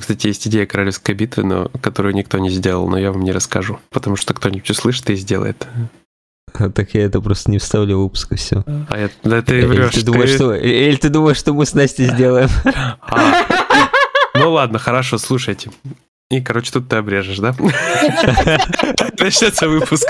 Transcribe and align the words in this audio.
Кстати, 0.00 0.26
есть 0.26 0.46
идея 0.48 0.66
королевской 0.66 1.14
битвы, 1.14 1.44
но 1.44 1.70
которую 1.80 2.14
никто 2.14 2.38
не 2.38 2.50
сделал, 2.50 2.88
но 2.88 2.98
я 2.98 3.12
вам 3.12 3.22
не 3.22 3.32
расскажу, 3.32 3.78
потому 3.90 4.16
что 4.16 4.34
кто-нибудь 4.34 4.68
услышит 4.70 5.08
и 5.10 5.16
сделает. 5.16 5.66
Так 6.52 6.94
я 6.94 7.04
это 7.04 7.20
просто 7.20 7.50
не 7.50 7.58
вставлю 7.58 7.98
в 7.98 8.02
выпуск, 8.04 8.32
и 8.32 8.36
все. 8.36 8.64
А 8.88 8.98
я, 8.98 9.10
да 9.24 9.42
ты 9.42 9.66
врешь. 9.66 9.92
Или 9.92 10.00
ты, 10.00 10.06
думаешь, 10.06 10.30
что, 10.30 10.54
или 10.54 10.96
ты 10.96 11.08
думаешь, 11.08 11.36
что 11.36 11.52
мы 11.52 11.66
с 11.66 11.74
Настей 11.74 12.06
сделаем? 12.06 12.48
А. 13.00 13.44
Ну 14.34 14.52
ладно, 14.52 14.78
хорошо, 14.78 15.18
слушайте. 15.18 15.70
И, 16.30 16.40
короче, 16.40 16.72
тут 16.72 16.88
ты 16.88 16.96
обрежешь, 16.96 17.38
да? 17.38 17.54
Начнется 19.18 19.68
выпуск. 19.68 20.06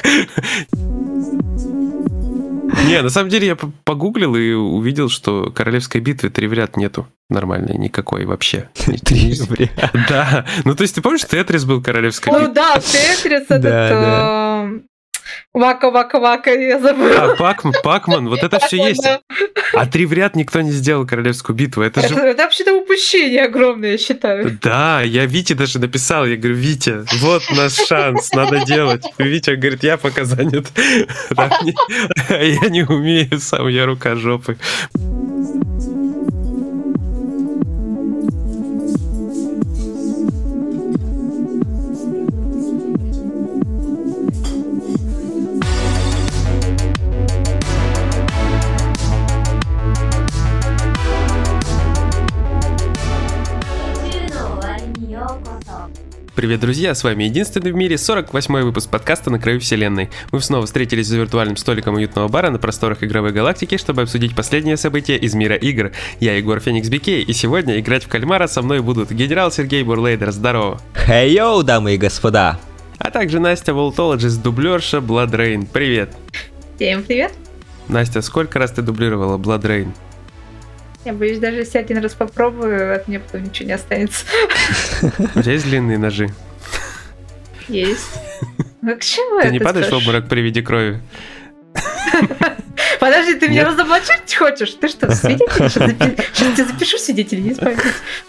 Не, 2.87 3.03
на 3.03 3.11
самом 3.11 3.31
деле 3.31 3.47
я 3.49 3.57
погуглил 3.57 4.37
и 4.37 4.53
увидел, 4.53 5.09
что 5.09 5.51
королевской 5.51 6.01
битвы 6.01 6.31
три 6.31 6.47
в 6.47 6.53
ряд 6.53 6.77
нету 6.77 7.07
нормальной 7.29 7.77
никакой 7.77 8.25
вообще. 8.27 8.69
Три 9.05 9.35
в 9.35 9.53
ряд? 9.55 9.93
Да. 10.09 10.47
Ну, 10.65 10.75
то 10.75 10.83
есть 10.83 10.95
ты 10.95 11.03
помнишь, 11.03 11.25
Тетрис 11.25 11.65
был 11.65 11.83
королевской 11.83 12.33
Ну 12.33 12.53
да, 12.53 12.79
Тетрис 12.81 13.47
этот... 13.49 14.83
Э, 15.55 15.59
Вака-вака-вака, 15.59 16.51
я 16.51 16.79
забыла. 16.79 17.33
А, 17.33 17.37
Пакман, 17.37 17.75
Пакман, 17.83 18.29
вот 18.29 18.43
это 18.43 18.59
все 18.61 18.77
есть. 18.77 19.07
А 19.73 19.87
три 19.87 20.07
в 20.07 20.13
ряд 20.13 20.37
никто 20.37 20.61
не 20.61 20.71
сделал 20.71 21.07
королевскую 21.07 21.57
битву. 21.57 21.83
Это, 21.83 22.01
это 22.01 22.09
же... 22.09 22.21
Это 22.21 22.43
вообще-то 22.45 22.75
упущение 22.75 23.45
огромное, 23.45 23.93
я 23.93 23.99
считаю. 23.99 24.59
Да, 24.63 25.03
я 25.03 25.27
Вите 25.27 25.55
даже 25.55 25.79
написал, 25.79 26.27
я 26.27 26.37
говорю, 26.37 26.57
Витя, 26.57 27.05
вот 27.21 27.43
наш 27.51 27.75
шанс, 27.75 28.33
надо 28.33 28.65
делать. 28.65 29.05
Витя 29.19 29.57
говорит, 29.57 29.83
я 29.83 29.97
пока 29.97 30.25
занят. 30.25 30.67
Я 32.29 32.69
не 32.69 32.83
умею 32.83 33.39
сам, 33.39 33.69
я 33.69 33.87
рука 33.87 34.17
жопы. 34.17 34.57
Привет, 56.35 56.59
друзья! 56.59 56.97
С 56.97 57.05
вами 57.05 57.25
единственный 57.25 57.71
в 57.71 57.77
мире 57.77 57.95
48-й 57.95 58.65
выпуск 58.65 58.91
подкаста 58.91 59.31
«На 59.31 59.39
краю 59.39 59.61
вселенной». 59.61 60.11
Мы 60.33 60.41
снова 60.41 60.67
встретились 60.67 61.07
за 61.07 61.17
виртуальным 61.17 61.57
столиком 61.57 61.95
уютного 61.95 62.27
бара 62.27 62.51
на 62.51 62.59
просторах 62.59 63.05
игровой 63.05 63.31
галактики, 63.31 63.77
чтобы 63.77 64.03
обсудить 64.03 64.35
последние 64.35 64.77
события 64.77 65.17
из 65.17 65.35
мира 65.35 65.55
игр. 65.55 65.93
Я 66.19 66.37
Егор 66.37 66.59
Феникс 66.59 66.89
Бикей, 66.89 67.23
и 67.23 67.33
сегодня 67.33 67.79
играть 67.79 68.03
в 68.03 68.09
кальмара 68.09 68.49
со 68.49 68.63
мной 68.63 68.81
будут 68.81 69.13
генерал 69.13 69.53
Сергей 69.53 69.85
Бурлейдер, 69.85 70.33
здорово! 70.33 70.81
Хей 71.07 71.35
йоу, 71.35 71.63
дамы 71.63 71.95
и 71.95 71.99
господа! 71.99 72.59
А 72.99 73.13
также 73.13 73.39
Настя 73.39 73.73
Волтологист, 73.73 74.43
дублерша 74.43 74.97
BloodRayne. 74.97 75.69
Привет! 75.73 76.17
Всем 76.75 77.05
привет! 77.05 77.33
Настя, 77.87 78.23
сколько 78.23 78.59
раз 78.59 78.73
ты 78.73 78.83
дублировала 78.83 79.39
BloodRayne? 79.39 79.93
Я 81.05 81.13
боюсь, 81.13 81.39
даже 81.39 81.59
если 81.59 81.79
один 81.79 81.99
раз 81.99 82.15
попробую, 82.15 82.95
от 82.95 83.09
меня 83.09 83.21
потом 83.21 83.45
ничего 83.45 83.67
не 83.67 83.75
останется. 83.75 84.25
У 85.35 85.43
тебя 85.43 85.53
есть 85.53 85.67
длинные 85.67 85.99
ножи? 85.99 86.31
Есть. 87.69 88.21
Ну 88.81 88.97
к 88.97 89.01
чему 89.01 89.41
Ты 89.41 89.51
не 89.51 89.59
падаешь 89.59 89.89
в 89.89 89.93
обморок 89.95 90.29
при 90.29 90.41
виде 90.41 90.63
крови? 90.63 91.01
Подожди, 93.01 93.35
ты 93.35 93.49
меня 93.49 93.67
разоблачить 93.67 94.35
хочешь? 94.35 94.75
Ты 94.81 94.89
что, 94.89 95.11
свидетель? 95.15 96.17
Сейчас 96.33 96.59
я 96.59 96.65
запишу 96.65 96.99
свидетелей, 96.99 97.43
не. 97.43 97.57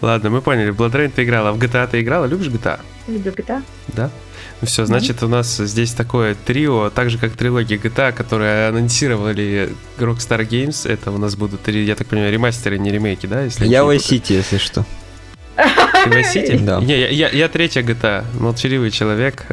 Ладно, 0.00 0.30
мы 0.30 0.42
поняли. 0.42 0.70
В 0.70 0.80
Blood 0.80 0.92
Rain 0.92 1.12
ты 1.14 1.24
играла. 1.24 1.52
В 1.52 1.58
GTA 1.58 1.88
ты 1.90 2.02
играла? 2.02 2.26
Любишь 2.26 2.48
GTA? 2.48 2.80
Люблю 3.06 3.32
GTA. 3.32 3.62
Да? 3.88 4.10
Ну 4.60 4.66
все, 4.66 4.86
значит, 4.86 5.22
у 5.22 5.28
нас 5.28 5.58
здесь 5.58 5.92
такое 5.92 6.34
трио, 6.34 6.88
так 6.88 7.10
же 7.10 7.18
как 7.18 7.32
трилогия 7.32 7.76
GTA, 7.76 8.12
которые 8.12 8.68
анонсировали 8.68 9.74
Rockstar 9.98 10.48
Games. 10.48 10.90
Это 10.90 11.10
у 11.10 11.18
нас 11.18 11.36
будут, 11.36 11.68
я 11.68 11.94
так 11.94 12.06
понимаю, 12.06 12.32
ремастеры, 12.32 12.78
не 12.78 12.90
ремейки, 12.90 13.26
да? 13.26 13.42
Если 13.42 13.66
я 13.66 13.80
Vice 13.80 13.98
City, 13.98 14.32
если 14.32 14.56
что. 14.56 14.86
Ты 15.56 16.10
Vice 16.10 16.34
City? 16.34 16.64
Да. 16.64 16.80
Не, 16.80 16.98
я, 16.98 17.08
я, 17.08 17.28
я 17.28 17.48
третья 17.48 17.82
GTA, 17.82 18.24
молчаливый 18.40 18.90
человек, 18.90 19.44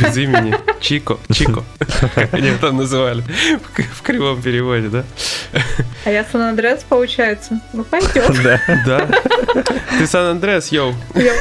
без 0.00 0.16
имени, 0.16 0.54
Чико, 0.80 1.18
Чико, 1.30 1.62
как 2.14 2.32
они 2.32 2.52
там 2.58 2.78
называли, 2.78 3.22
в 3.92 4.02
кривом 4.02 4.40
переводе, 4.40 4.88
да? 4.88 5.04
А 6.06 6.10
я 6.10 6.24
Сан-Андреас, 6.24 6.84
получается. 6.88 7.60
Ну, 7.74 7.84
пойдем. 7.84 8.42
Да. 8.42 8.60
Да. 8.86 9.08
Ты 9.98 10.06
Сан-Андреас, 10.06 10.72
йоу. 10.72 10.94
Йоу. 11.14 11.36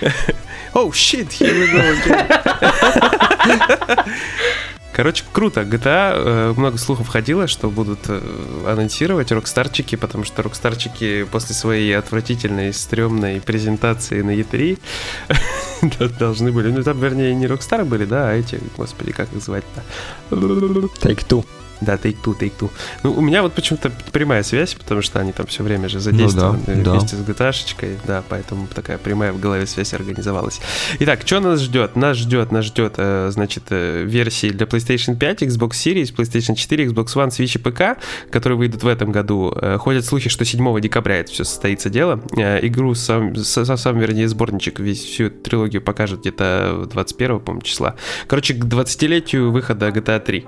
Oh 0.74 0.90
shit, 0.90 1.30
here 1.32 1.52
we 1.52 1.66
go 1.70 1.80
again. 1.92 2.28
Короче, 4.92 5.24
круто. 5.32 5.62
GTA, 5.62 6.12
э, 6.14 6.54
много 6.56 6.76
слухов 6.76 7.08
ходило, 7.08 7.46
что 7.46 7.70
будут 7.70 8.00
э, 8.08 8.20
анонсировать 8.66 9.32
рокстарчики, 9.32 9.96
потому 9.96 10.24
что 10.24 10.42
рокстарчики 10.42 11.24
после 11.24 11.54
своей 11.54 11.96
отвратительной, 11.96 12.74
стрёмной 12.74 13.40
презентации 13.40 14.20
на 14.20 14.36
E3 14.36 14.78
должны 16.18 16.52
были... 16.52 16.70
Ну, 16.70 16.82
там, 16.82 17.00
вернее, 17.00 17.34
не 17.34 17.46
рокстары 17.46 17.84
были, 17.84 18.04
да, 18.04 18.30
а 18.30 18.34
эти, 18.34 18.60
господи, 18.76 19.12
как 19.12 19.32
их 19.32 19.42
звать-то? 19.42 19.82
Take-Two. 21.00 21.44
Да, 21.84 21.94
Take-Two, 21.94 22.38
Take-Two. 22.38 22.70
Ну, 23.02 23.12
у 23.12 23.20
меня 23.20 23.42
вот 23.42 23.54
почему-то 23.54 23.90
прямая 24.12 24.42
связь, 24.42 24.74
потому 24.74 25.02
что 25.02 25.20
они 25.20 25.32
там 25.32 25.46
все 25.46 25.62
время 25.62 25.88
же 25.88 26.00
задействованы 26.00 26.60
ну, 26.66 26.82
да, 26.82 26.92
вместе 26.92 27.16
да. 27.16 27.52
с 27.52 27.54
gta 27.54 27.96
да, 28.06 28.22
поэтому 28.28 28.66
такая 28.66 28.98
прямая 28.98 29.32
в 29.32 29.40
голове 29.40 29.66
связь 29.66 29.94
организовалась. 29.94 30.60
Итак, 31.00 31.20
что 31.24 31.40
нас 31.40 31.60
ждет? 31.60 31.96
Нас 31.96 32.16
ждет, 32.16 32.52
нас 32.52 32.64
ждет, 32.64 32.94
э, 32.96 33.30
значит, 33.32 33.64
э, 33.70 34.04
версии 34.04 34.50
для 34.50 34.66
PlayStation 34.66 35.16
5, 35.16 35.42
Xbox 35.42 35.70
Series, 35.70 36.14
PlayStation 36.14 36.54
4, 36.54 36.86
Xbox 36.86 37.06
One, 37.14 37.28
Switch 37.28 37.56
и 37.56 37.58
ПК, 37.58 38.02
которые 38.30 38.58
выйдут 38.58 38.82
в 38.82 38.88
этом 38.88 39.12
году. 39.12 39.52
Э, 39.60 39.78
ходят 39.78 40.04
слухи, 40.04 40.28
что 40.28 40.44
7 40.44 40.80
декабря 40.80 41.20
это 41.20 41.32
все 41.32 41.44
состоится 41.44 41.90
дело. 41.90 42.22
Игру 42.36 42.94
сам, 42.94 43.34
сам, 43.36 43.98
вернее, 43.98 44.28
сборничек, 44.28 44.80
весь 44.80 45.02
всю 45.02 45.30
трилогию 45.30 45.82
покажут 45.82 46.20
где-то 46.20 46.86
21, 46.90 47.40
по-моему, 47.40 47.62
числа. 47.62 47.96
Короче, 48.26 48.54
к 48.54 48.64
20-летию 48.64 49.50
выхода 49.50 49.88
GTA 49.88 50.20
3. 50.20 50.46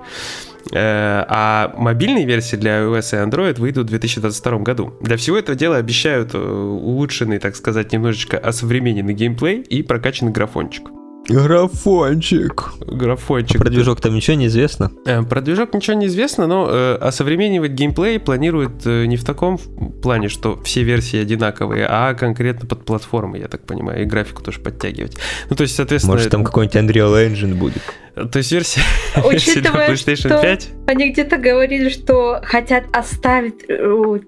Э, 0.72 1.24
а 1.28 1.74
мобильные 1.76 2.24
версии 2.24 2.56
для 2.56 2.80
iOS 2.80 3.14
и 3.14 3.28
Android 3.28 3.60
выйдут 3.60 3.86
в 3.86 3.90
2022 3.90 4.58
году. 4.58 4.94
Для 5.00 5.16
всего 5.16 5.36
этого 5.36 5.56
дела 5.56 5.76
обещают 5.76 6.34
э, 6.34 6.38
улучшенный, 6.38 7.38
так 7.38 7.56
сказать, 7.56 7.92
немножечко 7.92 8.38
осовремененный 8.38 9.14
геймплей 9.14 9.60
и 9.60 9.82
прокачанный 9.82 10.32
графончик. 10.32 10.84
Графончик. 11.28 12.72
Графончик. 12.80 13.58
Про 13.58 13.70
движок 13.70 14.00
там 14.00 14.14
ничего 14.14 14.36
не 14.36 14.46
известно? 14.46 14.92
Э, 15.06 15.22
про 15.22 15.40
движок 15.40 15.72
ничего 15.72 15.96
не 15.96 16.06
известно, 16.06 16.46
но 16.46 16.68
э, 16.68 16.96
осовременивать 16.96 17.72
геймплей 17.72 18.20
планируют 18.20 18.86
э, 18.86 19.06
не 19.06 19.16
в 19.16 19.24
таком 19.24 19.58
плане, 20.02 20.28
что 20.28 20.60
все 20.62 20.82
версии 20.82 21.18
одинаковые, 21.18 21.86
а 21.88 22.14
конкретно 22.14 22.68
под 22.68 22.84
платформы, 22.84 23.38
я 23.38 23.48
так 23.48 23.64
понимаю, 23.66 24.02
и 24.02 24.04
графику 24.04 24.42
тоже 24.42 24.60
подтягивать. 24.60 25.16
Ну, 25.48 25.56
то 25.56 25.62
есть, 25.62 25.74
соответственно... 25.74 26.14
Может, 26.14 26.30
там 26.30 26.44
какой-нибудь 26.44 26.76
Unreal 26.76 27.28
Engine 27.28 27.54
будет? 27.54 27.82
То 28.14 28.38
есть 28.38 28.52
версия, 28.52 28.82
Учитывая, 29.24 29.90
PlayStation 29.90 30.28
что 30.28 30.42
5? 30.42 30.68
Они 30.86 31.10
где-то 31.10 31.36
говорили, 31.38 31.88
что 31.88 32.40
хотят 32.44 32.84
оставить 32.92 33.64
э, 33.68 34.20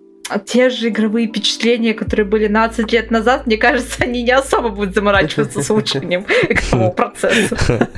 те 0.45 0.71
же 0.71 0.89
игровые 0.89 1.29
впечатления, 1.29 1.95
которые 1.95 2.27
были 2.27 2.49
20 2.49 2.93
лет 2.93 3.11
назад, 3.11 3.47
мне 3.47 3.57
кажется, 3.57 4.05
они 4.05 4.23
не 4.23 4.33
особо 4.33 4.71
будут 4.71 4.95
заморачиваться 4.95 5.63
с 5.63 5.71
улучшением 5.71 6.27
игрового 6.49 6.91
процесса. 6.91 7.91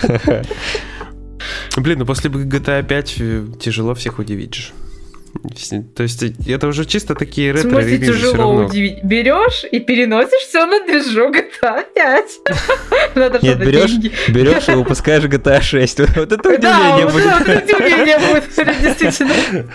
Блин, 1.76 2.00
ну 2.00 2.06
после 2.06 2.30
GTA 2.30 2.82
5 2.82 3.14
э, 3.20 3.44
тяжело 3.60 3.94
всех 3.94 4.18
удивить 4.18 4.54
же. 4.54 4.72
То 5.94 6.02
есть 6.02 6.22
это 6.46 6.66
уже 6.66 6.84
чисто 6.84 7.14
такие 7.14 7.52
ретро 7.52 7.68
В 7.68 7.72
смысле 7.72 7.98
тяжело 7.98 8.64
удивить? 8.64 9.04
Берешь 9.04 9.64
и 9.70 9.80
переносишь 9.80 10.42
все 10.48 10.66
на 10.66 10.84
движок 10.84 11.34
GTA 11.34 11.84
5. 11.94 12.40
Надо 13.14 13.38
Нет, 13.42 13.58
берешь, 13.58 13.96
берешь 14.28 14.68
и 14.68 14.72
выпускаешь 14.72 15.24
GTA 15.24 15.60
6. 15.60 16.00
Вот 16.16 16.32
это 16.32 16.48
удивление 16.48 17.06
будет. 17.06 17.24
Да, 17.24 17.38
вот 17.38 17.48
это 17.48 17.76
удивление 17.76 18.18
будет, 18.18 18.80
действительно. 18.82 19.68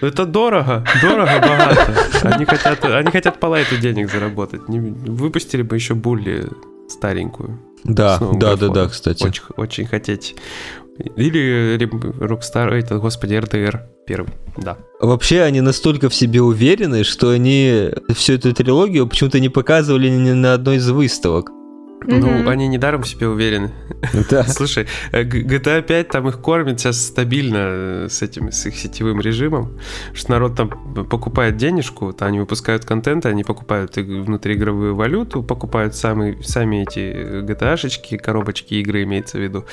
Это 0.00 0.26
дорого, 0.26 0.84
дорого, 1.02 1.32
богато. 1.40 1.94
Они 2.22 2.44
хотят, 2.44 2.84
они 2.84 3.10
хотят 3.10 3.38
по 3.38 3.46
лайту 3.46 3.76
денег 3.76 4.10
заработать. 4.10 4.62
Выпустили 4.66 5.62
бы 5.62 5.76
еще 5.76 5.94
булли 5.94 6.48
старенькую. 6.88 7.58
Да, 7.84 8.18
да, 8.34 8.56
да, 8.56 8.68
да, 8.68 8.88
кстати. 8.88 9.24
Очень, 9.24 9.42
очень 9.56 9.86
хотеть. 9.86 10.36
Или 11.16 11.78
Rockstar, 12.20 12.70
это, 12.70 12.98
господи, 12.98 13.34
RDR 13.34 13.80
первый, 14.06 14.30
да. 14.56 14.76
Вообще 15.00 15.42
они 15.42 15.60
настолько 15.60 16.08
в 16.08 16.14
себе 16.14 16.42
уверены, 16.42 17.04
что 17.04 17.30
они 17.30 17.90
всю 18.14 18.34
эту 18.34 18.52
трилогию 18.52 19.06
почему-то 19.06 19.40
не 19.40 19.48
показывали 19.48 20.08
ни 20.08 20.32
на 20.32 20.54
одной 20.54 20.76
из 20.76 20.88
выставок. 20.90 21.50
Ну, 22.06 22.48
они 22.48 22.68
недаром 22.68 23.02
в 23.02 23.08
себе 23.08 23.28
уверены. 23.28 23.70
Да. 24.30 24.44
Слушай, 24.44 24.86
GTA 25.12 25.82
5 25.82 26.08
там 26.08 26.28
их 26.28 26.40
кормит 26.40 26.80
сейчас 26.80 27.06
стабильно 27.06 27.58
э, 27.58 28.06
с 28.10 28.22
этим, 28.22 28.50
с 28.50 28.66
их 28.66 28.76
сетевым 28.76 29.20
режимом, 29.20 29.78
что 30.12 30.32
народ 30.32 30.56
там 30.56 30.68
покупает 31.04 31.56
денежку, 31.56 32.12
то 32.12 32.26
они 32.26 32.38
выпускают 32.38 32.84
контент, 32.84 33.26
они 33.26 33.44
покупают 33.44 33.96
внутриигровую 33.96 34.94
валюту, 34.94 35.42
покупают 35.42 35.94
сами, 35.94 36.40
сами 36.42 36.82
эти 36.82 37.42
GTA-шечки, 37.42 38.16
коробочки 38.16 38.74
игры 38.74 39.02
имеется 39.02 39.38
в 39.38 39.40
виду. 39.40 39.64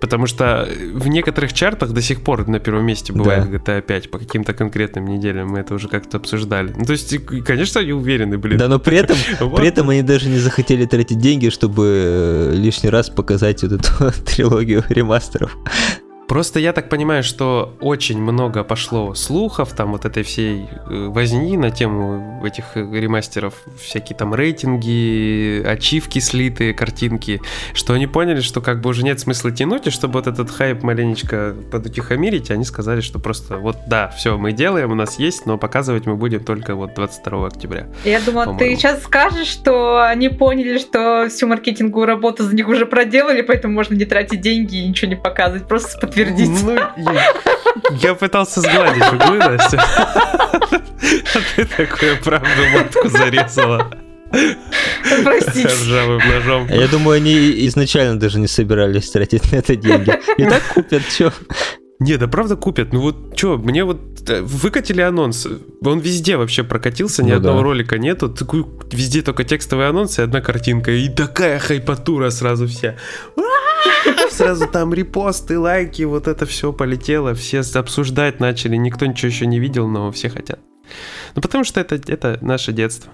Потому 0.00 0.26
что 0.26 0.68
в 0.94 1.08
некоторых 1.08 1.52
чартах 1.52 1.92
до 1.92 2.02
сих 2.02 2.22
пор 2.22 2.46
на 2.48 2.58
первом 2.58 2.86
месте 2.86 3.12
бывает 3.12 3.50
да. 3.50 3.56
GTA 3.56 3.82
5 3.82 4.10
по 4.10 4.18
каким-то 4.18 4.52
конкретным 4.52 5.06
неделям, 5.06 5.48
мы 5.48 5.60
это 5.60 5.74
уже 5.74 5.88
как-то 5.88 6.18
обсуждали. 6.18 6.72
Ну, 6.76 6.84
то 6.84 6.92
есть, 6.92 7.16
конечно, 7.44 7.80
они 7.80 7.92
уверены, 7.92 8.38
блин. 8.38 8.58
Да, 8.58 8.68
но 8.68 8.78
при 8.78 8.98
этом, 8.98 9.16
вот. 9.40 9.56
при 9.56 9.68
этом 9.68 9.88
они 9.90 10.02
даже 10.02 10.28
не 10.28 10.38
захотели 10.38 10.84
тратить 10.86 11.18
деньги, 11.18 11.48
чтобы 11.48 11.65
э, 11.78 12.52
лишний 12.54 12.90
раз 12.90 13.10
показать 13.10 13.62
вот 13.62 13.72
эту 13.72 14.12
трилогию 14.24 14.84
ремастеров. 14.88 15.56
Просто 16.28 16.58
я 16.58 16.72
так 16.72 16.88
понимаю, 16.88 17.22
что 17.22 17.76
очень 17.80 18.20
много 18.20 18.64
пошло 18.64 19.14
слухов, 19.14 19.72
там 19.74 19.92
вот 19.92 20.04
этой 20.04 20.24
всей 20.24 20.66
э, 20.88 21.06
возни 21.08 21.56
на 21.56 21.70
тему 21.70 22.42
этих 22.44 22.74
ремастеров, 22.74 23.54
всякие 23.80 24.16
там 24.16 24.34
рейтинги, 24.34 25.62
ачивки 25.64 26.18
слитые, 26.18 26.74
картинки, 26.74 27.40
что 27.74 27.92
они 27.92 28.08
поняли, 28.08 28.40
что 28.40 28.60
как 28.60 28.80
бы 28.80 28.90
уже 28.90 29.04
нет 29.04 29.20
смысла 29.20 29.52
тянуть, 29.52 29.86
и 29.86 29.90
чтобы 29.90 30.14
вот 30.14 30.26
этот 30.26 30.50
хайп 30.50 30.82
маленечко 30.82 31.54
подутихомирить, 31.70 32.50
они 32.50 32.64
сказали, 32.64 33.00
что 33.00 33.20
просто 33.20 33.58
вот 33.58 33.76
да, 33.86 34.08
все, 34.08 34.36
мы 34.36 34.52
делаем, 34.52 34.90
у 34.90 34.96
нас 34.96 35.20
есть, 35.20 35.46
но 35.46 35.58
показывать 35.58 36.06
мы 36.06 36.16
будем 36.16 36.42
только 36.42 36.74
вот 36.74 36.94
22 36.94 37.46
октября. 37.46 37.86
Я 38.04 38.20
думала, 38.20 38.58
ты 38.58 38.74
сейчас 38.74 39.02
скажешь, 39.04 39.46
что 39.48 40.02
они 40.02 40.28
поняли, 40.28 40.78
что 40.78 41.28
всю 41.30 41.46
маркетинговую 41.46 42.06
работу 42.06 42.42
за 42.42 42.54
них 42.54 42.66
уже 42.66 42.84
проделали, 42.84 43.42
поэтому 43.42 43.74
можно 43.74 43.94
не 43.94 44.04
тратить 44.04 44.40
деньги 44.40 44.76
и 44.76 44.88
ничего 44.88 45.08
не 45.08 45.16
показывать, 45.16 45.68
просто 45.68 45.90
подтвердить. 46.16 46.64
Ну, 46.64 46.74
я, 46.96 47.34
я 48.00 48.14
пытался 48.14 48.60
сгладить 48.60 49.12
углы, 49.12 49.38
Настя. 49.38 49.84
А 50.98 51.38
ты 51.54 51.64
такую 51.64 52.20
правду 52.22 52.48
матку 52.72 53.08
зарезала. 53.08 53.90
Простите. 55.22 55.68
Ржавым 55.68 56.18
ножом. 56.18 56.68
Я 56.68 56.88
думаю, 56.88 57.18
они 57.18 57.66
изначально 57.66 58.18
даже 58.18 58.38
не 58.40 58.48
собирались 58.48 59.10
тратить 59.10 59.52
на 59.52 59.56
это 59.56 59.76
деньги. 59.76 60.18
И 60.36 60.44
так 60.44 60.62
купят, 60.74 61.02
что? 61.08 61.32
Не, 61.98 62.16
да 62.16 62.26
правда 62.26 62.56
купят. 62.56 62.92
Ну 62.92 63.00
вот 63.00 63.38
что, 63.38 63.56
мне 63.56 63.84
вот 63.84 64.28
э, 64.28 64.42
выкатили 64.42 65.00
анонс. 65.00 65.46
Он 65.82 65.98
везде 66.00 66.36
вообще 66.36 66.62
прокатился, 66.62 67.22
ни 67.22 67.30
ну, 67.30 67.36
одного 67.36 67.58
да. 67.58 67.64
ролика 67.64 67.98
нету. 67.98 68.28
Такой, 68.28 68.66
везде 68.92 69.22
только 69.22 69.44
текстовый 69.44 69.88
анонс 69.88 70.18
и 70.18 70.22
одна 70.22 70.42
картинка. 70.42 70.90
И 70.90 71.08
такая 71.08 71.58
хайпатура 71.58 72.28
сразу 72.30 72.66
вся. 72.66 72.96
Сразу 74.30 74.66
там 74.66 74.92
репосты, 74.92 75.58
лайки, 75.58 76.02
вот 76.02 76.28
это 76.28 76.46
все 76.46 76.72
полетело. 76.72 77.34
Все 77.34 77.62
обсуждать 77.74 78.40
начали. 78.40 78.76
Никто 78.76 79.06
ничего 79.06 79.28
еще 79.28 79.46
не 79.46 79.58
видел, 79.58 79.88
но 79.88 80.10
все 80.12 80.28
хотят. 80.28 80.60
Ну 81.34 81.42
потому 81.42 81.64
что 81.64 81.80
это, 81.80 81.96
это 81.96 82.38
наше 82.40 82.72
детство. 82.72 83.12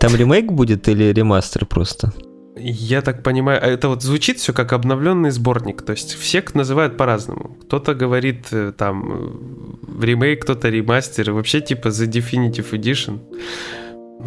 Там 0.00 0.14
ремейк 0.16 0.52
будет 0.52 0.88
или 0.88 1.12
ремастер 1.12 1.66
просто? 1.66 2.12
Я 2.56 3.00
так 3.00 3.22
понимаю, 3.22 3.60
а 3.62 3.66
это 3.66 3.88
вот 3.88 4.02
звучит 4.02 4.38
все 4.38 4.52
как 4.52 4.72
обновленный 4.72 5.30
сборник, 5.30 5.82
то 5.82 5.92
есть 5.92 6.14
все 6.14 6.44
называют 6.52 6.96
по-разному. 6.96 7.56
Кто-то 7.62 7.94
говорит 7.94 8.48
э, 8.50 8.72
там 8.76 9.76
э, 9.98 10.04
ремейк, 10.04 10.42
кто-то 10.42 10.68
ремастер, 10.68 11.32
вообще 11.32 11.60
типа 11.60 11.88
The 11.88 12.06
Definitive 12.06 12.70
Edition. 12.72 13.20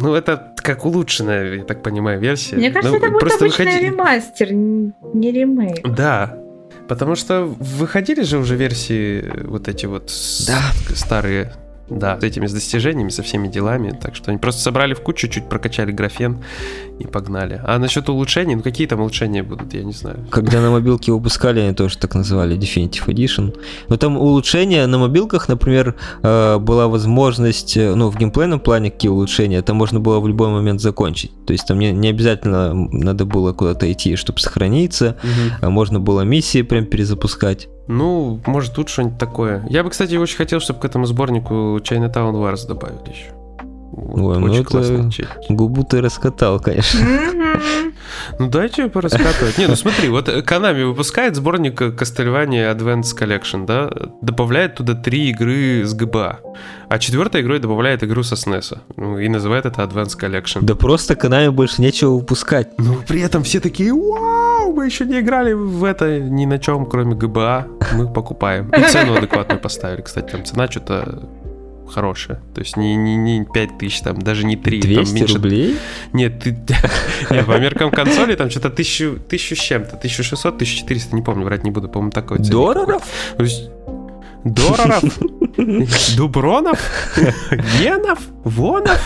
Ну, 0.00 0.14
это 0.14 0.54
как 0.56 0.84
улучшенная, 0.84 1.54
я 1.56 1.64
так 1.64 1.82
понимаю, 1.82 2.20
версия. 2.20 2.56
Мне 2.56 2.70
кажется, 2.70 2.98
ну, 2.98 3.04
это 3.04 3.12
будет 3.12 3.22
обычный 3.22 3.48
выходи... 3.48 3.86
ремастер, 3.86 4.52
не 4.52 5.32
ремейк. 5.32 5.86
Да, 5.88 6.36
потому 6.88 7.14
что 7.14 7.44
выходили 7.44 8.22
же 8.22 8.38
уже 8.38 8.56
версии 8.56 9.24
вот 9.44 9.68
эти 9.68 9.86
вот 9.86 10.12
да. 10.46 10.60
старые 10.94 11.52
да, 11.88 12.18
с 12.18 12.24
этими 12.24 12.46
с 12.46 12.52
достижениями, 12.52 13.10
со 13.10 13.22
всеми 13.22 13.48
делами. 13.48 13.96
Так 14.00 14.14
что 14.14 14.30
они 14.30 14.38
просто 14.38 14.62
собрали 14.62 14.94
в 14.94 15.00
кучу, 15.00 15.28
чуть 15.28 15.48
прокачали 15.48 15.92
графен 15.92 16.38
и 16.98 17.06
погнали. 17.06 17.60
А 17.64 17.78
насчет 17.78 18.08
улучшений, 18.08 18.54
ну 18.54 18.62
какие 18.62 18.86
там 18.86 19.00
улучшения 19.00 19.42
будут, 19.42 19.74
я 19.74 19.84
не 19.84 19.92
знаю. 19.92 20.26
Когда 20.30 20.60
на 20.60 20.70
мобилке 20.70 21.12
выпускали, 21.12 21.60
они 21.60 21.74
тоже 21.74 21.98
так 21.98 22.14
называли 22.14 22.56
Definitive 22.56 23.06
Edition. 23.06 23.56
Но 23.88 23.96
там 23.96 24.16
улучшения 24.16 24.86
на 24.86 24.98
мобилках, 24.98 25.48
например, 25.48 25.94
э, 26.22 26.58
была 26.58 26.88
возможность, 26.88 27.76
э, 27.76 27.94
ну 27.94 28.10
в 28.10 28.16
геймплейном 28.16 28.60
плане 28.60 28.90
какие 28.90 29.10
улучшения, 29.10 29.56
это 29.56 29.74
можно 29.74 30.00
было 30.00 30.20
в 30.20 30.28
любой 30.28 30.48
момент 30.48 30.80
закончить. 30.80 31.32
То 31.46 31.52
есть 31.52 31.66
там 31.66 31.78
не, 31.78 31.92
не 31.92 32.08
обязательно 32.08 32.74
надо 32.74 33.24
было 33.24 33.52
куда-то 33.52 33.90
идти, 33.92 34.16
чтобы 34.16 34.40
сохраниться, 34.40 35.16
угу. 35.22 35.70
можно 35.70 36.00
было 36.00 36.22
миссии 36.22 36.62
прям 36.62 36.86
перезапускать. 36.86 37.68
Ну, 37.86 38.40
может, 38.46 38.74
тут 38.74 38.88
что-нибудь 38.88 39.18
такое. 39.18 39.64
Я 39.68 39.84
бы, 39.84 39.90
кстати, 39.90 40.14
очень 40.16 40.36
хотел, 40.36 40.60
чтобы 40.60 40.80
к 40.80 40.84
этому 40.84 41.06
сборнику 41.06 41.78
Chinatown 41.78 42.32
Wars 42.32 42.66
добавили 42.66 43.10
еще. 43.10 43.32
Вот, 43.96 44.36
Ой, 44.36 44.40
ну 44.40 44.52
это 44.52 45.08
губу 45.50 45.84
ты 45.84 46.00
раскатал, 46.00 46.58
конечно. 46.58 47.00
Ну 48.38 48.48
дайте 48.48 48.88
пораскатывать. 48.88 49.58
Не, 49.58 49.66
ну 49.66 49.76
смотри, 49.76 50.08
вот 50.08 50.28
Konami 50.28 50.84
выпускает 50.84 51.36
сборник 51.36 51.80
Castlevania 51.80 52.76
Advance 52.76 53.16
Collection, 53.16 53.66
да, 53.66 53.90
добавляет 54.20 54.76
туда 54.76 54.94
три 54.94 55.30
игры 55.30 55.84
с 55.84 55.94
ГБА, 55.94 56.40
а 56.88 56.98
четвертой 56.98 57.42
игрой 57.42 57.60
добавляет 57.60 58.02
игру 58.02 58.22
со 58.22 58.34
SNES, 58.34 58.78
ну, 58.96 59.18
и 59.18 59.28
называет 59.28 59.66
это 59.66 59.82
Advance 59.82 60.18
Collection. 60.18 60.62
Да 60.62 60.74
просто 60.74 61.14
Konami 61.14 61.50
больше 61.50 61.80
нечего 61.80 62.10
выпускать. 62.14 62.76
Ну 62.78 62.96
при 63.06 63.20
этом 63.20 63.42
все 63.42 63.60
такие, 63.60 63.92
вау, 63.92 64.53
мы 64.72 64.86
еще 64.86 65.04
не 65.04 65.20
играли 65.20 65.52
в 65.52 65.84
это 65.84 66.18
ни 66.20 66.46
на 66.46 66.58
чем, 66.58 66.86
кроме 66.86 67.14
ГБА, 67.14 67.66
мы 67.92 68.12
покупаем. 68.12 68.70
И 68.70 68.82
цену 68.88 69.14
адекватную 69.18 69.60
поставили, 69.60 70.02
кстати, 70.02 70.30
там 70.30 70.44
цена 70.44 70.70
что-то 70.70 71.28
хорошая. 71.88 72.40
То 72.54 72.60
есть 72.60 72.76
не, 72.76 72.96
не, 72.96 73.16
не 73.16 73.44
5 73.44 73.78
тысяч, 73.78 74.00
там, 74.00 74.20
даже 74.20 74.44
не 74.44 74.56
3. 74.56 74.80
200 74.80 75.04
там 75.04 75.14
меньше... 75.14 75.34
рублей? 75.34 75.78
Нет, 76.12 76.40
ты... 76.40 76.50
Нет, 77.30 77.46
по 77.46 77.58
меркам 77.58 77.90
консоли 77.90 78.34
там 78.34 78.50
что-то 78.50 78.70
тысячу, 78.70 79.18
тысячу 79.28 79.56
с 79.56 79.60
чем-то, 79.60 79.96
1600, 79.96 80.54
1400, 80.54 81.14
не 81.14 81.22
помню, 81.22 81.44
врать 81.44 81.64
не 81.64 81.70
буду, 81.70 81.88
по-моему, 81.88 82.10
такой? 82.10 82.38
То 83.36 83.42
есть... 83.44 83.70
Дороров? 84.44 85.18
Дубронов? 86.16 86.78
Генов? 87.78 88.18
Вонов? 88.44 89.00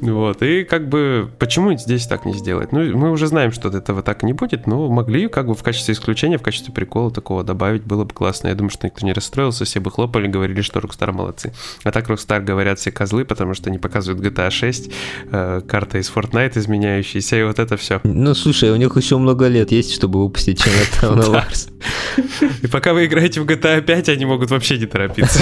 Вот, 0.00 0.42
и 0.42 0.64
как 0.64 0.88
бы, 0.88 1.30
почему 1.38 1.76
здесь 1.76 2.06
так 2.06 2.24
не 2.24 2.34
сделать? 2.34 2.72
Ну, 2.72 2.96
мы 2.96 3.10
уже 3.10 3.26
знаем, 3.26 3.52
что 3.52 3.68
этого 3.68 4.02
так 4.02 4.22
не 4.22 4.32
будет, 4.32 4.66
но 4.66 4.88
могли 4.88 5.28
как 5.28 5.46
бы 5.46 5.54
в 5.54 5.62
качестве 5.62 5.94
исключения, 5.94 6.38
в 6.38 6.42
качестве 6.42 6.72
прикола 6.72 7.10
такого 7.10 7.42
добавить, 7.42 7.84
было 7.84 8.04
бы 8.04 8.14
классно. 8.14 8.48
Я 8.48 8.54
думаю, 8.54 8.70
что 8.70 8.86
никто 8.86 9.06
не 9.06 9.12
расстроился, 9.12 9.64
все 9.64 9.80
бы 9.80 9.90
хлопали, 9.90 10.26
говорили, 10.26 10.60
что 10.62 10.80
Rockstar 10.80 11.12
молодцы. 11.12 11.52
А 11.82 11.90
так 11.90 12.08
Rockstar 12.08 12.40
говорят 12.40 12.78
все 12.78 12.90
козлы, 12.90 13.24
потому 13.24 13.54
что 13.54 13.70
они 13.70 13.78
показывают 13.78 14.24
GTA 14.24 14.50
6, 14.50 14.90
э, 15.30 15.60
карта 15.66 15.98
из 15.98 16.10
Fortnite 16.10 16.58
изменяющаяся, 16.58 17.36
и 17.36 17.42
вот 17.42 17.58
это 17.58 17.76
все. 17.76 18.00
Ну, 18.04 18.34
слушай, 18.34 18.70
у 18.70 18.76
них 18.76 18.96
еще 18.96 19.16
много 19.18 19.48
лет 19.48 19.72
есть, 19.72 19.94
чтобы 19.94 20.22
выпустить 20.22 20.64
Chinatown 20.64 21.24
Wars. 21.32 21.70
И 22.62 22.66
пока 22.66 22.92
вы 22.92 23.06
играете 23.06 23.40
в 23.40 23.46
GTA 23.46 23.80
5, 23.82 24.08
они 24.08 24.24
могут 24.24 24.50
вообще 24.50 24.78
не 24.78 24.86
торопиться. 24.86 25.40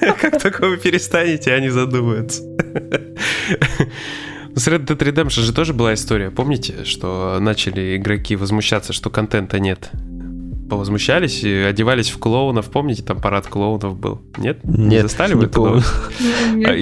Как 0.20 0.40
только 0.42 0.66
вы 0.66 0.76
перестанете, 0.76 1.52
они 1.52 1.68
задумаются. 1.68 2.42
С 4.54 4.66
Red 4.66 4.86
Dead 4.86 4.98
Redemption 4.98 5.42
же 5.42 5.52
тоже 5.52 5.72
была 5.72 5.94
история. 5.94 6.30
Помните, 6.30 6.84
что 6.84 7.38
начали 7.40 7.96
игроки 7.96 8.34
возмущаться, 8.34 8.92
что 8.92 9.10
контента 9.10 9.58
нет? 9.60 9.90
Повозмущались 10.68 11.42
и 11.42 11.52
одевались 11.52 12.10
в 12.10 12.18
клоунов. 12.18 12.70
Помните, 12.70 13.02
там 13.02 13.20
парад 13.20 13.46
клоунов 13.46 13.98
был? 13.98 14.20
Нет? 14.36 14.58
Нет, 14.64 14.78
не 14.78 15.02
застали 15.02 15.34
вы 15.34 15.44
это? 15.44 15.82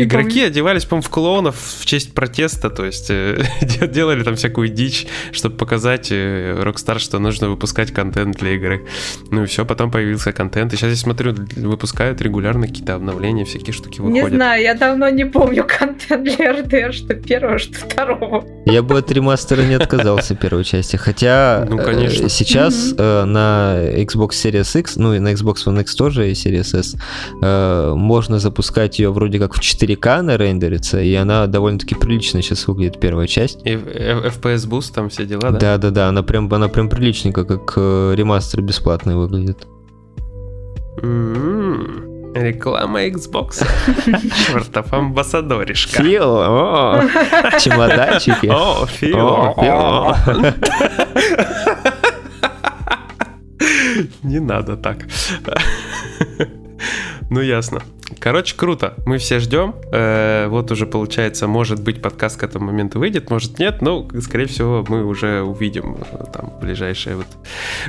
Игроки 0.03 0.43
одевались, 0.43 0.85
по-моему, 0.85 1.03
в 1.03 1.11
клоунов 1.11 1.57
в 1.81 1.87
честь 1.87 2.15
протеста, 2.15 2.71
то 2.71 2.85
есть 2.85 3.11
э, 3.11 3.43
делали 3.89 4.23
там 4.23 4.37
всякую 4.37 4.69
дичь, 4.69 5.07
чтобы 5.33 5.57
показать 5.57 6.09
э, 6.11 6.61
Rockstar, 6.63 6.99
что 6.99 7.19
нужно 7.19 7.49
выпускать 7.49 7.93
контент 7.93 8.37
для 8.37 8.53
игры. 8.53 8.87
Ну 9.31 9.45
и 9.45 9.47
все, 9.47 9.65
потом 9.65 9.91
появился 9.91 10.33
контент. 10.33 10.73
И 10.73 10.77
сейчас 10.77 10.91
я 10.91 10.97
смотрю, 10.97 11.35
выпускают 11.57 12.21
регулярно 12.21 12.67
какие-то 12.67 12.95
обновления, 12.95 13.45
всякие 13.45 13.73
штуки 13.73 14.01
выходят. 14.01 14.31
Не 14.31 14.37
знаю, 14.37 14.63
я 14.63 14.75
давно 14.75 15.09
не 15.09 15.25
помню 15.25 15.65
контент 15.67 16.25
для 16.25 16.53
RDR, 16.53 16.93
что 16.93 17.15
первого, 17.15 17.59
что 17.59 17.75
второго. 17.75 18.45
Я 18.67 18.83
бы 18.83 18.99
от 18.99 19.11
ремастера 19.11 19.63
не 19.63 19.75
отказался 19.75 20.35
первой 20.35 20.65
части, 20.65 20.97
хотя 20.97 21.67
ну, 21.69 21.79
конечно. 21.79 22.27
Э, 22.27 22.29
сейчас 22.29 22.95
на 22.97 23.76
Xbox 24.05 24.31
Series 24.31 24.79
X, 24.79 24.97
ну 24.97 25.15
и 25.15 25.19
на 25.19 25.33
Xbox 25.33 25.67
One 25.67 25.81
X 25.81 25.95
тоже 25.95 26.31
и 26.31 26.33
Series 26.33 26.79
S, 26.79 26.97
э, 27.43 27.95
можно 27.95 28.39
запускать 28.39 28.99
ее 28.99 29.13
вроде 29.13 29.39
как 29.39 29.55
в 29.55 29.61
4К 29.61 30.23
на 30.23 30.37
рендерится, 30.37 31.01
и 31.01 31.15
она 31.15 31.47
довольно-таки 31.47 31.95
прилично 31.95 32.43
сейчас 32.43 32.67
выглядит 32.69 33.01
первая 33.01 33.27
часть. 33.27 33.65
И 33.65 33.75
FPS 33.75 34.69
Boost 34.69 34.95
там 34.95 35.09
все 35.09 35.27
дела, 35.27 35.51
да? 35.51 35.59
Да-да-да, 35.59 36.09
она 36.09 36.23
прям, 36.23 36.53
она 36.53 36.69
прям 36.69 36.89
приличненько, 36.89 37.45
как 37.45 37.75
э, 37.77 38.15
ремастер 38.17 38.63
бесплатный 38.63 39.17
выглядит. 39.17 39.67
Mm-hmm. 41.03 42.07
Реклама 42.37 43.07
Xbox. 43.07 43.67
Чертов 44.47 44.93
амбассадоришка. 44.93 46.03
Фил, 46.03 46.37
о, 46.39 47.01
чемоданчики. 47.61 48.47
О, 48.47 48.87
Фил, 48.87 49.55
Фил. 49.59 50.15
Не 54.23 54.41
надо 54.41 54.77
так. 54.77 55.07
Ну, 57.29 57.41
ясно. 57.41 57.83
Короче, 58.21 58.55
круто. 58.57 58.95
Мы 59.05 59.19
все 59.19 59.41
ждем. 59.41 59.75
Э, 59.93 60.47
вот 60.49 60.71
уже 60.71 60.87
получается, 60.87 61.49
может 61.49 61.83
быть, 61.83 62.01
подкаст 62.01 62.39
к 62.39 62.45
этому 62.45 62.67
моменту 62.67 63.01
выйдет, 63.01 63.31
может 63.31 63.59
нет, 63.59 63.83
но, 63.83 64.09
скорее 64.21 64.47
всего, 64.47 64.85
мы 64.89 65.05
уже 65.05 65.43
увидим 65.43 65.97
э, 66.13 66.25
там 66.33 66.51
в 66.51 66.61
ближайшее 66.61 67.17
вот 67.17 67.27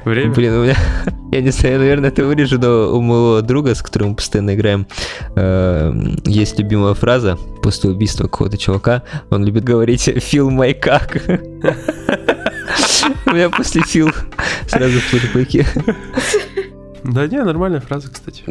время. 0.06 0.34
Блин, 0.34 0.54
у 0.54 0.64
меня, 0.64 0.76
я 1.32 1.42
не 1.42 1.52
знаю, 1.52 1.80
наверное, 1.80 2.10
это 2.10 2.26
вырежу, 2.26 2.58
но 2.58 2.98
у 2.98 3.02
моего 3.02 3.42
друга, 3.42 3.76
с 3.76 3.82
которым 3.84 4.10
мы 4.10 4.16
постоянно 4.16 4.56
играем, 4.56 4.88
э, 5.36 5.94
есть 6.26 6.58
любимая 6.58 6.96
фраза 6.96 7.38
после 7.62 7.92
убийства 7.92 8.24
какого-то 8.24 8.58
чувака. 8.58 9.04
Он 9.30 9.46
любит 9.46 9.64
говорить 9.64 10.02
«Фил 10.02 10.50
май 10.50 10.74
как». 10.74 11.22
У 13.26 13.32
меня 13.32 13.50
после 13.50 13.82
Фил 13.82 14.12
сразу 14.68 15.00
флешбеки. 15.00 15.66
Да 17.04 17.28
не, 17.28 17.42
нормальная 17.42 17.80
фраза, 17.80 18.10
кстати. 18.12 18.44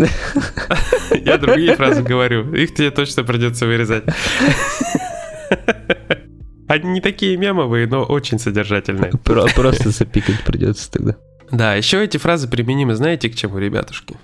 Я 1.10 1.36
другие 1.38 1.76
фразы 1.76 2.02
говорю. 2.02 2.54
Их 2.54 2.74
тебе 2.74 2.90
точно 2.90 3.24
придется 3.24 3.66
вырезать. 3.66 4.04
Они 6.68 6.90
не 6.90 7.00
такие 7.00 7.36
мемовые, 7.36 7.86
но 7.86 8.02
очень 8.02 8.38
содержательные. 8.38 9.12
Просто 9.22 9.90
запикать 9.90 10.42
придется 10.44 10.90
тогда. 10.90 11.16
Да, 11.50 11.74
еще 11.74 12.02
эти 12.02 12.16
фразы 12.16 12.48
применимы, 12.48 12.94
знаете, 12.94 13.28
к 13.28 13.36
чему, 13.36 13.58
ребятушки? 13.58 14.16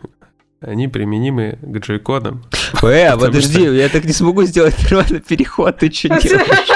Они 0.61 0.89
применимы 0.89 1.59
к 1.61 1.79
джойконам. 1.79 2.45
Э, 2.83 3.17
подожди, 3.17 3.63
я 3.63 3.89
так 3.89 4.05
не 4.05 4.13
смогу 4.13 4.45
сделать 4.45 4.77
нормальный 4.85 5.21
переход, 5.21 5.79
ты 5.79 5.93
что 5.93 6.09
делаешь? 6.21 6.69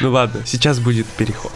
Ну 0.00 0.10
ладно, 0.10 0.42
сейчас 0.46 0.78
будет 0.78 1.06
переход. 1.06 1.52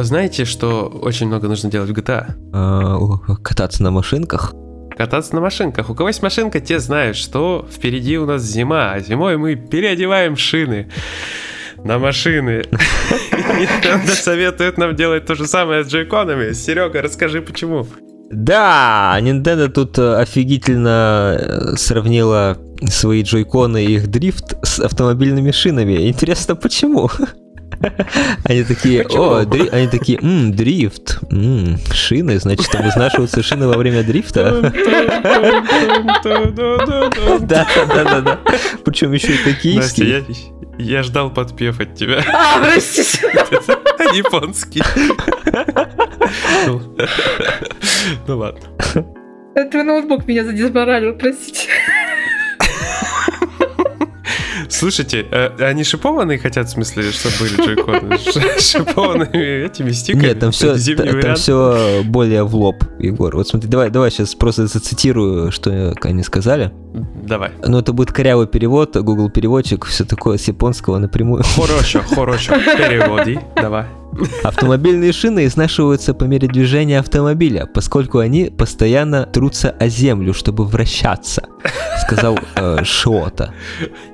Знаете, 0.00 0.44
что 0.44 0.86
очень 0.86 1.26
много 1.26 1.48
нужно 1.48 1.70
делать 1.70 1.90
в 1.90 1.92
GTA? 1.92 2.26
А, 2.52 2.98
кататься 3.42 3.82
на 3.82 3.90
машинках? 3.90 4.54
Кататься 4.96 5.34
на 5.34 5.40
машинках. 5.40 5.90
У 5.90 5.94
кого 5.94 6.08
есть 6.08 6.22
машинка, 6.22 6.60
те 6.60 6.78
знают, 6.78 7.16
что 7.16 7.66
впереди 7.70 8.18
у 8.18 8.26
нас 8.26 8.42
зима, 8.42 8.92
а 8.92 9.00
зимой 9.00 9.36
мы 9.36 9.56
переодеваем 9.56 10.36
шины 10.36 10.90
на 11.84 11.98
машины. 11.98 12.64
Nintendo 13.32 14.10
советует 14.10 14.78
нам 14.78 14.94
делать 14.94 15.26
то 15.26 15.34
же 15.34 15.46
самое 15.46 15.84
с 15.84 15.88
джойконами. 15.88 16.52
Серега, 16.52 17.02
расскажи, 17.02 17.40
почему. 17.40 17.86
Да, 18.30 19.18
Nintendo 19.20 19.68
тут 19.68 19.98
э, 19.98 20.16
офигительно 20.16 21.36
э, 21.38 21.76
сравнила 21.76 22.56
свои 22.88 23.22
джойконы 23.22 23.84
и 23.84 23.96
их 23.96 24.08
дрифт 24.08 24.56
с 24.62 24.80
автомобильными 24.80 25.50
шинами. 25.50 26.08
Интересно, 26.08 26.56
почему? 26.56 27.10
Они 28.44 28.64
такие, 28.64 29.02
о, 29.02 29.44
дри... 29.44 29.68
они 29.68 29.88
такие, 29.88 30.18
м, 30.20 30.52
дрифт, 30.52 31.18
м, 31.30 31.78
шины, 31.92 32.38
значит, 32.38 32.68
там 32.70 32.88
изнашиваются 32.88 33.42
шины 33.42 33.68
во 33.68 33.76
время 33.76 34.02
дрифта. 34.02 34.72
Да, 37.40 37.66
да, 37.88 38.04
да, 38.04 38.20
да. 38.20 38.38
Причем 38.84 39.12
еще 39.12 39.34
и 39.34 39.38
токийский. 39.38 39.76
Настя, 39.76 40.04
я, 40.78 40.96
я 40.96 41.02
ждал 41.02 41.30
подпев 41.30 41.80
от 41.80 41.94
тебя. 41.94 42.24
А, 42.32 42.60
простите. 42.62 43.26
Японский. 44.14 44.82
Ну 48.26 48.38
ладно. 48.38 48.60
Это 49.54 49.82
ноутбук 49.82 50.26
меня 50.26 50.44
задизморалил, 50.44 51.14
простите. 51.14 51.68
Слушайте, 54.72 55.26
а, 55.30 55.54
они 55.60 55.84
шипованные 55.84 56.38
хотят, 56.38 56.68
в 56.68 56.70
смысле, 56.70 57.10
чтобы 57.12 57.34
были 57.40 57.66
джойконы? 57.66 58.18
Шипованными 58.58 59.66
этими 59.66 59.92
стиками? 59.92 60.22
Нет, 60.22 60.40
там 60.40 60.50
все, 60.50 60.76
там 60.94 61.34
все 61.34 62.02
более 62.04 62.44
в 62.44 62.54
лоб, 62.54 62.84
Егор. 62.98 63.36
Вот 63.36 63.48
смотри, 63.48 63.68
давай, 63.68 63.90
давай 63.90 64.10
сейчас 64.10 64.34
просто 64.34 64.66
зацитирую, 64.66 65.52
что 65.52 65.94
они 66.02 66.22
сказали. 66.22 66.72
Давай. 67.22 67.52
Ну, 67.66 67.78
это 67.78 67.92
будет 67.92 68.12
корявый 68.12 68.46
перевод, 68.46 68.96
Google 68.96 69.30
переводчик, 69.30 69.84
все 69.86 70.04
такое 70.04 70.38
с 70.38 70.48
японского 70.48 70.98
напрямую. 70.98 71.42
Хорошо, 71.42 72.02
хорошо. 72.02 72.54
Переводи, 72.76 73.38
давай. 73.56 73.86
Автомобильные 74.44 75.12
шины 75.12 75.46
изнашиваются 75.46 76.14
по 76.14 76.24
мере 76.24 76.48
движения 76.48 76.98
автомобиля, 76.98 77.66
поскольку 77.66 78.18
они 78.18 78.50
постоянно 78.50 79.26
трутся 79.26 79.70
о 79.70 79.88
землю, 79.88 80.34
чтобы 80.34 80.64
вращаться, 80.64 81.42
сказал 82.06 82.38
э, 82.56 82.84
Шиота. 82.84 83.54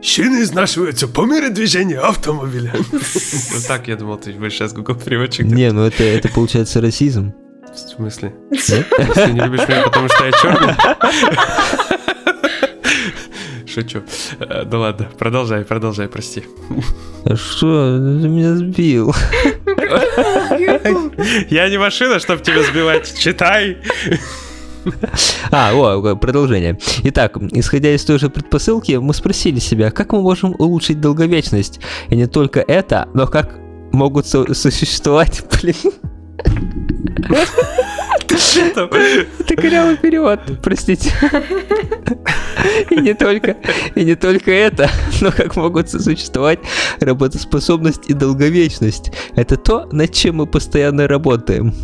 Шины 0.02 0.42
изнашиваются 0.42 1.08
по 1.08 1.22
мере 1.24 1.50
движения 1.50 1.98
автомобиля. 1.98 2.72
Вот 2.72 3.66
так 3.66 3.88
я 3.88 3.96
думал, 3.96 4.18
ты 4.18 4.32
будешь 4.32 4.54
сейчас 4.54 4.72
Google 4.72 4.94
переводчик. 4.94 5.46
Не, 5.46 5.72
ну 5.72 5.84
это, 5.84 6.04
это 6.04 6.28
получается 6.28 6.80
расизм. 6.80 7.32
В 7.72 7.78
смысле? 7.78 8.34
Ты 8.50 9.32
не 9.32 9.40
любишь 9.40 9.68
меня, 9.68 9.82
потому 9.82 10.08
что 10.08 10.24
я 10.24 10.32
черный? 10.32 10.74
Шучу. 13.78 14.02
Э, 14.40 14.64
да 14.64 14.78
ладно, 14.78 15.08
продолжай, 15.18 15.64
продолжай, 15.64 16.08
прости. 16.08 16.42
А 17.24 17.36
что? 17.36 17.96
Ты 17.96 18.28
меня 18.28 18.56
сбил. 18.56 19.14
Я 21.48 21.68
не 21.68 21.78
машина, 21.78 22.18
чтобы 22.18 22.42
тебя 22.42 22.62
сбивать. 22.64 23.16
Читай. 23.16 23.76
А, 25.52 25.72
о, 25.74 26.16
продолжение. 26.16 26.78
Итак, 27.04 27.36
исходя 27.52 27.94
из 27.94 28.04
той 28.04 28.18
же 28.18 28.30
предпосылки, 28.30 28.92
мы 28.92 29.14
спросили 29.14 29.60
себя, 29.60 29.90
как 29.90 30.12
мы 30.12 30.22
можем 30.22 30.56
улучшить 30.58 31.00
долговечность. 31.00 31.78
И 32.08 32.16
не 32.16 32.26
только 32.26 32.64
это, 32.66 33.08
но 33.14 33.26
как 33.28 33.58
могут 33.92 34.26
существовать, 34.26 35.44
блин. 35.62 35.76
Это 39.38 39.56
корявый 39.56 39.96
перевод, 39.96 40.40
простите. 40.62 41.12
И 42.90 42.96
не 42.96 43.14
только, 43.14 43.56
и 43.94 44.04
не 44.04 44.14
только 44.14 44.50
это, 44.50 44.90
но 45.20 45.30
как 45.30 45.56
могут 45.56 45.88
сосуществовать 45.88 46.58
работоспособность 47.00 48.08
и 48.10 48.14
долговечность. 48.14 49.12
Это 49.36 49.56
то, 49.56 49.88
над 49.92 50.12
чем 50.12 50.36
мы 50.36 50.46
постоянно 50.46 51.06
работаем. 51.06 51.74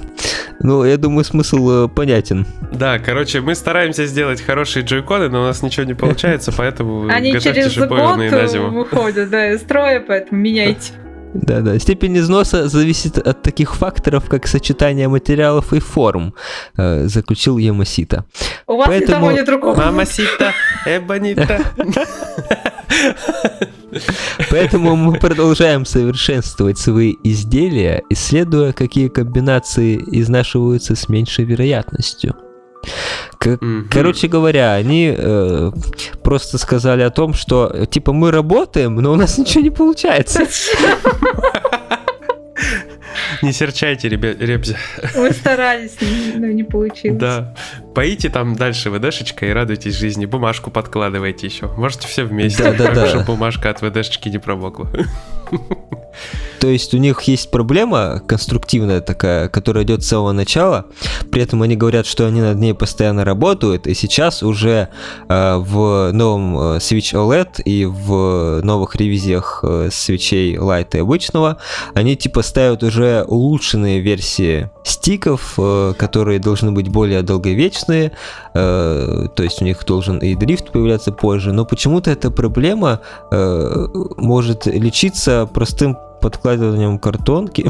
Ну, 0.60 0.84
я 0.84 0.96
думаю, 0.96 1.24
смысл 1.24 1.86
э, 1.86 1.88
понятен. 1.88 2.46
Да, 2.72 2.98
короче, 2.98 3.40
мы 3.40 3.54
стараемся 3.54 4.06
сделать 4.06 4.40
хорошие 4.40 4.84
джойконы, 4.84 5.28
но 5.28 5.42
у 5.42 5.44
нас 5.44 5.62
ничего 5.62 5.84
не 5.84 5.94
получается, 5.94 6.52
поэтому 6.56 7.08
Они 7.08 7.38
через 7.38 7.76
год 7.76 7.90
выходят, 7.90 9.30
да, 9.30 9.52
из 9.52 9.60
строя, 9.60 10.00
поэтому 10.00 10.40
меняйте. 10.40 10.92
Да-да. 11.34 11.78
Степень 11.78 12.16
износа 12.18 12.68
зависит 12.68 13.18
от 13.18 13.42
таких 13.42 13.74
факторов, 13.74 14.28
как 14.28 14.46
сочетание 14.46 15.08
материалов 15.08 15.72
и 15.72 15.80
форм, 15.80 16.32
э, 16.76 17.08
заключил 17.08 17.58
Ямасита. 17.58 18.24
У 18.66 18.76
вас 18.76 18.86
Поэтому... 18.86 19.26
ни 19.26 19.28
того, 19.28 19.32
ни 19.32 19.44
другого. 19.44 19.74
Мамасита, 19.76 20.52
Эбонита. 20.86 21.60
Поэтому 24.50 24.96
мы 24.96 25.18
продолжаем 25.18 25.84
совершенствовать 25.84 26.78
свои 26.78 27.14
изделия, 27.24 28.02
исследуя, 28.10 28.72
какие 28.72 29.08
комбинации 29.08 30.02
изнашиваются 30.12 30.94
с 30.94 31.08
меньшей 31.08 31.44
вероятностью. 31.44 32.36
Mm-hmm. 33.40 33.88
Короче 33.90 34.28
говоря, 34.28 34.74
они 34.74 35.14
э, 35.16 35.70
просто 36.22 36.58
сказали 36.58 37.02
о 37.02 37.10
том, 37.10 37.34
что 37.34 37.86
типа 37.86 38.12
мы 38.12 38.30
работаем, 38.30 38.96
но 38.96 39.12
у 39.12 39.16
нас 39.16 39.38
ничего 39.38 39.62
не 39.62 39.70
получается. 39.70 40.46
Не 43.42 43.52
серчайте, 43.52 44.08
ребят. 44.08 44.38
Мы 45.14 45.32
старались, 45.32 45.96
но 46.34 46.46
не 46.46 46.62
получилось. 46.62 47.18
Да. 47.18 47.54
Поите 47.94 48.28
там 48.28 48.54
дальше 48.56 48.90
ВДшечкой 48.90 49.50
и 49.50 49.52
радуйтесь 49.52 49.96
жизни. 49.96 50.26
Бумажку 50.26 50.70
подкладывайте 50.70 51.46
еще. 51.46 51.68
Можете 51.76 52.08
все 52.08 52.24
вместе, 52.24 52.72
да, 52.72 52.92
да. 52.92 53.06
чтобы 53.06 53.24
бумажка 53.24 53.70
от 53.70 53.82
ВДшечки 53.82 54.28
не 54.28 54.38
промокла. 54.38 54.88
То 56.60 56.68
есть 56.68 56.94
у 56.94 56.96
них 56.96 57.20
есть 57.22 57.50
проблема 57.50 58.22
конструктивная 58.26 59.02
такая, 59.02 59.48
которая 59.48 59.84
идет 59.84 60.02
с 60.02 60.08
самого 60.08 60.32
начала. 60.32 60.86
При 61.30 61.42
этом 61.42 61.60
они 61.60 61.76
говорят, 61.76 62.06
что 62.06 62.26
они 62.26 62.40
над 62.40 62.58
ней 62.58 62.72
постоянно 62.72 63.24
работают. 63.24 63.86
И 63.86 63.92
сейчас 63.92 64.42
уже 64.42 64.88
э, 65.28 65.56
в 65.58 66.10
новом 66.12 66.56
э, 66.56 66.60
Switch 66.78 67.12
OLED 67.12 67.62
и 67.64 67.84
в 67.84 68.62
новых 68.62 68.96
ревизиях 68.96 69.60
э, 69.62 69.90
свечей 69.92 70.56
Lite 70.56 70.96
и 70.96 71.00
обычного 71.00 71.58
они 71.94 72.16
типа 72.16 72.42
ставят 72.42 72.82
уже 72.82 73.24
улучшенные 73.28 74.00
версии 74.00 74.70
стиков, 74.84 75.54
э, 75.58 75.92
которые 75.98 76.38
должны 76.38 76.72
быть 76.72 76.88
более 76.88 77.22
долговечные. 77.22 78.12
Э, 78.54 79.26
то 79.34 79.42
есть 79.42 79.60
у 79.60 79.64
них 79.64 79.84
должен 79.84 80.18
и 80.18 80.34
дрифт 80.34 80.70
появляться 80.70 81.12
позже. 81.12 81.52
Но 81.52 81.64
почему-то 81.64 82.10
эта 82.10 82.30
проблема 82.30 83.00
э, 83.30 83.86
может 84.16 84.66
лечиться 84.66 85.43
простым 85.46 85.96
подкладыванием 86.20 86.98
картонки 86.98 87.66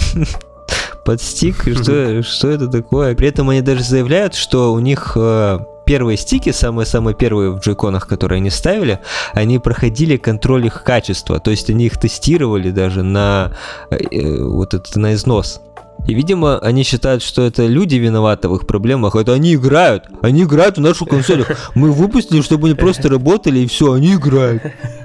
под 1.04 1.20
стик. 1.20 1.62
Что, 1.62 2.22
что 2.22 2.48
это 2.48 2.68
такое? 2.68 3.14
При 3.14 3.28
этом 3.28 3.50
они 3.50 3.60
даже 3.60 3.82
заявляют, 3.82 4.34
что 4.34 4.72
у 4.72 4.78
них 4.78 5.12
э, 5.16 5.58
первые 5.84 6.16
стики, 6.16 6.52
самые-самые 6.52 7.14
первые 7.14 7.50
в 7.50 7.60
джойконах, 7.60 8.06
которые 8.06 8.38
они 8.38 8.50
ставили, 8.50 9.00
они 9.32 9.58
проходили 9.58 10.16
контроль 10.16 10.66
их 10.66 10.82
качества. 10.84 11.40
То 11.40 11.50
есть 11.50 11.70
они 11.70 11.86
их 11.86 11.98
тестировали 11.98 12.70
даже 12.70 13.02
на 13.02 13.52
э, 13.90 13.96
э 14.10 14.42
вот 14.42 14.74
это 14.74 14.98
на 14.98 15.14
износ. 15.14 15.60
И, 16.06 16.12
видимо, 16.12 16.58
они 16.58 16.82
считают, 16.82 17.22
что 17.22 17.42
это 17.42 17.66
люди 17.66 17.94
виноваты 17.94 18.48
в 18.48 18.56
их 18.56 18.66
проблемах. 18.66 19.16
Это 19.16 19.32
они 19.32 19.54
играют. 19.54 20.04
Они 20.20 20.42
играют 20.42 20.76
в 20.76 20.80
нашу 20.80 21.06
консоль. 21.06 21.46
Мы 21.74 21.92
выпустили, 21.92 22.42
чтобы 22.42 22.68
они 22.68 22.76
просто 22.76 23.08
работали, 23.08 23.60
и 23.60 23.66
все, 23.66 23.92
они 23.92 24.14
играют. 24.14 24.62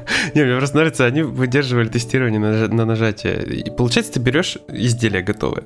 Не, 0.36 0.44
мне 0.44 0.58
просто 0.58 0.78
нравится, 0.78 1.06
они 1.06 1.22
выдерживали 1.22 1.88
тестирование 1.88 2.40
на, 2.40 2.68
на 2.68 2.86
нажатие. 2.86 3.44
И 3.44 3.70
получается, 3.70 4.14
ты 4.14 4.20
берешь 4.20 4.58
изделие 4.68 5.22
готовое, 5.22 5.64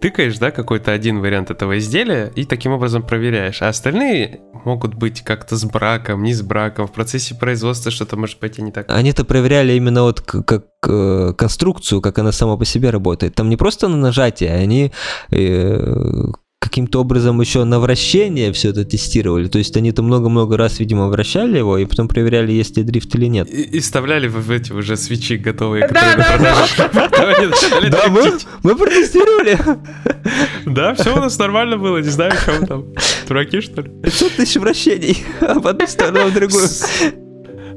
тыкаешь, 0.00 0.38
да, 0.38 0.50
какой-то 0.50 0.92
один 0.92 1.20
вариант 1.20 1.50
этого 1.50 1.78
изделия 1.78 2.30
и 2.34 2.44
таким 2.44 2.72
образом 2.72 3.02
проверяешь. 3.02 3.62
А 3.62 3.68
остальные 3.68 4.40
могут 4.64 4.94
быть 4.94 5.22
как-то 5.22 5.56
с 5.56 5.64
браком, 5.64 6.22
не 6.22 6.34
с 6.34 6.42
браком. 6.42 6.86
В 6.86 6.92
процессе 6.92 7.34
производства 7.34 7.90
что-то 7.90 8.16
может 8.16 8.38
пойти 8.38 8.62
не 8.62 8.72
так. 8.72 8.86
Они-то 8.88 9.24
проверяли 9.24 9.72
именно 9.72 10.02
вот 10.02 10.20
как 10.20 10.64
конструкцию, 11.36 12.00
как 12.00 12.18
она 12.18 12.32
сама 12.32 12.56
по 12.56 12.64
себе 12.64 12.90
работает. 12.90 13.34
Там 13.34 13.48
не 13.48 13.56
просто 13.56 13.88
на 13.88 13.96
нажатие, 13.96 14.52
они 14.52 14.92
э, 15.30 16.24
каким-то 16.74 17.02
образом 17.02 17.40
еще 17.40 17.62
на 17.62 17.78
вращение 17.78 18.52
все 18.52 18.70
это 18.70 18.84
тестировали. 18.84 19.46
То 19.46 19.58
есть 19.58 19.76
они 19.76 19.92
там 19.92 20.06
много-много 20.06 20.56
раз, 20.56 20.80
видимо, 20.80 21.06
вращали 21.06 21.58
его, 21.58 21.78
и 21.78 21.84
потом 21.84 22.08
проверяли, 22.08 22.50
есть 22.50 22.76
ли 22.76 22.82
дрифт 22.82 23.14
или 23.14 23.26
нет. 23.26 23.48
И, 23.48 23.62
и 23.62 23.78
вставляли 23.78 24.26
в 24.26 24.50
эти 24.50 24.72
уже 24.72 24.96
свечи 24.96 25.36
готовые, 25.36 25.86
которые 25.86 26.16
на 26.16 26.24
продажу. 26.24 27.90
Да, 27.92 28.08
мы 28.64 28.76
протестировали. 28.76 29.56
Да, 30.66 30.94
все 30.94 31.16
у 31.16 31.20
нас 31.20 31.38
нормально 31.38 31.78
было, 31.78 31.98
не 31.98 32.10
знаю, 32.10 32.32
кого 32.44 32.66
там. 32.66 32.84
Дураки, 33.28 33.60
что 33.60 33.82
ли? 33.82 33.90
500 34.02 34.32
тысяч 34.32 34.56
вращений, 34.56 35.22
а 35.42 35.60
в 35.60 35.66
одну 35.68 35.86
сторону, 35.86 36.26
в 36.26 36.34
другую. 36.34 36.66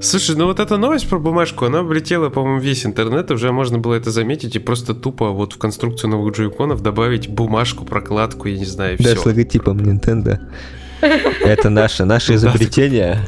Слушай, 0.02 0.36
ну 0.36 0.46
вот 0.46 0.60
эта 0.60 0.78
новость 0.78 1.10
про 1.10 1.18
бумажку, 1.18 1.66
она 1.66 1.80
облетела, 1.80 2.30
по-моему, 2.30 2.60
весь 2.60 2.86
интернет, 2.86 3.32
уже 3.32 3.52
можно 3.52 3.80
было 3.80 3.96
это 3.96 4.12
заметить 4.12 4.56
и 4.56 4.60
просто 4.60 4.94
тупо 4.94 5.30
вот 5.30 5.54
в 5.54 5.58
конструкцию 5.58 6.12
новых 6.12 6.36
джойконов 6.36 6.82
добавить 6.82 7.28
бумажку, 7.28 7.84
прокладку, 7.84 8.48
я 8.48 8.58
не 8.58 8.66
знаю, 8.66 8.96
и 8.96 8.98
да, 8.98 9.04
все. 9.04 9.16
Да, 9.16 9.22
с 9.22 9.26
логотипом 9.26 9.78
Nintendo. 9.78 10.40
Это 11.02 11.70
наше, 11.70 12.06
наше 12.06 12.34
изобретение. 12.36 13.20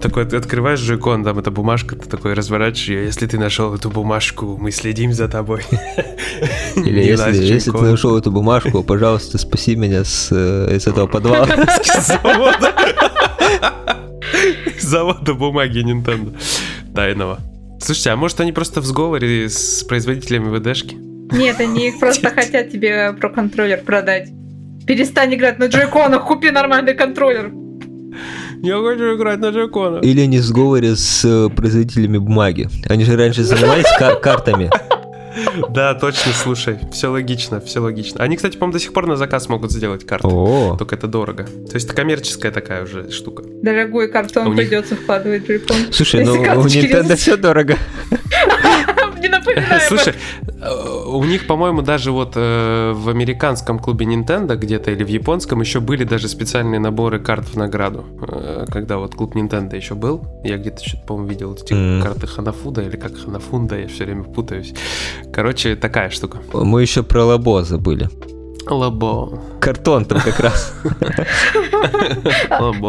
Такой 0.00 0.26
ты 0.26 0.36
открываешь 0.36 0.80
джойкон, 0.80 1.24
там 1.24 1.38
эта 1.38 1.50
бумажка, 1.50 1.96
ты 1.96 2.08
такой 2.08 2.34
разворачиваешь 2.34 2.88
ее. 2.88 3.06
Если 3.06 3.26
ты 3.26 3.38
нашел 3.38 3.74
эту 3.74 3.90
бумажку, 3.90 4.56
мы 4.56 4.70
следим 4.70 5.12
за 5.12 5.26
тобой. 5.28 5.62
Или 6.76 7.02
если, 7.02 7.34
если 7.36 7.72
ты 7.72 7.80
нашел 7.80 8.16
эту 8.16 8.30
бумажку, 8.30 8.84
пожалуйста, 8.84 9.38
спаси 9.38 9.74
меня 9.74 10.04
с, 10.04 10.28
э, 10.30 10.76
из 10.76 10.86
этого 10.86 11.06
подвала. 11.08 11.48
завода 14.88 15.34
бумаги 15.34 15.80
Nintendo 15.80 16.36
тайного. 16.94 17.38
Слушайте, 17.80 18.10
а 18.10 18.16
может 18.16 18.40
они 18.40 18.52
просто 18.52 18.80
в 18.80 18.86
сговоре 18.86 19.48
с 19.48 19.84
производителями 19.84 20.56
ВДшки? 20.56 20.96
Нет, 21.30 21.60
они 21.60 21.88
их 21.88 22.00
просто 22.00 22.30
хотят 22.30 22.70
тебе 22.70 23.12
про 23.12 23.28
контроллер 23.28 23.82
продать. 23.82 24.30
Перестань 24.86 25.34
играть 25.34 25.58
на 25.58 25.66
джойконах, 25.66 26.26
купи 26.26 26.50
нормальный 26.50 26.94
контроллер. 26.94 27.52
Я 28.62 28.78
хочу 28.82 29.16
играть 29.16 29.38
на 29.38 29.50
джойконах. 29.50 30.02
Или 30.02 30.22
они 30.22 30.38
в 30.38 30.42
сговоре 30.42 30.96
с 30.96 31.24
э, 31.24 31.48
производителями 31.54 32.18
бумаги. 32.18 32.68
Они 32.88 33.04
же 33.04 33.16
раньше 33.16 33.44
занимались 33.44 33.86
картами. 34.20 34.70
Да, 35.70 35.94
точно, 35.94 36.32
слушай, 36.32 36.78
все 36.92 37.08
логично, 37.08 37.60
все 37.60 37.80
логично. 37.80 38.22
Они, 38.22 38.36
кстати, 38.36 38.56
по-моему, 38.56 38.74
до 38.74 38.80
сих 38.80 38.92
пор 38.92 39.06
на 39.06 39.16
заказ 39.16 39.48
могут 39.48 39.72
сделать 39.72 40.06
карты. 40.06 40.28
Только 40.78 40.94
это 40.94 41.06
дорого. 41.06 41.44
То 41.44 41.74
есть 41.74 41.86
это 41.86 41.94
коммерческая 41.94 42.52
такая 42.52 42.84
уже 42.84 43.10
штука. 43.10 43.42
Дорогой 43.62 44.08
картон 44.08 44.56
придется 44.56 44.96
вкладывать 44.96 45.44
в 45.44 45.46
джойкон. 45.46 45.76
Слушай, 45.92 46.24
ну 46.24 46.34
у 46.34 46.66
Nintendo 46.66 47.16
все 47.16 47.36
дорого. 47.36 47.76
Не 49.20 49.28
напоминаю. 49.28 49.80
Слушай, 49.88 50.14
э, 50.60 51.04
у 51.06 51.24
них, 51.24 51.46
по-моему, 51.46 51.82
даже 51.82 52.12
вот 52.12 52.32
э, 52.36 52.92
в 52.94 53.08
американском 53.08 53.78
клубе 53.78 54.06
Nintendo 54.06 54.56
где-то 54.56 54.90
или 54.90 55.04
в 55.04 55.08
японском 55.08 55.60
еще 55.60 55.80
были 55.80 56.04
даже 56.04 56.28
специальные 56.28 56.80
наборы 56.80 57.18
карт 57.18 57.48
в 57.48 57.56
награду. 57.56 58.04
Э, 58.28 58.66
когда 58.70 58.98
вот 58.98 59.14
клуб 59.14 59.34
Nintendo 59.34 59.76
еще 59.76 59.94
был, 59.94 60.26
я 60.44 60.56
где-то 60.58 60.84
что-то, 60.84 61.06
по-моему, 61.06 61.28
видел 61.28 61.54
эти 61.54 61.72
mm. 61.72 62.02
карты 62.02 62.26
Ханафуда 62.26 62.82
или 62.82 62.96
как 62.96 63.16
Ханафунда, 63.16 63.78
я 63.78 63.88
все 63.88 64.04
время 64.04 64.24
путаюсь. 64.24 64.74
Короче, 65.32 65.76
такая 65.76 66.10
штука. 66.10 66.38
Мы 66.52 66.82
еще 66.82 67.02
про 67.02 67.24
Лабо 67.24 67.64
забыли. 67.64 68.08
Лабо. 68.70 69.40
Картон 69.60 70.04
там 70.04 70.20
как 70.20 70.40
раз. 70.40 70.74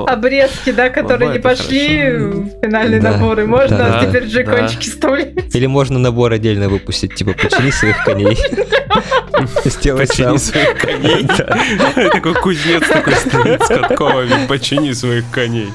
Обрезки, 0.07 0.71
да, 0.71 0.89
которые 0.89 1.31
не 1.31 1.39
пошли 1.39 2.11
в 2.11 2.49
финальные 2.61 3.01
наборы. 3.01 3.45
Можно 3.45 4.05
теперь 4.05 4.25
джекончики 4.25 4.89
вставлять. 4.89 5.55
Или 5.55 5.65
можно 5.65 5.99
набор 5.99 6.33
отдельно 6.33 6.69
выпустить, 6.69 7.15
типа 7.15 7.33
почини 7.33 7.71
своих 7.71 8.03
коней. 8.03 8.37
Сделай 9.65 10.07
сам. 10.07 10.37
своих 10.37 10.77
коней. 10.77 11.27
Такой 12.11 12.33
кузнец 12.35 12.87
такой 12.87 13.15
стоит 13.15 13.63
с 13.63 13.67
катковыми. 13.67 14.47
Почини 14.47 14.91
своих 14.91 15.29
коней. 15.31 15.69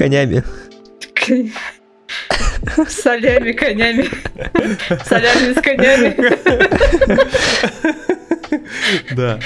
Конями. 0.00 0.42
Солями, 2.88 3.52
конями. 3.52 4.10
Солями 5.04 5.54
с 5.54 5.62
конями. 5.62 6.16
Да. 9.20 9.38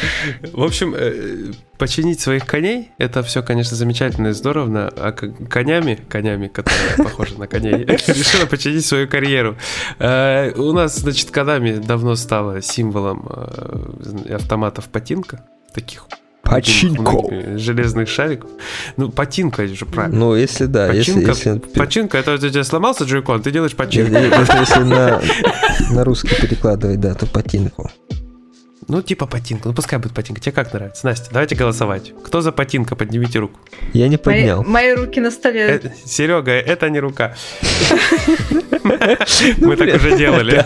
В 0.52 0.62
общем, 0.62 0.94
э, 0.96 1.52
починить 1.78 2.20
своих 2.20 2.46
коней, 2.46 2.90
это 2.98 3.22
все, 3.22 3.42
конечно, 3.42 3.76
замечательно 3.76 4.28
и 4.28 4.32
здорово, 4.32 4.92
а 4.96 5.12
конями, 5.12 5.98
конями, 6.08 6.48
которые 6.48 6.96
похожи 6.96 7.36
на 7.38 7.46
коней, 7.46 7.84
решила 7.84 8.46
починить 8.46 8.86
свою 8.86 9.08
карьеру. 9.08 9.56
Э, 9.98 10.52
у 10.52 10.72
нас, 10.72 10.98
значит, 10.98 11.30
Канами 11.30 11.76
давно 11.76 12.14
стало 12.14 12.62
символом 12.62 13.28
э, 13.28 14.34
автоматов 14.34 14.84
Патинка, 14.88 15.44
таких 15.74 16.06
Починко. 16.44 17.58
Железных 17.58 18.08
шариков. 18.08 18.50
Ну, 18.96 19.10
патинка 19.10 19.62
это 19.62 19.74
же 19.74 19.86
правильно. 19.86 20.18
Ну, 20.18 20.34
если 20.36 20.66
да. 20.66 20.88
Починка, 20.88 21.30
если, 21.30 21.50
если... 21.50 21.78
починка 21.78 22.18
это 22.18 22.34
у 22.34 22.38
тебя 22.38 22.64
сломался 22.64 23.04
джойкон, 23.04 23.42
ты 23.42 23.50
делаешь 23.50 23.74
починку. 23.74 24.14
Если, 24.14 24.58
если 24.58 24.80
на, 24.80 25.22
на 25.90 26.04
русский 26.04 26.34
перекладывать, 26.40 27.00
да, 27.00 27.14
то 27.14 27.26
патинку. 27.26 27.90
Ну, 28.88 29.02
типа 29.02 29.26
патинка. 29.26 29.68
Ну, 29.68 29.74
пускай 29.74 29.98
будет 29.98 30.12
патинка. 30.12 30.40
Тебе 30.40 30.52
как 30.52 30.72
нравится? 30.72 31.06
Настя, 31.06 31.30
давайте 31.32 31.54
голосовать. 31.54 32.12
Кто 32.24 32.40
за 32.40 32.52
патинка? 32.52 32.96
Поднимите 32.96 33.38
руку. 33.38 33.58
Я 33.92 34.08
не 34.08 34.16
поднял. 34.16 34.62
Мои, 34.62 34.72
мои 34.72 34.94
руки 34.94 35.20
на 35.20 35.30
столе. 35.30 35.80
Э, 35.82 35.90
Серега, 36.04 36.52
это 36.52 36.88
не 36.90 37.00
рука. 37.00 37.34
Мы 38.84 39.76
так 39.76 39.94
уже 39.94 40.16
делали. 40.16 40.64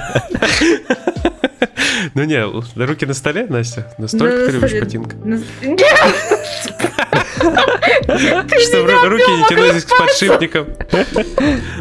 Ну 2.15 2.25
не, 2.25 2.43
руки 2.85 3.07
на 3.07 3.15
столе, 3.15 3.47
Настя? 3.49 3.93
Настолько 3.99 4.47
ты 4.47 4.53
любишь 4.53 4.81
ботинка? 4.81 5.17
Чтобы 7.39 9.09
руки 9.09 9.31
не 9.31 9.45
тянулись 9.49 9.85
к 9.85 9.97
подшипникам. 9.99 10.67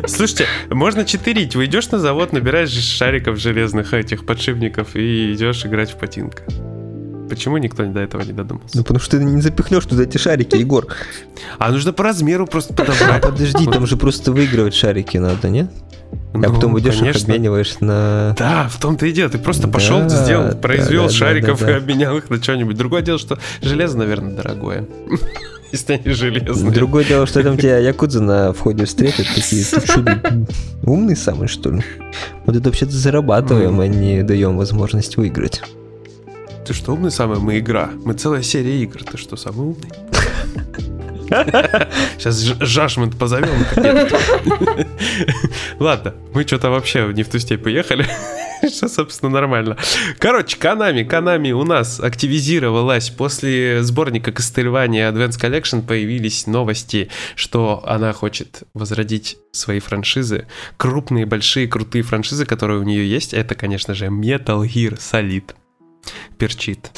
Слушайте, 0.07 0.45
можно 0.69 1.05
читерить. 1.05 1.55
Вы 1.55 1.65
идешь 1.65 1.89
на 1.89 1.99
завод, 1.99 2.33
набираешь 2.33 2.71
шариков 2.71 3.37
железных 3.37 3.93
этих 3.93 4.25
подшипников 4.25 4.95
и 4.95 5.33
идешь 5.33 5.65
играть 5.65 5.91
в 5.91 5.97
патинка. 5.97 6.43
Почему 7.29 7.57
никто 7.57 7.83
до 7.85 7.99
этого 7.99 8.21
не 8.21 8.31
додумался? 8.31 8.77
Ну, 8.77 8.83
потому 8.83 8.99
что 8.99 9.17
ты 9.17 9.23
не 9.23 9.41
запихнешь 9.41 9.85
туда 9.85 10.03
эти 10.03 10.17
шарики, 10.17 10.55
Егор. 10.55 10.87
А 11.57 11.71
нужно 11.71 11.91
по 11.91 12.03
размеру 12.03 12.47
просто 12.47 12.73
подобрать. 12.73 13.21
Подожди, 13.21 13.65
там 13.65 13.85
же 13.85 13.97
просто 13.97 14.31
выигрывать 14.31 14.73
шарики 14.73 15.17
надо, 15.17 15.49
нет? 15.49 15.69
А 16.33 16.37
ну, 16.37 16.53
потом 16.53 16.79
идешь 16.79 17.01
их 17.01 17.15
обмениваешь 17.15 17.79
на... 17.79 18.35
Да, 18.37 18.67
в 18.67 18.79
том-то 18.79 19.05
и 19.05 19.11
дело. 19.11 19.29
Ты 19.29 19.37
просто 19.37 19.67
пошел, 19.67 20.01
да, 20.01 20.09
сделал, 20.09 20.55
произвел 20.55 21.03
да, 21.03 21.09
да, 21.09 21.13
шариков 21.13 21.59
да, 21.59 21.65
да, 21.65 21.71
да. 21.71 21.77
и 21.77 21.81
обменял 21.81 22.17
их 22.17 22.29
на 22.29 22.41
что-нибудь. 22.41 22.77
Другое 22.77 23.01
дело, 23.01 23.17
что 23.17 23.39
железо, 23.61 23.97
наверное, 23.97 24.35
дорогое. 24.35 24.85
Если 25.71 25.93
они 25.93 26.13
железные. 26.13 26.71
Другое 26.71 27.03
дело, 27.03 27.27
что 27.27 27.43
там 27.43 27.57
тебя 27.57 27.77
якудза 27.79 28.21
на 28.21 28.53
входе 28.53 28.85
встретят, 28.85 29.27
такие, 29.33 29.65
умный 30.83 31.15
самый, 31.15 31.47
что 31.47 31.71
ли? 31.71 31.83
Вот 32.45 32.55
это 32.55 32.69
вообще-то 32.69 32.91
зарабатываем, 32.91 33.79
а 33.79 33.87
не 33.87 34.23
даем 34.23 34.57
возможность 34.57 35.17
выиграть. 35.17 35.61
Ты 36.65 36.73
что, 36.73 36.93
умный 36.93 37.11
самый? 37.11 37.39
Мы 37.39 37.59
игра. 37.59 37.89
Мы 38.05 38.13
целая 38.13 38.43
серия 38.43 38.81
игр. 38.81 39.03
Ты 39.03 39.17
что, 39.17 39.35
самый 39.35 39.67
умный? 39.67 39.89
Сейчас 41.27 42.39
Жашмент 42.39 43.17
позовем. 43.17 43.65
Ладно, 45.79 46.15
мы 46.33 46.43
что-то 46.43 46.69
вообще 46.69 47.11
не 47.13 47.23
в 47.23 47.29
ту 47.29 47.39
степь 47.39 47.63
поехали. 47.63 48.05
Что, 48.67 48.87
собственно, 48.87 49.31
нормально. 49.31 49.77
Короче, 50.19 50.57
Канами, 50.57 51.03
Канами 51.03 51.51
у 51.51 51.63
нас 51.63 51.99
активизировалась 51.99 53.09
после 53.09 53.83
сборника 53.83 54.31
Castlevania 54.31 55.11
Advance 55.11 55.39
Collection 55.39 55.85
появились 55.85 56.47
новости, 56.47 57.09
что 57.35 57.83
она 57.85 58.13
хочет 58.13 58.63
возродить 58.73 59.37
свои 59.51 59.79
франшизы. 59.79 60.47
Крупные, 60.77 61.25
большие, 61.25 61.67
крутые 61.67 62.03
франшизы, 62.03 62.45
которые 62.45 62.79
у 62.79 62.83
нее 62.83 63.09
есть. 63.09 63.33
Это, 63.33 63.55
конечно 63.55 63.93
же, 63.93 64.05
Metal 64.05 64.61
Gear 64.61 64.97
Solid 64.97 65.53
перчит 66.37 66.91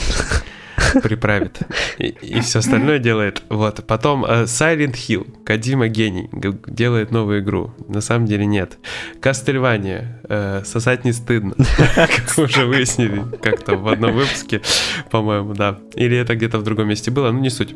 приправит. 1.02 1.60
И, 1.98 2.08
и 2.08 2.40
все 2.42 2.60
остальное 2.60 3.00
делает. 3.00 3.44
Вот. 3.50 3.86
Потом 3.86 4.26
uh, 4.26 4.44
Silent 4.44 4.94
Hill. 4.94 5.44
Кадима 5.44 5.88
гений. 5.88 6.30
Делает 6.68 7.12
новую 7.12 7.42
игру. 7.42 7.74
На 7.88 8.02
самом 8.02 8.26
деле 8.26 8.46
нет. 8.46 8.78
Кастельвания. 9.22 10.22
Uh, 10.24 10.66
сосать 10.66 11.06
не 11.06 11.14
стыдно. 11.14 11.56
Как 11.96 12.38
мы 12.38 12.44
уже 12.46 12.66
выяснили 12.66 13.24
как-то 13.42 13.76
в 13.76 13.88
одном 13.88 14.14
выпуске, 14.14 14.62
по-моему, 15.10 15.54
да. 15.54 15.80
Или 15.96 16.18
это 16.18 16.36
где-то 16.36 16.60
в 16.60 16.64
другом 16.64 16.88
месте 16.88 17.12
было, 17.12 17.32
ну 17.32 17.40
не 17.40 17.50
суть. 17.50 17.76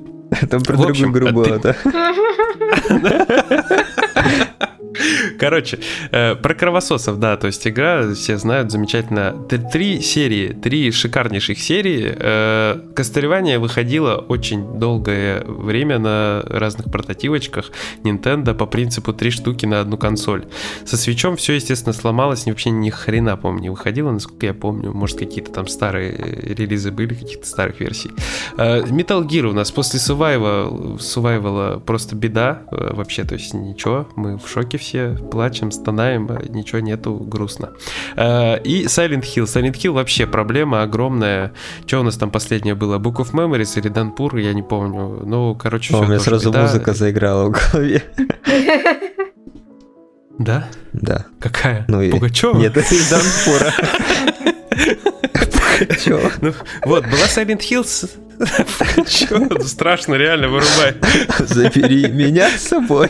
Там 0.49 0.61
про 0.61 0.77
другую 0.77 1.11
игру 1.11 1.31
было, 1.31 1.59
да. 1.59 1.75
Короче, 5.39 5.79
э, 6.11 6.35
про 6.35 6.53
кровососов, 6.53 7.19
да, 7.19 7.37
то 7.37 7.47
есть 7.47 7.67
игра, 7.67 8.13
все 8.13 8.37
знают, 8.37 8.71
замечательно. 8.71 9.33
Три 9.71 10.01
серии, 10.01 10.49
три 10.49 10.91
шикарнейших 10.91 11.59
серии. 11.59 12.13
Э, 12.15 12.79
выходило 13.59 14.15
очень 14.15 14.79
долгое 14.79 15.43
время 15.45 15.99
на 15.99 16.41
разных 16.45 16.91
портативочках 16.91 17.71
Nintendo 18.03 18.53
по 18.53 18.65
принципу 18.65 19.13
три 19.13 19.31
штуки 19.31 19.65
на 19.65 19.81
одну 19.81 19.97
консоль. 19.97 20.45
Со 20.85 20.97
свечом 20.97 21.35
все, 21.35 21.53
естественно, 21.53 21.93
сломалось, 21.93 22.45
вообще 22.45 22.69
ни 22.69 22.89
хрена, 22.89 23.37
помню, 23.37 23.63
не 23.63 23.69
выходило, 23.69 24.11
насколько 24.11 24.45
я 24.45 24.53
помню. 24.53 24.91
Может, 24.91 25.19
какие-то 25.19 25.51
там 25.51 25.67
старые 25.67 26.11
релизы 26.17 26.91
были, 26.91 27.13
каких-то 27.13 27.47
старых 27.47 27.79
версий. 27.79 28.11
Э, 28.57 28.81
Metal 28.81 29.25
Gear 29.25 29.47
у 29.47 29.53
нас 29.53 29.71
после 29.71 29.99
Survival, 29.99 30.97
Survival 30.97 31.79
просто 31.79 32.15
беда 32.15 32.63
э, 32.71 32.93
вообще, 32.93 33.23
то 33.23 33.35
есть 33.35 33.53
ничего, 33.53 34.07
мы 34.15 34.37
в 34.37 34.47
шоке 34.47 34.77
все, 34.83 35.15
плачем, 35.31 35.71
стонаем, 35.71 36.29
а 36.29 36.43
ничего 36.49 36.79
нету, 36.79 37.15
грустно. 37.15 37.71
Э, 38.15 38.61
и 38.61 38.85
Silent 38.85 39.21
Hill. 39.23 39.45
Silent 39.45 39.73
Hill 39.73 39.91
вообще 39.91 40.27
проблема 40.27 40.83
огромная. 40.83 41.53
Что 41.87 42.01
у 42.01 42.03
нас 42.03 42.17
там 42.17 42.29
последнее 42.31 42.75
было? 42.75 42.99
Book 42.99 43.15
of 43.15 43.31
Memories 43.31 43.79
или 43.79 43.87
Данпур, 43.87 44.35
я 44.35 44.53
не 44.53 44.61
помню. 44.61 45.21
Ну, 45.25 45.55
короче, 45.55 45.95
О, 45.95 45.99
у 45.99 46.05
меня 46.05 46.19
сразу 46.19 46.49
беда. 46.49 46.63
музыка 46.63 46.93
заиграла 46.93 47.49
в 47.49 47.51
голове. 47.51 48.03
Да? 50.39 50.67
Да. 50.93 51.25
Какая? 51.39 51.85
Ну, 51.87 52.09
Пугачева? 52.09 52.57
Нет, 52.57 52.75
это 52.75 52.93
из 52.93 53.09
Данпура. 53.09 53.71
Ну, 56.41 56.53
вот, 56.85 57.03
была 57.05 57.25
Silent 57.25 57.59
Hills. 57.59 58.09
Страшно, 59.65 60.15
реально, 60.15 60.49
вырубай. 60.49 60.95
Забери 61.39 62.07
меня 62.07 62.49
с 62.49 62.67
собой. 62.69 63.09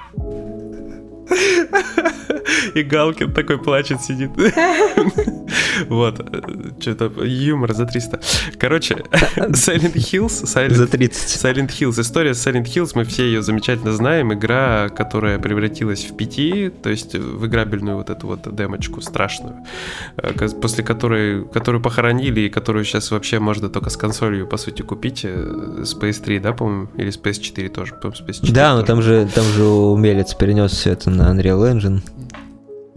И 2.75 2.83
Галкин 2.83 3.33
такой 3.33 3.57
плачет, 3.57 4.01
сидит. 4.01 4.31
Вот. 5.89 6.21
Что-то 6.79 7.11
юмор 7.23 7.73
за 7.73 7.85
300. 7.85 8.19
Короче, 8.59 8.95
Silent 9.35 9.95
Hills. 9.95 10.43
Silent, 10.43 10.73
за 10.73 10.87
30. 10.87 11.45
Silent 11.45 11.69
Hills. 11.69 11.99
История 11.99 12.31
Silent 12.31 12.65
Hills, 12.65 12.91
мы 12.95 13.03
все 13.03 13.25
ее 13.25 13.41
замечательно 13.41 13.91
знаем. 13.93 14.33
Игра, 14.33 14.89
которая 14.89 15.39
превратилась 15.39 16.05
в 16.05 16.15
пяти, 16.15 16.69
то 16.69 16.89
есть 16.89 17.15
в 17.15 17.45
играбельную 17.45 17.97
вот 17.97 18.09
эту 18.09 18.27
вот 18.27 18.55
демочку 18.55 19.01
страшную, 19.01 19.55
э, 20.17 20.49
после 20.61 20.83
которой, 20.83 21.45
которую 21.45 21.81
похоронили 21.81 22.41
и 22.41 22.49
которую 22.49 22.85
сейчас 22.85 23.11
вообще 23.11 23.39
можно 23.39 23.69
только 23.69 23.89
с 23.89 23.97
консолью, 23.97 24.47
по 24.47 24.57
сути, 24.57 24.81
купить. 24.81 25.21
Э, 25.23 25.83
с 25.83 25.95
PS3, 25.95 26.39
да, 26.39 26.53
по-моему? 26.53 26.89
Или 26.97 27.09
с 27.09 27.19
PS4 27.19 27.69
тоже? 27.69 27.95
По-моему, 27.95 28.15
с 28.15 28.21
PS4 28.21 28.51
да, 28.51 28.75
но 28.75 28.83
там 28.83 29.01
же, 29.01 29.27
там 29.33 29.45
же 29.45 29.63
умелец 29.63 30.33
перенес 30.33 30.71
все 30.71 30.91
это 30.91 31.09
на 31.09 31.20
Unreal 31.21 31.73
Engine. 31.73 32.01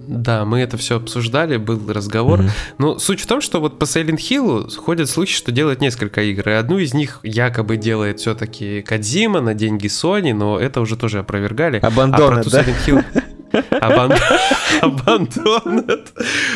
Да, 0.06 0.44
мы 0.44 0.60
это 0.60 0.76
все 0.76 0.96
обсуждали, 0.96 1.56
был 1.56 1.80
разговор. 1.90 2.40
Mm-hmm. 2.40 2.50
Но 2.78 2.98
суть 2.98 3.20
в 3.20 3.26
том, 3.26 3.40
что 3.40 3.60
вот 3.60 3.78
по 3.78 3.84
Silent 3.84 4.18
Hill 4.18 4.74
ходят 4.76 5.08
слухи, 5.08 5.32
что 5.32 5.52
делает 5.52 5.80
несколько 5.80 6.22
игр. 6.22 6.48
И 6.48 6.52
одну 6.52 6.78
из 6.78 6.94
них 6.94 7.20
якобы 7.22 7.76
делает 7.76 8.20
все-таки 8.20 8.82
Кадзима 8.82 9.40
на 9.40 9.54
деньги 9.54 9.86
Sony, 9.86 10.34
но 10.34 10.58
это 10.58 10.80
уже 10.80 10.96
тоже 10.96 11.20
опровергали. 11.20 11.78
Абандона, 11.78 12.40
а 12.40 12.42
про 12.42 12.50
да? 12.50 12.62
Silent 12.62 12.86
Hill... 12.86 13.04
Абандонет. 14.80 16.12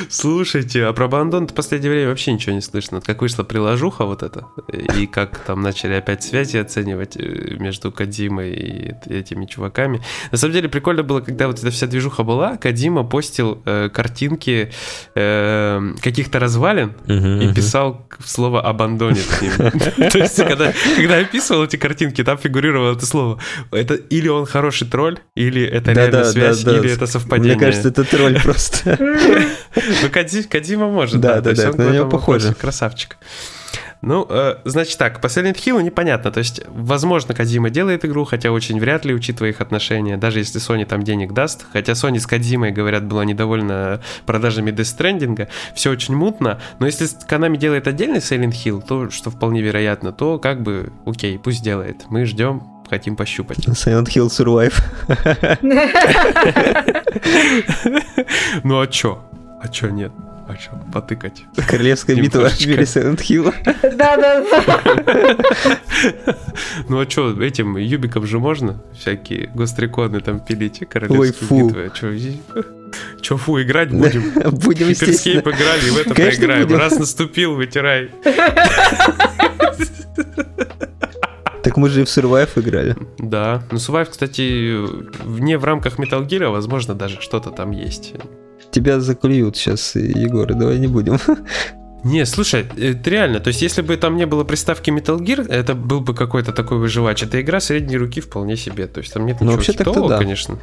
Слушайте, 0.08 0.84
а 0.84 0.92
про 0.92 1.06
Абандонет 1.06 1.50
в 1.50 1.54
последнее 1.54 1.90
время 1.90 2.08
вообще 2.08 2.32
ничего 2.32 2.54
не 2.54 2.60
слышно. 2.60 3.00
Как 3.00 3.22
вышла 3.22 3.44
приложуха 3.44 4.04
вот 4.04 4.22
эта, 4.22 4.46
и 4.96 5.06
как 5.06 5.38
там 5.38 5.62
начали 5.62 5.94
опять 5.94 6.22
связи 6.22 6.56
оценивать 6.56 7.16
э, 7.16 7.56
между 7.58 7.90
Кадимой 7.92 8.52
и 8.52 8.94
этими 9.10 9.46
чуваками. 9.46 10.02
На 10.30 10.38
самом 10.38 10.54
деле 10.54 10.68
прикольно 10.68 11.02
было, 11.02 11.20
когда 11.20 11.46
вот 11.46 11.58
эта 11.58 11.70
вся 11.70 11.86
движуха 11.86 12.22
была, 12.22 12.56
Кадима 12.56 13.04
постил 13.04 13.62
э, 13.64 13.88
картинки 13.92 14.70
э, 15.14 15.94
каких-то 16.02 16.38
развалин 16.38 16.92
и 17.06 17.52
писал 17.54 18.06
слово 18.24 18.62
«абандонит» 18.62 19.26
к 19.26 19.42
ним. 19.42 19.52
То 20.10 20.18
есть, 20.18 20.36
когда, 20.36 20.72
когда 20.96 21.18
описывал 21.18 21.64
эти 21.64 21.76
картинки, 21.76 22.22
там 22.24 22.38
фигурировало 22.38 22.94
это 22.94 23.06
слово. 23.06 23.40
Это 23.70 23.94
или 23.94 24.28
он 24.28 24.46
хороший 24.46 24.86
тролль, 24.88 25.18
или 25.34 25.62
это 25.62 25.92
реально 25.92 26.24
связь, 26.24 26.62
или 26.64 26.90
это 26.90 27.06
совпадение? 27.06 27.56
Мне 27.56 27.64
кажется, 27.64 27.88
это 27.88 28.04
тролль 28.04 28.40
просто. 28.42 28.98
Ну, 30.02 30.08
Кадима 30.48 30.88
может, 30.88 31.20
да. 31.20 31.40
Да, 31.40 31.52
да, 31.52 31.72
на 31.72 31.90
него 31.90 32.08
похоже. 32.08 32.54
Красавчик. 32.54 33.16
Ну, 34.00 34.26
э, 34.28 34.56
значит 34.64 34.96
так, 34.96 35.20
по 35.20 35.26
Silent 35.26 35.56
Hill 35.56 35.82
непонятно. 35.82 36.30
То 36.30 36.38
есть, 36.38 36.60
возможно, 36.68 37.34
Кадима 37.34 37.70
делает 37.70 38.04
игру, 38.04 38.24
хотя 38.24 38.52
очень 38.52 38.78
вряд 38.78 39.04
ли, 39.04 39.12
учитывая 39.12 39.50
их 39.50 39.60
отношения, 39.60 40.16
даже 40.16 40.38
если 40.38 40.60
Sony 40.60 40.84
там 40.84 41.02
денег 41.02 41.32
даст. 41.32 41.66
Хотя 41.72 41.92
Sony 41.92 42.20
с 42.20 42.26
Кадимой, 42.26 42.70
говорят, 42.70 43.04
была 43.04 43.24
недовольна 43.24 44.00
продажами 44.24 44.70
Death 44.70 44.98
Stranding. 44.98 45.48
Все 45.74 45.90
очень 45.90 46.14
мутно. 46.14 46.60
Но 46.78 46.86
если 46.86 47.08
Konami 47.28 47.56
делает 47.56 47.88
отдельный 47.88 48.20
Silent 48.20 48.52
Hill, 48.52 48.84
то, 48.86 49.10
что 49.10 49.30
вполне 49.30 49.62
вероятно, 49.62 50.12
то 50.12 50.38
как 50.38 50.62
бы, 50.62 50.92
окей, 51.04 51.38
пусть 51.38 51.64
делает. 51.64 52.04
Мы 52.08 52.24
ждем, 52.24 52.62
хотим 52.88 53.16
пощупать. 53.16 53.66
Silent 53.66 54.06
Hill 54.06 54.28
Survive. 54.28 54.74
Ну 58.64 58.80
а 58.80 58.86
чё? 58.86 59.22
А 59.60 59.68
чё 59.68 59.90
нет? 59.90 60.12
А 60.48 60.54
чё, 60.56 60.70
потыкать? 60.92 61.44
Королевская 61.68 62.16
битва 62.16 62.48
мире 62.60 62.84
Silent 62.84 63.18
Hill. 63.18 63.52
Да-да-да. 63.96 64.62
Ну 66.88 67.00
а 67.00 67.06
чё, 67.06 67.38
этим 67.42 67.76
юбиком 67.76 68.26
же 68.26 68.38
можно 68.38 68.82
всякие 68.96 69.50
гостриконы 69.54 70.20
там 70.20 70.40
пилить, 70.40 70.82
королевскую 70.88 71.66
битву. 71.66 71.80
А 71.82 71.90
чё, 73.20 73.36
фу, 73.36 73.60
играть 73.60 73.90
будем? 73.90 74.32
Будем, 74.58 74.88
естественно. 74.88 75.40
играли, 75.40 75.90
в 75.90 75.98
это 75.98 76.14
поиграем. 76.14 76.74
Раз 76.74 76.98
наступил, 76.98 77.54
вытирай. 77.54 78.10
Так 81.62 81.76
мы 81.76 81.90
же 81.90 82.00
и 82.00 82.04
в 82.04 82.06
Survive 82.06 82.48
играли. 82.56 82.96
Да. 83.18 83.62
Ну, 83.70 83.76
Survive, 83.76 84.06
кстати, 84.06 84.72
вне 85.22 85.58
в 85.58 85.64
рамках 85.64 85.98
Metal 85.98 86.26
Gear, 86.26 86.48
возможно, 86.50 86.94
даже 86.94 87.20
что-то 87.20 87.50
там 87.50 87.72
есть. 87.72 88.14
Тебя 88.70 89.00
заклюют 89.00 89.56
сейчас, 89.56 89.94
Егор, 89.94 90.52
давай 90.54 90.78
не 90.78 90.88
будем. 90.88 91.18
Не, 92.04 92.26
слушай, 92.26 92.64
это 92.76 93.10
реально, 93.10 93.40
то 93.40 93.48
есть 93.48 93.60
если 93.60 93.82
бы 93.82 93.96
там 93.96 94.16
не 94.16 94.24
было 94.24 94.44
приставки 94.44 94.90
Metal 94.90 95.18
Gear, 95.18 95.48
это 95.48 95.74
был 95.74 96.00
бы 96.00 96.14
какой-то 96.14 96.52
такой 96.52 96.78
выживач. 96.78 97.24
Эта 97.24 97.40
игра 97.40 97.58
средней 97.58 97.96
руки 97.96 98.20
вполне 98.20 98.56
себе, 98.56 98.86
то 98.86 99.00
есть 99.00 99.12
там 99.12 99.26
нет 99.26 99.38
ну, 99.40 99.46
ничего 99.46 99.56
вообще 99.56 99.72
хитового, 99.72 100.08
да. 100.08 100.18
конечно. 100.18 100.58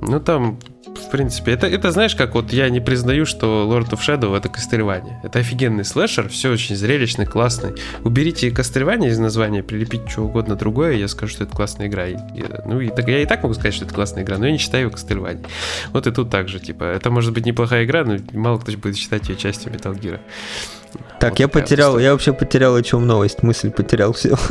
Ну 0.00 0.18
там, 0.18 0.58
в 0.86 1.10
принципе, 1.10 1.52
это, 1.52 1.66
это 1.66 1.92
знаешь, 1.92 2.14
как 2.14 2.34
вот 2.34 2.52
я 2.52 2.68
не 2.68 2.80
признаю, 2.80 3.24
что 3.24 3.68
Lord 3.70 3.90
of 3.90 4.00
Shadow 4.00 4.36
это 4.36 4.48
Кастревание. 4.48 5.20
Это 5.22 5.38
офигенный 5.38 5.84
слэшер, 5.84 6.28
все 6.28 6.50
очень 6.50 6.74
зрелищный, 6.74 7.26
классный. 7.26 7.74
Уберите 8.02 8.50
Кастревание 8.50 9.10
из 9.10 9.18
названия, 9.18 9.62
прилепите 9.62 10.08
что 10.08 10.22
угодно 10.22 10.56
другое, 10.56 10.94
я 10.94 11.08
скажу, 11.08 11.32
что 11.32 11.44
это 11.44 11.54
классная 11.54 11.86
игра. 11.86 12.08
И, 12.08 12.14
и, 12.14 12.44
ну, 12.66 12.80
и 12.80 12.88
так, 12.88 13.08
я 13.08 13.22
и 13.22 13.26
так 13.26 13.42
могу 13.42 13.54
сказать, 13.54 13.74
что 13.74 13.84
это 13.84 13.94
классная 13.94 14.24
игра, 14.24 14.38
но 14.38 14.46
я 14.46 14.52
не 14.52 14.58
считаю 14.58 14.86
ее 14.86 14.90
Кастревание. 14.90 15.44
Вот 15.92 16.06
и 16.06 16.10
тут 16.10 16.30
так 16.30 16.48
же, 16.48 16.58
типа, 16.58 16.84
это 16.84 17.10
может 17.10 17.32
быть 17.32 17.46
неплохая 17.46 17.84
игра, 17.84 18.04
но 18.04 18.16
мало 18.32 18.58
кто 18.58 18.72
будет 18.72 18.96
считать 18.96 19.28
ее 19.28 19.36
частью 19.36 19.72
Metal 19.72 19.98
Gear. 19.98 20.18
Так, 21.18 21.30
вот 21.30 21.40
я 21.40 21.48
потерял, 21.48 21.98
я 21.98 22.12
вообще 22.12 22.32
потерял, 22.32 22.74
о 22.74 22.82
чем 22.82 23.06
новость, 23.06 23.42
мысль 23.42 23.70
потерял 23.70 24.12
все. 24.12 24.36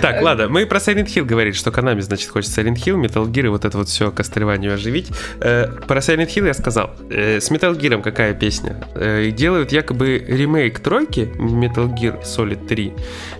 Так, 0.00 0.22
ладно, 0.22 0.48
мы 0.48 0.66
про 0.66 0.78
Silent 0.78 1.06
Hill 1.06 1.24
говорили, 1.24 1.52
что 1.52 1.70
Konami, 1.70 2.00
значит, 2.00 2.30
хочет 2.30 2.50
Silent 2.50 2.76
Hill, 2.76 3.00
Metal 3.00 3.30
Gear 3.30 3.46
и 3.46 3.48
вот 3.48 3.64
это 3.64 3.76
вот 3.76 3.88
все 3.88 4.10
кастревание 4.60 4.74
оживить. 4.74 5.10
Э, 5.40 5.66
про 5.86 6.00
Silent 6.00 6.28
Hill 6.28 6.46
я 6.46 6.54
сказал. 6.54 6.90
Э, 7.10 7.40
с 7.40 7.50
Metal 7.50 7.78
Gear 7.78 8.02
какая 8.02 8.34
песня? 8.34 8.76
Э, 8.94 9.30
делают 9.30 9.72
якобы 9.72 10.24
ремейк 10.26 10.80
тройки 10.80 11.28
Metal 11.38 11.92
Gear 11.94 12.22
Solid 12.22 12.66
3 12.66 12.92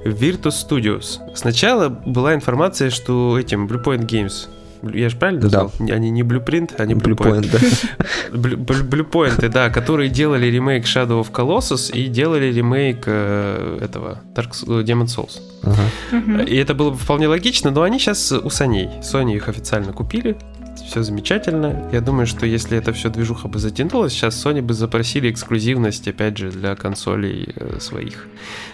в 0.04 0.22
Virtus 0.22 0.54
Studios. 0.68 1.18
Сначала 1.34 1.88
была 1.88 2.34
информация, 2.34 2.90
что 2.90 3.38
этим 3.38 3.66
Bluepoint 3.66 4.06
Games 4.06 4.48
я 4.82 5.08
же 5.08 5.16
правильно 5.16 5.42
назвал? 5.42 5.72
Да. 5.78 5.94
Они 5.94 6.10
не 6.10 6.22
Blueprint, 6.22 6.76
они 6.78 6.94
Bluepoint. 6.94 7.42
Bluepoint, 7.42 7.90
да. 8.30 8.36
Bluepoint, 8.36 9.48
да, 9.48 9.68
которые 9.70 10.08
делали 10.08 10.46
ремейк 10.46 10.84
Shadow 10.84 11.22
of 11.22 11.30
Colossus 11.30 11.92
и 11.92 12.06
делали 12.06 12.46
ремейк 12.46 13.04
э, 13.06 13.78
этого 13.82 14.20
Dark 14.34 14.52
Demon 14.84 15.06
Souls. 15.06 15.40
Ага. 15.62 16.42
И 16.44 16.56
это 16.56 16.74
было 16.74 16.90
бы 16.90 16.96
вполне 16.96 17.28
логично, 17.28 17.70
но 17.70 17.82
они 17.82 17.98
сейчас 17.98 18.32
у 18.32 18.46
Sony. 18.46 19.00
Sony 19.02 19.36
их 19.36 19.48
официально 19.48 19.92
купили, 19.92 20.36
все 20.82 21.02
замечательно. 21.02 21.88
Я 21.92 22.00
думаю, 22.00 22.26
что 22.26 22.46
если 22.46 22.76
это 22.76 22.92
все 22.92 23.10
движуха 23.10 23.48
бы 23.48 23.58
затянулась, 23.58 24.12
сейчас 24.12 24.44
Sony 24.44 24.62
бы 24.62 24.74
запросили 24.74 25.30
эксклюзивность, 25.30 26.06
опять 26.08 26.38
же, 26.38 26.50
для 26.50 26.74
консолей 26.76 27.52
э, 27.54 27.78
своих 27.80 28.26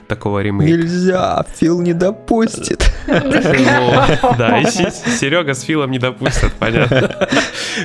такого 0.07 0.41
ремейка. 0.41 0.77
Нельзя, 0.77 1.45
Фил 1.57 1.81
не 1.81 1.93
допустит. 1.93 2.91
Да, 3.07 4.61
и 4.61 4.65
Серега 4.67 5.55
с 5.55 5.63
Филом 5.63 5.91
не 5.91 5.99
допустят, 5.99 6.53
понятно. 6.59 7.29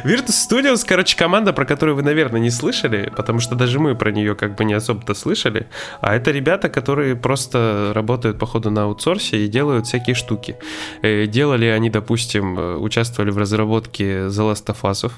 Virtus 0.03 0.35
Studios, 0.49 0.83
короче, 0.85 1.17
команда, 1.17 1.53
про 1.53 1.65
которую 1.65 1.95
вы, 1.95 2.03
наверное, 2.03 2.39
не 2.39 2.49
слышали, 2.49 3.11
потому 3.15 3.39
что 3.39 3.55
даже 3.55 3.79
мы 3.79 3.95
про 3.95 4.11
нее 4.11 4.35
как 4.35 4.55
бы 4.55 4.65
не 4.65 4.73
особо-то 4.73 5.13
слышали, 5.13 5.67
а 6.01 6.15
это 6.15 6.31
ребята, 6.31 6.69
которые 6.69 7.15
просто 7.15 7.91
работают, 7.93 8.39
походу, 8.39 8.71
на 8.71 8.83
аутсорсе 8.83 9.45
и 9.45 9.47
делают 9.47 9.87
всякие 9.87 10.15
штуки. 10.15 10.57
Э, 11.01 11.25
делали 11.27 11.65
они, 11.65 11.89
допустим, 11.89 12.59
э, 12.59 12.75
участвовали 12.77 13.31
в 13.31 13.37
разработке 13.37 14.27
The 14.27 14.51
Last 14.51 14.65
of 14.67 14.77
Us, 14.83 15.11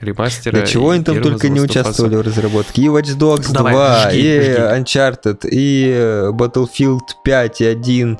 ремастера. 0.00 0.60
Да 0.60 0.66
чего 0.66 0.90
они 0.90 1.04
там 1.04 1.22
только 1.22 1.48
не 1.48 1.60
участвовали 1.60 2.16
в 2.16 2.20
разработке. 2.20 2.82
И 2.82 2.86
Watch 2.86 3.16
Dogs 3.16 3.52
Давай, 3.52 3.72
2, 3.72 4.10
жги, 4.10 4.18
и 4.18 4.40
жги. 4.40 4.52
Uncharted, 4.52 5.48
и 5.48 5.92
э, 5.94 6.30
Battlefield 6.32 7.00
5 7.24 7.60
и 7.60 7.66
1, 7.66 8.18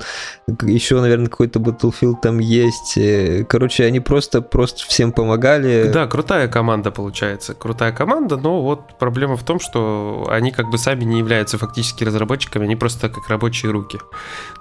еще, 0.63 1.01
наверное, 1.01 1.27
какой-то 1.27 1.59
Battlefield 1.59 2.15
там 2.21 2.39
есть. 2.39 2.97
Э, 2.97 3.45
короче, 3.47 3.85
они 3.85 3.99
просто, 3.99 4.41
просто 4.41 4.85
всем 4.87 5.11
помогали. 5.11 5.89
Да, 5.93 6.07
крутая 6.07 6.47
команда 6.47 6.91
получается. 6.91 7.53
Крутая 7.53 7.91
команда, 7.91 8.37
но 8.37 8.61
вот 8.61 8.97
проблема 8.97 9.35
в 9.35 9.43
том, 9.43 9.59
что 9.59 10.27
они 10.29 10.51
как 10.51 10.69
бы 10.69 10.77
сами 10.77 11.03
не 11.03 11.19
являются 11.19 11.57
фактически 11.57 12.03
разработчиками, 12.03 12.65
они 12.65 12.75
просто 12.75 13.09
как 13.09 13.27
рабочие 13.29 13.71
руки. 13.71 13.99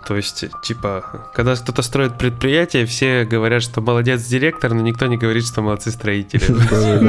То 0.06 0.16
есть, 0.16 0.44
типа, 0.62 1.30
когда 1.34 1.54
кто-то 1.56 1.82
строит 1.82 2.18
предприятие, 2.18 2.86
все 2.86 3.24
говорят, 3.24 3.62
что 3.62 3.80
молодец 3.80 4.24
директор, 4.24 4.74
но 4.74 4.82
никто 4.82 5.06
не 5.06 5.16
говорит, 5.16 5.46
что 5.46 5.62
молодцы 5.62 5.90
строители. 5.90 6.42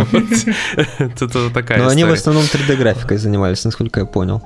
Это 0.99 1.49
такая 1.49 1.79
Но 1.79 1.89
они 1.89 2.03
в 2.03 2.11
основном 2.11 2.43
3D-графикой 2.43 3.17
занимались, 3.17 3.63
насколько 3.63 4.01
я 4.01 4.05
понял. 4.05 4.41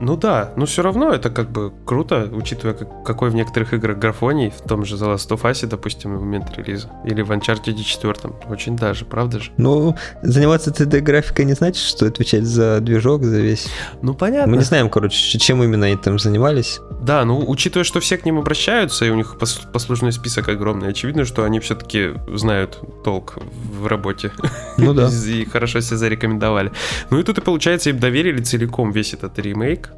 Ну 0.00 0.16
да, 0.16 0.52
но 0.56 0.66
все 0.66 0.82
равно 0.82 1.12
это 1.12 1.30
как 1.30 1.50
бы 1.50 1.72
круто, 1.84 2.28
учитывая, 2.32 2.74
как, 2.74 3.04
какой 3.04 3.30
в 3.30 3.34
некоторых 3.34 3.72
играх 3.74 3.98
графоний, 3.98 4.50
в 4.50 4.60
том 4.66 4.84
же 4.84 4.96
The 4.96 5.14
Last 5.14 5.28
of 5.30 5.42
Us, 5.42 5.66
допустим, 5.66 6.16
в 6.16 6.20
момент 6.20 6.56
релиза, 6.56 6.90
или 7.04 7.22
в 7.22 7.30
Uncharted 7.30 7.82
4, 7.82 8.14
очень 8.48 8.76
даже, 8.76 9.04
правда 9.04 9.40
же? 9.40 9.50
Ну, 9.56 9.96
заниматься 10.22 10.70
3D-графикой 10.70 11.44
не 11.44 11.54
значит, 11.54 11.82
что 11.82 12.06
отвечать 12.06 12.44
за 12.44 12.80
движок, 12.80 13.24
за 13.24 13.40
весь... 13.40 13.68
Ну, 14.02 14.14
понятно. 14.14 14.50
Мы 14.50 14.58
не 14.58 14.64
знаем, 14.64 14.90
короче, 14.90 15.38
чем 15.38 15.62
именно 15.62 15.86
они 15.86 15.96
там 15.96 16.18
занимались. 16.18 16.80
Да, 17.02 17.24
ну, 17.24 17.44
учитывая, 17.46 17.84
что 17.84 18.00
все 18.00 18.18
к 18.18 18.24
ним 18.24 18.38
обращаются, 18.38 19.04
и 19.04 19.10
у 19.10 19.14
них 19.14 19.36
послужной 19.72 20.12
список 20.12 20.48
огромный, 20.48 20.88
очевидно, 20.88 21.24
что 21.24 21.44
они 21.44 21.60
все-таки 21.60 22.14
знают 22.34 22.80
толк 23.04 23.38
в 23.80 23.86
работе. 23.86 24.32
Ну 24.76 24.92
да. 24.92 25.08
И 25.26 25.44
хорошо 25.44 25.80
себя 25.80 25.96
зарекомендовали. 25.96 26.72
Ну 27.10 27.18
и 27.18 27.22
тут 27.22 27.38
и 27.38 27.40
получается, 27.40 27.90
им 27.90 27.98
доверили 27.98 28.42
целиком 28.42 28.92
весь 28.92 29.14
этот 29.14 29.38
ремейк, 29.38 29.90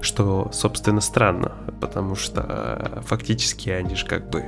что, 0.00 0.50
собственно, 0.52 1.00
странно, 1.00 1.52
потому 1.80 2.14
что 2.14 2.44
э, 2.48 3.00
фактически 3.06 3.70
они 3.70 3.94
же 3.94 4.06
как 4.06 4.30
бы 4.30 4.44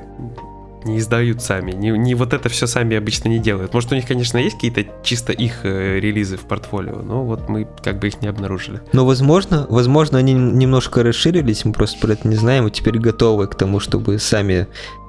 не 0.83 0.97
издают 0.97 1.41
сами, 1.41 1.71
не, 1.71 1.89
не 1.89 2.15
вот 2.15 2.33
это 2.33 2.49
все 2.49 2.67
сами 2.67 2.97
обычно 2.97 3.29
не 3.29 3.39
делают. 3.39 3.73
Может, 3.73 3.91
у 3.91 3.95
них, 3.95 4.07
конечно, 4.07 4.37
есть 4.37 4.55
какие-то 4.55 4.85
чисто 5.03 5.31
их 5.33 5.61
э, 5.63 5.99
релизы 5.99 6.37
в 6.37 6.41
портфолио, 6.41 7.01
но 7.01 7.23
вот 7.23 7.49
мы 7.49 7.67
как 7.83 7.99
бы 7.99 8.07
их 8.07 8.21
не 8.21 8.27
обнаружили. 8.27 8.81
Но, 8.93 9.05
возможно, 9.05 9.65
возможно, 9.69 10.17
они 10.17 10.33
немножко 10.33 11.03
расширились, 11.03 11.65
мы 11.65 11.73
просто 11.73 11.99
про 11.99 12.13
это 12.13 12.27
не 12.27 12.35
знаем, 12.35 12.67
и 12.67 12.71
теперь 12.71 12.97
готовы 12.97 13.47
к 13.47 13.55
тому, 13.55 13.79
чтобы 13.79 14.17
сами 14.19 14.67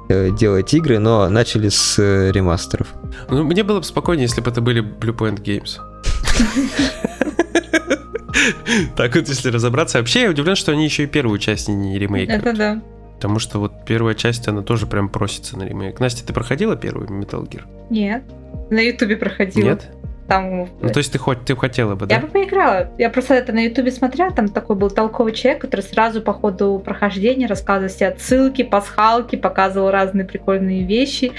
э, 0.08 0.30
делать 0.30 0.72
игры, 0.74 0.98
но 0.98 1.28
начали 1.28 1.68
с 1.68 1.98
э, 1.98 2.30
ремастеров. 2.32 2.88
Ну, 3.30 3.44
мне 3.44 3.62
было 3.62 3.78
бы 3.78 3.84
спокойнее, 3.84 4.24
если 4.24 4.40
бы 4.40 4.50
это 4.50 4.60
были 4.60 4.82
Bluepoint 4.82 5.42
Games. 5.42 5.78
Так 8.96 9.14
вот, 9.14 9.28
если 9.28 9.50
разобраться. 9.50 9.98
Вообще, 9.98 10.22
я 10.22 10.30
удивлен, 10.30 10.56
что 10.56 10.72
они 10.72 10.84
еще 10.84 11.04
и 11.04 11.06
первую 11.06 11.38
часть 11.38 11.68
не 11.68 11.98
ремейкают. 11.98 12.42
Это 12.42 12.56
да. 12.56 12.82
Потому 13.16 13.38
что 13.38 13.60
вот 13.60 13.84
первая 13.84 14.14
часть, 14.14 14.48
она 14.48 14.62
тоже 14.62 14.86
прям 14.86 15.08
просится 15.08 15.56
на 15.56 15.62
ремейк. 15.62 16.00
Настя, 16.00 16.26
ты 16.26 16.32
проходила 16.32 16.76
первую 16.76 17.08
Metal 17.08 17.48
Gear? 17.48 17.62
Нет. 17.88 18.24
На 18.70 18.80
Ютубе 18.80 19.16
проходила. 19.16 19.70
Нет? 19.70 19.88
Там... 20.28 20.68
Ну, 20.80 20.88
то 20.88 20.98
есть 20.98 21.12
ты, 21.12 21.18
хоть, 21.18 21.44
ты 21.44 21.56
хотела 21.56 21.94
бы, 21.94 22.06
да? 22.06 22.14
Я 22.14 22.20
бы 22.20 22.28
поиграла. 22.28 22.88
Я 22.98 23.10
просто 23.10 23.34
это 23.34 23.52
на 23.52 23.64
Ютубе 23.64 23.90
смотрела, 23.90 24.30
там 24.30 24.48
такой 24.48 24.76
был 24.76 24.90
толковый 24.90 25.32
человек, 25.32 25.62
который 25.62 25.82
сразу 25.82 26.22
по 26.22 26.32
ходу 26.32 26.80
прохождения 26.84 27.46
рассказывал 27.46 27.88
все 27.88 28.08
отсылки, 28.08 28.62
пасхалки, 28.62 29.36
показывал 29.36 29.90
разные 29.90 30.24
прикольные 30.24 30.84
вещи. 30.84 31.32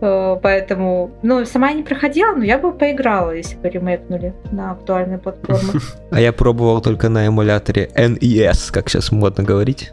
Э, 0.00 0.36
поэтому, 0.40 1.10
ну, 1.22 1.44
сама 1.44 1.70
я 1.70 1.74
не 1.74 1.82
проходила, 1.82 2.34
но 2.34 2.44
я 2.44 2.58
бы 2.58 2.72
поиграла, 2.72 3.32
если 3.32 3.56
бы 3.56 3.68
ремейкнули 3.68 4.34
на 4.52 4.72
актуальные 4.72 5.18
платформы. 5.18 5.80
А 6.10 6.20
я 6.20 6.32
пробовал 6.32 6.80
только 6.80 7.08
на 7.08 7.26
эмуляторе 7.26 7.90
NES, 7.94 8.72
как 8.72 8.88
сейчас 8.88 9.12
модно 9.12 9.44
говорить. 9.44 9.92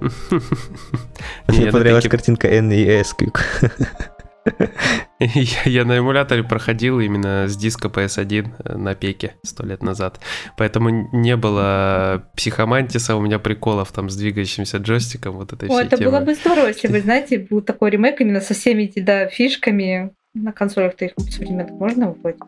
Мне 1.48 1.72
понравилась 1.72 2.08
картинка 2.08 2.48
NES. 2.48 3.06
Я, 5.20 5.62
я 5.64 5.84
на 5.84 5.98
эмуляторе 5.98 6.44
проходил 6.44 7.00
именно 7.00 7.48
с 7.48 7.56
диска 7.56 7.88
PS1 7.88 8.48
э, 8.64 8.76
на 8.76 8.94
пеке 8.94 9.34
сто 9.44 9.66
лет 9.66 9.82
назад. 9.82 10.20
Поэтому 10.56 11.08
не 11.12 11.36
было 11.36 12.24
психомантиса, 12.36 13.16
у 13.16 13.20
меня 13.20 13.40
приколов 13.40 13.90
там 13.90 14.10
с 14.10 14.16
двигающимся 14.16 14.78
джойстиком, 14.78 15.36
вот 15.36 15.52
этой 15.52 15.68
О, 15.68 15.80
это 15.80 15.96
темы. 15.96 16.10
было 16.10 16.20
бы 16.20 16.34
здорово, 16.34 16.68
если 16.68 16.86
бы, 16.86 17.00
знаете, 17.02 17.38
был 17.38 17.62
такой 17.62 17.90
ремейк 17.90 18.20
именно 18.20 18.40
со 18.40 18.54
всеми 18.54 18.84
этими 18.84 19.02
да, 19.02 19.26
фишками. 19.26 20.12
На 20.34 20.52
консолях-то 20.52 21.06
их 21.06 21.12
современных 21.30 21.70
можно 21.70 22.10
выплатить? 22.10 22.42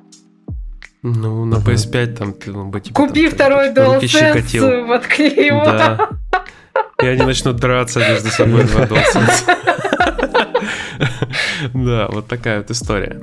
Ну, 1.03 1.45
на 1.47 1.57
PS5 1.57 2.07
там 2.15 2.35
ты 2.35 2.53
бы 2.53 2.81
типа, 2.81 2.95
Купи 3.07 3.25
там, 3.25 3.35
второй 3.35 3.71
DualSense, 3.73 4.87
воткни 4.87 5.27
его. 5.27 5.65
Да. 5.65 6.11
И 7.03 7.07
они 7.07 7.23
начнут 7.23 7.57
драться 7.57 8.01
между 8.01 8.29
собой 8.29 8.65
два 8.65 8.85
DualSense. 8.87 9.90
Да, 11.75 12.09
вот 12.09 12.27
такая 12.27 12.59
вот 12.59 12.71
история. 12.71 13.21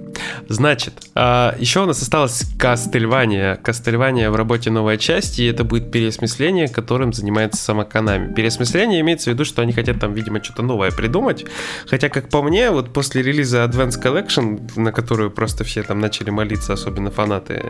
Значит, 0.48 0.94
а, 1.16 1.56
еще 1.60 1.84
у 1.84 1.86
нас 1.86 2.02
осталось 2.02 2.46
Кастельвания. 2.58 3.56
Кастельвания 3.56 4.30
в 4.32 4.36
работе 4.36 4.70
новая 4.70 4.98
часть, 4.98 5.40
и 5.40 5.46
это 5.46 5.64
будет 5.64 5.92
переосмысление, 5.92 6.68
которым 6.68 7.14
занимается 7.14 7.62
сама 7.62 7.84
Konami. 7.84 8.34
Переосмысление 8.34 9.02
имеется 9.02 9.30
в 9.30 9.34
виду, 9.34 9.46
что 9.46 9.62
они 9.62 9.74
хотят 9.74 10.00
там, 10.00 10.14
видимо, 10.14 10.44
что-то 10.44 10.64
новое 10.64 10.92
придумать. 10.92 11.46
Хотя, 11.88 12.10
как 12.10 12.30
по 12.30 12.42
мне, 12.42 12.72
вот 12.72 12.94
после 12.94 13.22
релиза 13.22 13.64
Advance 13.64 14.02
Collection, 14.02 14.80
на 14.80 14.92
которую 14.92 15.32
просто 15.32 15.64
все 15.64 15.84
там 15.84 16.00
начали 16.00 16.30
молиться, 16.30 16.74
особенно 16.74 17.12
фанаты, 17.12 17.64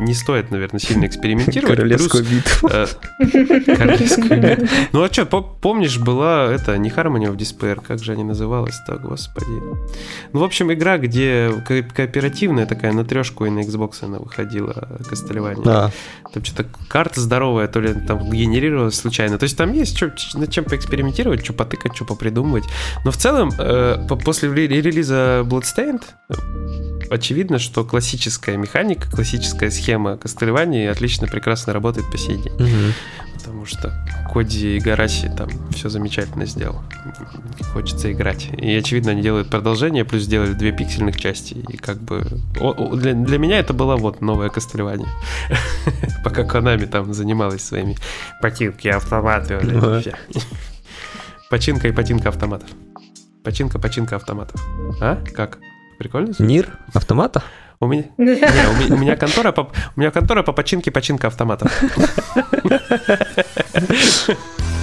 не 0.00 0.14
стоит, 0.14 0.50
наверное, 0.50 0.80
сильно 0.80 1.06
экспериментировать. 1.06 1.76
Королевскую 1.76 2.24
битву. 2.24 2.68
Э, 2.70 2.86
королевскую 3.76 4.40
битву. 4.40 4.68
Ну 4.92 5.02
а 5.02 5.12
что, 5.12 5.26
помнишь, 5.26 5.98
была 5.98 6.52
это 6.52 6.76
не 6.78 6.90
Harmony 6.90 7.32
of 7.32 7.36
Despair, 7.36 7.80
как 7.86 8.02
же 8.02 8.12
они 8.12 8.21
называлась-то, 8.24 8.96
господи. 8.96 9.46
Ну, 10.32 10.40
в 10.40 10.44
общем, 10.44 10.72
игра, 10.72 10.98
где 10.98 11.52
ко- 11.66 11.82
кооперативная 11.82 12.66
такая, 12.66 12.92
на 12.92 13.04
трешку 13.04 13.46
и 13.46 13.50
на 13.50 13.60
Xbox 13.60 13.96
она 14.02 14.18
выходила, 14.18 14.88
Кастельвания. 15.08 15.64
Да. 15.64 15.90
Там 16.32 16.44
что-то 16.44 16.68
карта 16.88 17.20
здоровая, 17.20 17.68
то 17.68 17.80
ли 17.80 17.94
там 17.94 18.30
генерировалась 18.30 18.94
случайно. 18.94 19.38
То 19.38 19.44
есть 19.44 19.56
там 19.56 19.72
есть 19.72 19.96
что, 19.96 20.12
над 20.34 20.50
чем 20.50 20.64
поэкспериментировать, 20.64 21.44
что 21.44 21.52
потыкать, 21.52 21.94
что 21.94 22.04
попридумывать. 22.04 22.64
Но 23.04 23.10
в 23.10 23.16
целом, 23.16 23.50
э, 23.58 24.06
после 24.24 24.52
релиза 24.52 25.42
Bloodstained 25.44 26.02
очевидно, 27.12 27.58
что 27.58 27.84
классическая 27.84 28.56
механика, 28.56 29.10
классическая 29.10 29.70
схема 29.70 30.16
Кастельвании 30.16 30.86
отлично, 30.86 31.26
прекрасно 31.26 31.72
работает 31.72 32.10
по 32.10 32.18
сей 32.18 32.36
день. 32.36 32.54
Угу. 32.54 32.92
Потому 33.34 33.66
что 33.66 33.92
Коди 34.32 34.76
и 34.76 34.80
Гараси 34.80 35.30
там 35.36 35.48
все 35.72 35.88
замечательно 35.88 36.46
сделал. 36.46 36.80
Хочется 37.72 38.12
играть. 38.12 38.48
И 38.56 38.72
очевидно, 38.74 39.12
они 39.12 39.22
делают 39.22 39.50
продолжение, 39.50 40.04
плюс 40.04 40.22
сделали 40.22 40.52
две 40.52 40.72
пиксельных 40.72 41.20
части. 41.20 41.54
И 41.54 41.76
как 41.76 42.00
бы... 42.00 42.24
для, 42.94 43.14
для 43.14 43.38
меня 43.38 43.58
это 43.58 43.72
было 43.72 43.96
вот 43.96 44.20
новое 44.20 44.48
Кастельвания. 44.48 45.08
Пока 46.24 46.42
Konami 46.42 46.86
там 46.86 47.12
занималась 47.12 47.62
своими 47.62 47.96
потинки 48.40 48.88
автоматами. 48.88 50.12
Починка 51.50 51.88
и 51.88 51.92
потинка 51.92 52.28
автоматов. 52.30 52.70
Починка, 53.44 53.78
починка 53.78 54.16
автоматов. 54.16 54.62
А? 55.00 55.22
Как? 55.34 55.58
Прикольно? 56.02 56.34
Нир 56.40 56.68
автомата? 56.92 57.44
У 57.78 57.86
меня, 57.86 58.06
не, 58.18 58.32
у, 58.32 58.34
меня, 58.34 58.94
у 58.94 58.98
меня 58.98 59.16
контора 59.16 59.52
по, 59.52 59.70
у 59.94 60.00
меня 60.00 60.10
контора 60.10 60.42
по 60.42 60.52
починке 60.52 60.90
починка 60.90 61.28
автоматов. 61.28 61.72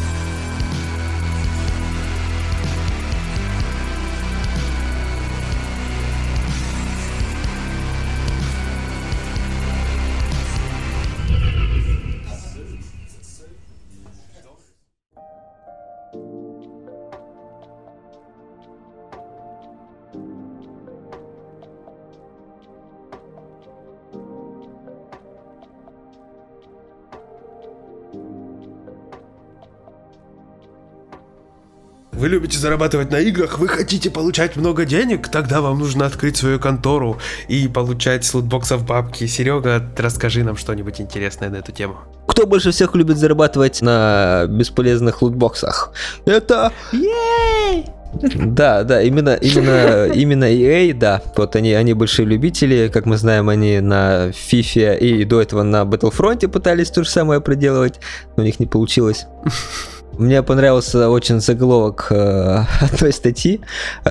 Вы 32.30 32.36
любите 32.36 32.60
зарабатывать 32.60 33.10
на 33.10 33.20
играх, 33.20 33.58
вы 33.58 33.68
хотите 33.68 34.12
получать 34.12 34.56
много 34.56 34.86
денег, 34.86 35.30
тогда 35.30 35.62
вам 35.62 35.80
нужно 35.80 36.06
открыть 36.06 36.38
свою 36.38 36.60
контору 36.60 37.18
и 37.48 37.68
получать 37.68 38.24
с 38.24 38.36
лутбоксов 38.36 38.86
бабки. 38.86 39.26
Серега, 39.26 39.84
расскажи 39.98 40.44
нам 40.44 40.56
что-нибудь 40.56 41.02
интересное 41.02 41.50
на 41.50 41.56
эту 41.56 41.72
тему. 41.72 41.98
Кто 42.28 42.46
больше 42.46 42.70
всех 42.70 42.94
любит 42.94 43.18
зарабатывать 43.18 43.82
на 43.82 44.46
бесполезных 44.48 45.24
лутбоксах? 45.24 45.92
Это... 46.26 46.72
Ей! 46.92 47.88
Да, 48.14 48.84
да, 48.84 49.02
именно, 49.02 49.34
именно, 49.34 50.06
именно 50.14 50.44
EA, 50.44 50.94
да, 50.94 51.24
вот 51.36 51.56
они, 51.56 51.74
они 51.74 51.96
большие 51.96 52.28
любители, 52.28 52.92
как 52.94 53.08
мы 53.08 53.18
знаем, 53.18 53.50
они 53.50 53.80
на 53.80 54.30
FIFA 54.30 55.00
и 55.00 55.24
до 55.26 55.42
этого 55.42 55.64
на 55.64 55.82
Battlefront 55.82 56.48
пытались 56.48 56.92
то 56.92 57.04
же 57.04 57.10
самое 57.10 57.42
проделывать, 57.42 58.00
но 58.36 58.44
у 58.44 58.46
них 58.46 58.60
не 58.60 58.68
получилось. 58.68 59.26
Мне 60.20 60.44
понравился 60.44 61.10
очень 61.10 61.40
заголовок 61.40 62.08
э, 62.10 62.66
одной 62.82 63.14
статьи. 63.14 63.62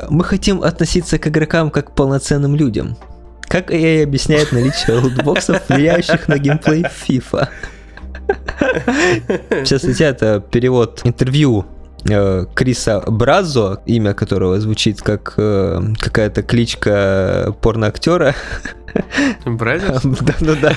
Мы 0.08 0.24
хотим 0.24 0.62
относиться 0.62 1.18
к 1.18 1.28
игрокам 1.28 1.70
как 1.70 1.88
к 1.88 1.94
полноценным 1.94 2.56
людям. 2.56 2.96
Как 3.42 3.70
EA 3.70 4.04
объясняет 4.04 4.50
наличие 4.52 4.98
лутбоксов, 4.98 5.68
влияющих 5.68 6.26
на 6.28 6.38
геймплей 6.38 6.84
FIFA? 6.84 7.48
Сейчас 9.64 9.82
статья 9.82 10.08
это 10.08 10.40
перевод 10.40 11.02
интервью 11.04 11.66
э, 12.08 12.46
Криса 12.54 13.02
Бразо, 13.06 13.82
имя 13.84 14.14
которого 14.14 14.58
звучит 14.60 15.02
как 15.02 15.34
э, 15.36 15.82
какая-то 15.98 16.42
кличка 16.42 17.54
порноактера. 17.60 18.34
Brothers? 19.44 20.02
Да, 20.20 20.34
да, 20.40 20.54
да. 20.62 20.72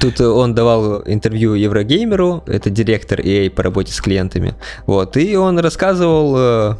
Тут 0.00 0.20
он 0.20 0.54
давал 0.54 1.02
интервью 1.06 1.54
Еврогеймеру, 1.54 2.44
это 2.46 2.70
директор 2.70 3.20
EA 3.20 3.50
по 3.50 3.62
работе 3.62 3.92
с 3.92 4.00
клиентами. 4.00 4.54
Вот, 4.86 5.16
и 5.16 5.36
он 5.36 5.58
рассказывал, 5.58 6.34
э, 6.36 6.74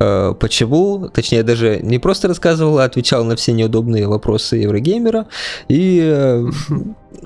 э, 0.00 0.34
почему, 0.38 1.08
точнее 1.08 1.42
даже 1.42 1.80
не 1.80 1.98
просто 1.98 2.28
рассказывал, 2.28 2.78
а 2.78 2.84
отвечал 2.84 3.24
на 3.24 3.36
все 3.36 3.52
неудобные 3.52 4.06
вопросы 4.06 4.56
Еврогеймера 4.56 5.26
и 5.68 6.00
э, 6.02 6.44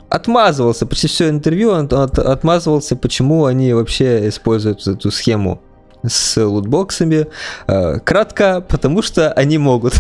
отмазывался, 0.09 0.87
почти 0.87 1.09
все 1.09 1.29
интервью 1.29 1.70
он 1.70 1.88
отмазывался, 1.90 2.94
почему 2.94 3.47
они 3.47 3.73
вообще 3.73 4.29
используют 4.29 4.87
эту 4.87 5.11
схему 5.11 5.61
с 6.06 6.44
лутбоксами. 6.44 7.26
Э, 7.66 7.98
кратко, 8.00 8.60
потому 8.60 9.02
что 9.02 9.32
они 9.32 9.58
могут. 9.58 9.94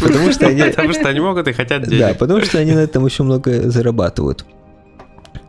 Потому 0.00 0.32
что 0.32 0.46
они... 0.46 0.62
Потому 0.62 0.92
что 0.92 1.08
они 1.08 1.20
могут 1.20 1.48
и 1.48 1.52
хотят 1.52 1.84
денег. 1.84 2.00
Да, 2.00 2.14
потому 2.14 2.40
что 2.42 2.58
они 2.58 2.72
на 2.72 2.80
этом 2.80 3.06
еще 3.06 3.22
много 3.22 3.70
зарабатывают. 3.70 4.44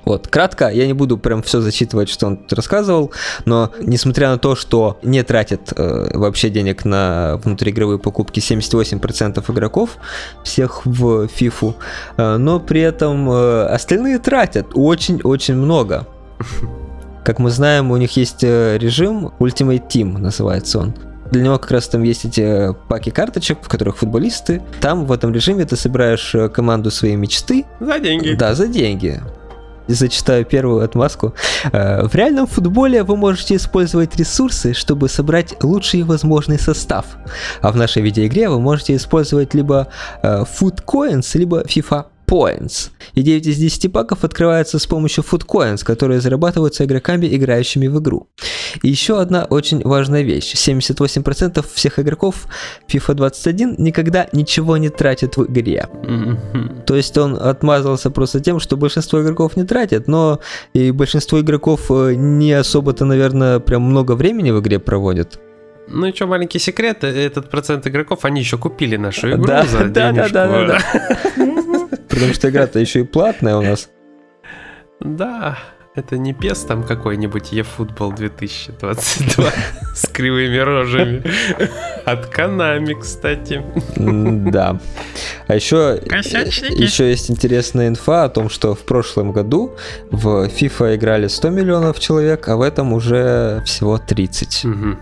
Вот, 0.07 0.29
кратко, 0.29 0.69
я 0.69 0.87
не 0.87 0.93
буду 0.93 1.17
прям 1.17 1.43
все 1.43 1.59
зачитывать, 1.59 2.07
что 2.07 2.27
он 2.27 2.37
тут 2.37 2.53
рассказывал, 2.53 3.11
но 3.43 3.73
несмотря 3.81 4.29
на 4.29 4.37
то, 4.37 4.55
что 4.55 4.97
не 5.03 5.21
тратят 5.21 5.73
э, 5.75 6.17
вообще 6.17 6.49
денег 6.49 6.85
на 6.85 7.41
внутриигровые 7.43 7.99
покупки 7.99 8.39
78% 8.39 9.43
игроков 9.51 9.97
всех 10.45 10.85
в 10.85 11.25
FIFA, 11.25 11.75
э, 12.15 12.37
но 12.37 12.61
при 12.61 12.79
этом 12.79 13.29
э, 13.29 13.65
остальные 13.65 14.19
тратят 14.19 14.67
очень-очень 14.75 15.55
много. 15.55 16.07
Как 17.27 17.39
мы 17.39 17.49
знаем, 17.49 17.91
у 17.91 17.97
них 17.97 18.15
есть 18.15 18.41
э, 18.41 18.77
режим 18.77 19.33
Ultimate 19.39 19.85
Team, 19.89 20.17
называется 20.17 20.79
он. 20.79 20.93
Для 21.29 21.43
него 21.43 21.59
как 21.59 21.71
раз 21.71 21.89
там 21.89 22.03
есть 22.03 22.23
эти 22.23 22.73
паки 22.87 23.09
карточек, 23.11 23.57
в 23.61 23.67
которых 23.67 23.97
футболисты. 23.97 24.61
Там 24.79 25.05
в 25.05 25.11
этом 25.11 25.33
режиме 25.33 25.65
ты 25.65 25.75
собираешь 25.75 26.33
э, 26.33 26.47
команду 26.47 26.89
своей 26.89 27.17
мечты. 27.17 27.65
За 27.81 27.99
деньги. 27.99 28.33
Да, 28.33 28.55
за 28.55 28.67
деньги. 28.67 29.19
Зачитаю 29.87 30.45
первую 30.45 30.85
отмазку. 30.85 31.33
Э, 31.73 32.07
в 32.07 32.15
реальном 32.15 32.47
футболе 32.47 33.03
вы 33.03 33.17
можете 33.17 33.57
использовать 33.57 34.15
ресурсы, 34.15 34.73
чтобы 34.73 35.09
собрать 35.09 35.61
лучший 35.61 36.03
возможный 36.03 36.57
состав. 36.57 37.17
А 37.61 37.73
в 37.73 37.75
нашей 37.75 38.03
видеоигре 38.03 38.47
вы 38.47 38.61
можете 38.61 38.95
использовать 38.95 39.53
либо 39.53 39.89
Food 40.23 40.85
Coins, 40.85 41.37
либо 41.37 41.63
FIFA 41.63 42.05
Points. 42.29 42.91
И 43.13 43.21
9 43.21 43.47
из 43.47 43.57
10 43.57 43.91
паков 43.91 44.23
открываются 44.23 44.79
с 44.79 44.85
помощью 44.85 45.23
Food 45.23 45.45
Coins, 45.45 45.85
которые 45.85 46.19
зарабатываются 46.19 46.83
игроками, 46.83 47.25
играющими 47.27 47.87
в 47.87 47.99
игру. 47.99 48.27
И 48.83 48.89
еще 48.89 49.19
одна 49.19 49.45
очень 49.45 49.81
важная 49.83 50.23
вещь. 50.23 50.53
78% 50.53 51.65
всех 51.73 51.99
игроков 51.99 52.47
FIFA 52.89 53.13
21 53.13 53.75
никогда 53.77 54.27
ничего 54.33 54.77
не 54.77 54.89
тратят 54.89 55.37
в 55.37 55.45
игре. 55.45 55.87
То 56.85 56.95
есть 56.95 57.17
он 57.17 57.35
отмазался 57.35 58.11
просто 58.11 58.39
тем, 58.39 58.59
что 58.59 58.77
большинство 58.77 59.21
игроков 59.21 59.55
не 59.55 59.63
тратят, 59.63 60.07
но 60.07 60.39
и 60.73 60.91
большинство 60.91 61.39
игроков 61.39 61.89
э, 61.89 62.13
не 62.15 62.51
особо-то, 62.53 63.05
наверное, 63.05 63.59
прям 63.59 63.83
много 63.83 64.13
времени 64.15 64.51
в 64.51 64.59
игре 64.59 64.79
проводят. 64.79 65.39
Ну 65.89 66.07
и 66.07 66.13
что, 66.13 66.27
маленький 66.27 66.59
секрет, 66.59 67.03
этот 67.03 67.49
процент 67.49 67.87
игроков, 67.87 68.25
они 68.25 68.41
еще 68.41 68.57
купили 68.57 68.97
нашу 68.97 69.31
игру 69.31 69.45
да, 69.45 69.63
за 69.65 69.85
да, 69.85 70.11
денежку. 70.11 70.33
Да, 70.33 70.47
да, 70.47 70.65
да, 70.67 70.79
да. 71.37 71.47
Потому 72.17 72.33
что 72.33 72.49
игра-то 72.49 72.79
еще 72.79 73.01
и 73.01 73.03
платная 73.03 73.57
у 73.57 73.61
нас. 73.61 73.89
Да, 74.99 75.59
это 75.93 76.17
не 76.17 76.33
пес 76.33 76.61
там 76.61 76.83
какой-нибудь 76.83 77.53
eFootball 77.53 78.15
2022 78.15 79.51
с 79.93 80.07
кривыми 80.07 80.57
рожами. 80.57 81.23
От 82.05 82.35
Konami, 82.35 82.99
кстати. 82.99 83.61
Да. 83.95 84.79
А 85.45 85.53
еще, 85.55 86.01
еще 86.05 87.07
есть 87.07 87.29
интересная 87.29 87.87
инфа 87.87 88.23
о 88.23 88.29
том, 88.29 88.49
что 88.49 88.73
в 88.73 88.79
прошлом 88.79 89.31
году 89.31 89.75
в 90.09 90.47
FIFA 90.47 90.95
играли 90.95 91.27
100 91.27 91.49
миллионов 91.51 91.99
человек, 91.99 92.47
а 92.47 92.57
в 92.57 92.61
этом 92.63 92.93
уже 92.93 93.61
всего 93.63 93.99
30. 93.99 94.65
Угу. 94.65 94.97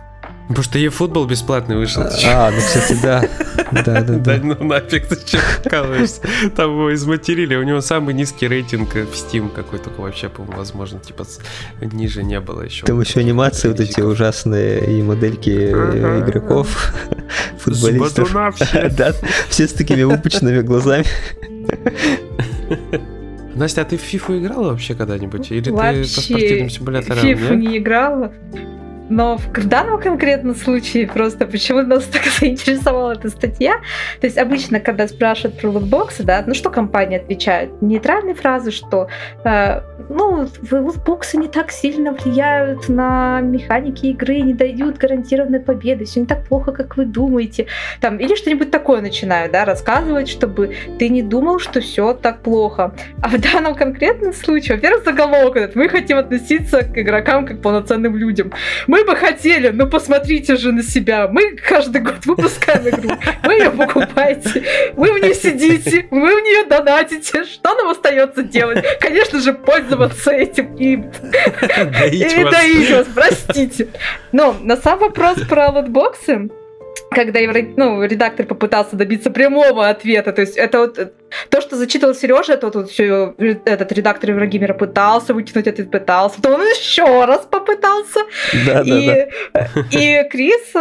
Потому 0.47 0.63
что 0.63 0.77
e-футбол 0.77 1.25
бесплатный 1.25 1.75
вышел. 1.75 2.03
А, 2.03 2.51
ну, 2.51 2.58
кстати, 2.58 2.97
да. 3.01 3.27
Да, 3.71 4.01
да, 4.01 4.17
да. 4.17 4.39
ну 4.43 4.63
нафиг, 4.63 5.08
ты 5.08 5.15
че 5.25 5.39
прикалываешься? 5.62 6.21
Там 6.55 6.71
его 6.71 6.93
изматерили, 6.93 7.55
у 7.55 7.63
него 7.63 7.81
самый 7.81 8.13
низкий 8.13 8.47
рейтинг 8.47 8.93
в 8.93 9.13
Steam 9.13 9.49
какой 9.49 9.79
только 9.79 10.01
вообще, 10.01 10.29
по-моему, 10.29 10.58
возможно, 10.58 10.99
типа 10.99 11.25
ниже 11.81 12.23
не 12.23 12.39
было 12.39 12.62
еще. 12.62 12.86
Там 12.86 13.01
еще 13.01 13.19
анимации 13.19 13.69
вот 13.69 13.79
эти 13.79 14.01
ужасные 14.01 14.99
и 14.99 15.01
модельки 15.01 15.71
игроков, 15.71 16.93
футболистов. 17.58 18.31
Да, 18.95 19.13
все 19.49 19.67
с 19.67 19.73
такими 19.73 20.03
выпученными 20.03 20.62
глазами. 20.62 21.05
Настя, 23.55 23.81
а 23.81 23.86
ты 23.86 23.97
в 23.97 24.03
FIFA 24.03 24.39
играла 24.39 24.71
вообще 24.71 24.95
когда-нибудь? 24.95 25.49
Или 25.51 25.69
вообще. 25.69 26.03
ты 26.03 26.15
по 26.15 26.21
спортивным 26.21 26.69
симуляторам? 26.69 27.19
В 27.19 27.25
FIFA 27.25 27.55
не 27.55 27.77
играла. 27.77 28.34
Но 29.09 29.37
в 29.37 29.67
данном 29.67 29.99
конкретном 29.99 30.55
случае 30.55 31.08
просто 31.08 31.45
почему 31.45 31.81
нас 31.81 32.03
так 32.12 32.23
заинтересовала 32.25 33.13
эта 33.13 33.29
статья. 33.29 33.75
То 34.19 34.27
есть 34.27 34.37
обычно, 34.37 34.79
когда 34.79 35.08
спрашивают 35.08 35.60
про 35.60 35.69
лутбоксы, 35.69 36.23
да, 36.23 36.43
ну 36.45 36.53
что 36.53 36.69
компания 36.69 37.17
отвечает? 37.17 37.81
Нейтральные 37.81 38.35
фразы, 38.35 38.71
что 38.71 39.08
э, 39.43 39.81
ну, 40.10 40.47
лутбоксы 40.71 41.37
не 41.37 41.47
так 41.47 41.71
сильно 41.71 42.12
влияют 42.13 42.89
на 42.89 43.41
механики 43.41 44.08
игры, 44.08 44.41
не 44.41 44.53
дают 44.53 44.97
гарантированной 44.97 45.60
победы, 45.60 46.06
все 46.06 46.21
не 46.21 46.25
так 46.25 46.47
плохо, 46.47 46.71
как 46.71 46.97
вы 46.97 47.06
думаете. 47.06 47.67
Там, 48.01 48.17
или 48.17 48.35
что-нибудь 48.35 48.71
такое 48.71 49.01
начинают, 49.01 49.51
да, 49.51 49.65
рассказывать, 49.65 50.29
чтобы 50.29 50.75
ты 50.99 51.10
не 51.10 51.21
думал, 51.21 51.60
что 51.60 51.81
все 51.81 52.13
так 52.13 52.41
плохо. 52.41 52.93
А 53.21 53.29
в 53.29 53.39
данном 53.39 53.75
конкретном 53.75 54.33
случае, 54.33 54.77
во-первых, 54.77 55.03
заголовок 55.03 55.56
этот, 55.56 55.75
мы 55.75 55.89
хотим 55.89 56.17
относиться 56.17 56.83
к 56.83 56.97
игрокам 56.97 57.45
как 57.45 57.62
полноценным 57.62 58.15
людям. 58.15 58.51
Мы 58.87 58.94
бы 59.04 59.15
хотели, 59.15 59.69
но 59.69 59.87
посмотрите 59.87 60.56
же 60.56 60.71
на 60.71 60.83
себя. 60.83 61.27
Мы 61.27 61.56
каждый 61.56 62.02
год 62.02 62.25
выпускаем 62.25 62.87
игру, 62.89 63.15
вы 63.43 63.54
ее 63.54 63.71
покупаете, 63.71 64.63
вы 64.93 65.12
в 65.12 65.19
ней 65.19 65.33
сидите, 65.33 66.08
вы 66.12 66.35
в 66.39 66.43
нее 66.43 66.65
донатите. 66.65 67.43
Что 67.43 67.75
нам 67.75 67.89
остается 67.89 68.43
делать? 68.43 68.83
Конечно 69.00 69.39
же, 69.39 69.54
пользоваться 69.54 70.31
этим 70.31 70.75
и, 70.75 70.93
и 70.93 72.43
доить 72.43 72.91
вас, 72.91 73.08
простите. 73.13 73.87
Но 74.31 74.56
на 74.62 74.77
сам 74.77 75.00
вопрос 75.00 75.39
про 75.48 75.69
лотбоксы, 75.69 76.50
когда 77.12 77.39
ну, 77.77 78.04
редактор 78.04 78.46
попытался 78.46 78.96
добиться 78.96 79.31
прямого 79.31 79.87
ответа, 79.87 80.33
то 80.33 80.41
есть 80.41 80.58
это 80.58 80.79
вот 80.79 81.13
то, 81.50 81.62
что 81.62 81.75
зачитывал 81.75 82.13
Сережа, 82.13 82.54
это 82.54 82.67
вот, 82.67 82.75
вот 82.75 82.91
все, 82.91 83.33
этот 83.37 83.91
редактор 83.91 84.31
Еврогимера 84.31 84.73
пытался 84.73 85.33
вытянуть 85.33 85.67
ответ, 85.67 85.91
пытался, 85.91 86.41
то 86.41 86.54
он 86.54 86.62
еще 86.62 87.25
раз 87.25 87.48
попытался. 87.50 88.19
Да, 88.65 88.81
и, 88.81 89.27
да, 89.54 89.69
да. 89.75 89.81
и 89.91 90.29
Крис 90.29 90.73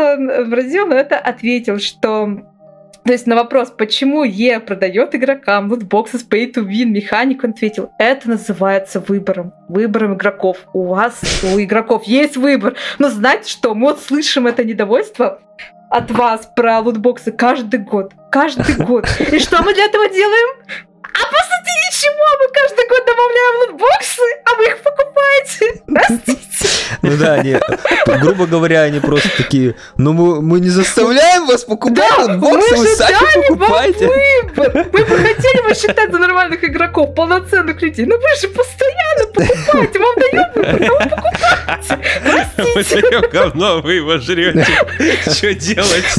Бразил 0.48 0.86
на 0.86 0.94
это 0.94 1.18
ответил, 1.18 1.78
что 1.78 2.44
то 3.04 3.12
есть 3.12 3.26
на 3.26 3.36
вопрос, 3.36 3.70
почему 3.70 4.24
Е 4.24 4.60
продает 4.60 5.14
игрокам 5.14 5.70
лутбоксы 5.70 6.18
с 6.18 6.26
pay 6.26 6.50
to 6.50 6.64
win 6.64 6.86
механику, 6.86 7.46
он 7.46 7.52
ответил, 7.52 7.90
это 7.98 8.30
называется 8.30 8.98
выбором. 8.98 9.52
Выбором 9.68 10.14
игроков. 10.14 10.56
У 10.72 10.84
вас, 10.84 11.20
у 11.42 11.60
игроков 11.60 12.04
есть 12.04 12.38
выбор. 12.38 12.76
Но 12.98 13.10
знаете 13.10 13.50
что, 13.50 13.74
мы 13.74 13.88
вот 13.88 14.00
слышим 14.00 14.46
это 14.46 14.64
недовольство 14.64 15.42
от 15.90 16.10
вас 16.10 16.50
про 16.54 16.80
лутбоксы 16.80 17.32
каждый 17.32 17.80
год. 17.80 18.12
Каждый 18.30 18.74
год. 18.76 19.06
И 19.32 19.38
что 19.38 19.62
мы 19.62 19.74
для 19.74 19.84
этого 19.84 20.08
делаем? 20.08 20.64
А 21.14 21.24
после 21.26 21.54
ничего, 21.94 22.26
мы 22.40 22.48
каждый 22.52 22.88
год 22.88 23.02
добавляем 23.06 23.70
лутбоксы, 23.70 24.22
а 24.44 24.54
вы 24.56 24.64
их 24.66 24.78
покупаете. 24.82 25.82
Простите. 25.86 26.44
Ну 27.02 27.16
да, 27.16 27.34
они, 27.34 27.56
грубо 28.20 28.46
говоря, 28.46 28.82
они 28.82 29.00
просто 29.00 29.28
такие, 29.36 29.74
ну 29.96 30.12
мы, 30.12 30.40
мы 30.40 30.60
не 30.60 30.70
заставляем 30.70 31.46
вас 31.46 31.64
покупать 31.64 32.10
да, 32.16 32.24
лутбоксы, 32.24 32.76
вы 32.76 32.86
сами 32.86 33.48
покупаете. 33.48 34.06
выбор. 34.06 34.86
Мы 34.92 35.04
бы 35.04 35.16
хотели 35.16 35.68
вас 35.68 35.80
считать 35.80 36.10
за 36.10 36.18
нормальных 36.18 36.64
игроков, 36.64 37.14
полноценных 37.14 37.80
людей, 37.82 38.06
но 38.06 38.16
вы 38.16 38.28
же 38.40 38.48
постоянно 38.48 39.26
покупаете, 39.32 39.98
вам 39.98 40.14
даем 40.16 40.44
выбор, 40.54 40.82
а 40.82 41.04
вы 41.04 41.10
покупаете. 41.10 41.98
Простите. 42.64 42.96
Мы 42.96 43.10
даем 43.10 43.30
говно, 43.30 43.80
вы 43.80 43.94
его 43.94 44.18
жрете. 44.18 44.66
Что 45.30 45.54
делать? 45.54 46.16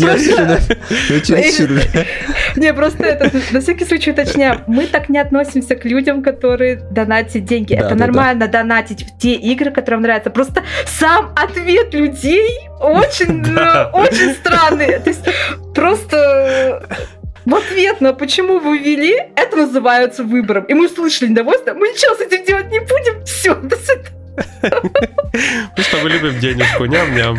Не, 2.56 2.74
просто 2.74 3.04
это, 3.06 3.32
на 3.52 3.62
всякий 3.62 3.86
случай 3.86 4.12
уточняю, 4.12 4.62
мы 4.68 4.85
так 4.88 5.10
не 5.10 5.20
относимся 5.20 5.76
к 5.76 5.86
людям, 5.86 6.24
которые 6.24 6.78
донатят 6.92 7.46
деньги. 7.46 7.76
Да, 7.76 7.86
это 7.86 7.96
да, 7.96 8.06
нормально 8.06 8.48
да. 8.48 8.60
донатить 8.60 9.06
в 9.06 9.18
те 9.18 9.34
игры, 9.34 9.72
которые 9.72 9.98
вам 9.98 10.04
нравятся. 10.04 10.30
Просто 10.30 10.64
сам 10.86 11.34
ответ 11.36 11.94
людей 11.94 12.48
очень, 12.80 13.44
э, 13.58 13.90
очень 13.92 14.34
странный. 14.34 15.00
То 15.00 15.10
есть 15.10 15.26
просто 15.74 16.88
в 17.46 17.56
ответ 17.56 18.02
на 18.02 18.14
почему 18.14 18.60
вы 18.60 18.80
ввели, 18.80 19.16
это 19.36 19.58
называется 19.58 20.24
выбором. 20.24 20.66
И 20.66 20.74
мы 20.74 20.90
слышали 20.90 21.30
недовольство, 21.30 21.74
мы 21.74 21.90
ничего 21.90 22.16
с 22.16 22.22
этим 22.22 22.46
делать 22.46 22.72
не 22.72 22.80
будем. 22.80 23.24
Все, 23.26 23.56
до 23.56 23.76
свидания. 23.76 24.16
Мы 25.78 25.84
с 25.84 25.88
тобой 25.88 26.12
любим 26.12 26.38
денежку, 26.40 26.86
ням-ням. 26.86 27.38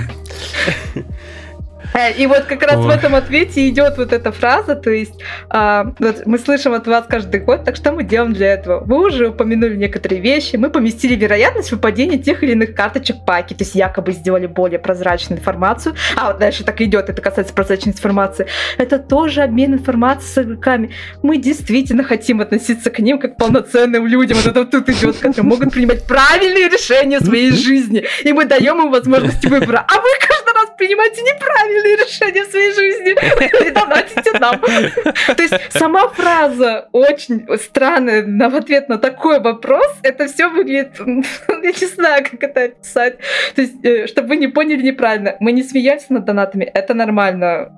Э, 1.96 2.12
и 2.12 2.26
вот 2.26 2.42
как 2.42 2.62
раз 2.62 2.76
Ой. 2.76 2.84
в 2.84 2.88
этом 2.88 3.14
ответе 3.14 3.68
идет 3.68 3.96
вот 3.96 4.12
эта 4.12 4.30
фраза, 4.30 4.76
то 4.76 4.90
есть 4.90 5.14
а, 5.48 5.94
вот 5.98 6.26
мы 6.26 6.38
слышим 6.38 6.74
от 6.74 6.86
вас 6.86 7.06
каждый 7.08 7.40
год, 7.40 7.64
так 7.64 7.76
что 7.76 7.92
мы 7.92 8.04
делаем 8.04 8.34
для 8.34 8.52
этого? 8.52 8.84
Вы 8.84 9.06
уже 9.06 9.28
упомянули 9.28 9.76
некоторые 9.76 10.20
вещи, 10.20 10.56
мы 10.56 10.68
поместили 10.68 11.14
вероятность 11.14 11.72
выпадения 11.72 12.18
тех 12.18 12.42
или 12.42 12.52
иных 12.52 12.74
карточек 12.74 13.16
паки, 13.26 13.54
то 13.54 13.64
есть 13.64 13.74
якобы 13.74 14.12
сделали 14.12 14.46
более 14.46 14.78
прозрачную 14.78 15.38
информацию. 15.38 15.94
А 16.16 16.28
вот 16.28 16.38
дальше 16.38 16.64
так 16.64 16.80
идет, 16.82 17.08
это 17.08 17.22
касается 17.22 17.54
прозрачной 17.54 17.92
информации. 17.92 18.46
Это 18.76 18.98
тоже 18.98 19.42
обмен 19.42 19.74
информацией 19.74 20.32
с 20.32 20.38
игроками. 20.38 20.90
Мы 21.22 21.38
действительно 21.38 22.04
хотим 22.04 22.40
относиться 22.40 22.90
к 22.90 22.98
ним 22.98 23.18
как 23.18 23.36
к 23.36 23.38
полноценным 23.38 24.06
людям. 24.06 24.36
Вот 24.36 24.46
это 24.46 24.64
тут 24.66 24.88
идет, 24.90 25.16
которые 25.16 25.44
могут 25.44 25.72
принимать 25.72 26.06
правильные 26.06 26.68
решения 26.68 27.18
в 27.20 27.24
своей 27.24 27.52
жизни. 27.52 28.04
И 28.22 28.32
мы 28.32 28.44
даем 28.44 28.82
им 28.82 28.90
возможность 28.90 29.44
выбора. 29.46 29.86
А 29.88 29.96
вы 29.96 30.08
каждый 30.20 30.45
принимаете 30.76 31.22
неправильные 31.22 31.66
правильные 31.66 31.96
решения 31.96 32.44
в 32.44 32.50
своей 32.50 32.72
жизни 32.72 33.66
и 33.66 33.70
донатите 33.70 34.38
нам. 34.38 34.60
То 34.60 35.42
есть 35.42 35.54
сама 35.70 36.08
фраза 36.08 36.88
очень 36.92 37.46
странная 37.58 38.24
на, 38.24 38.48
в 38.48 38.56
ответ 38.56 38.88
на 38.88 38.98
такой 38.98 39.40
вопрос, 39.40 39.86
это 40.02 40.26
все 40.26 40.48
выглядит, 40.48 40.98
я 40.98 41.72
не 41.72 41.86
знаю, 41.86 42.24
как 42.30 42.42
это 42.42 42.64
описать. 42.64 43.18
То 43.54 43.62
есть, 43.62 43.84
э, 43.84 44.06
чтобы 44.06 44.28
вы 44.28 44.36
не 44.36 44.48
поняли 44.48 44.82
неправильно, 44.82 45.36
мы 45.40 45.52
не 45.52 45.62
смеялись 45.62 46.08
над 46.08 46.24
донатами, 46.24 46.64
это 46.64 46.94
нормально 46.94 47.75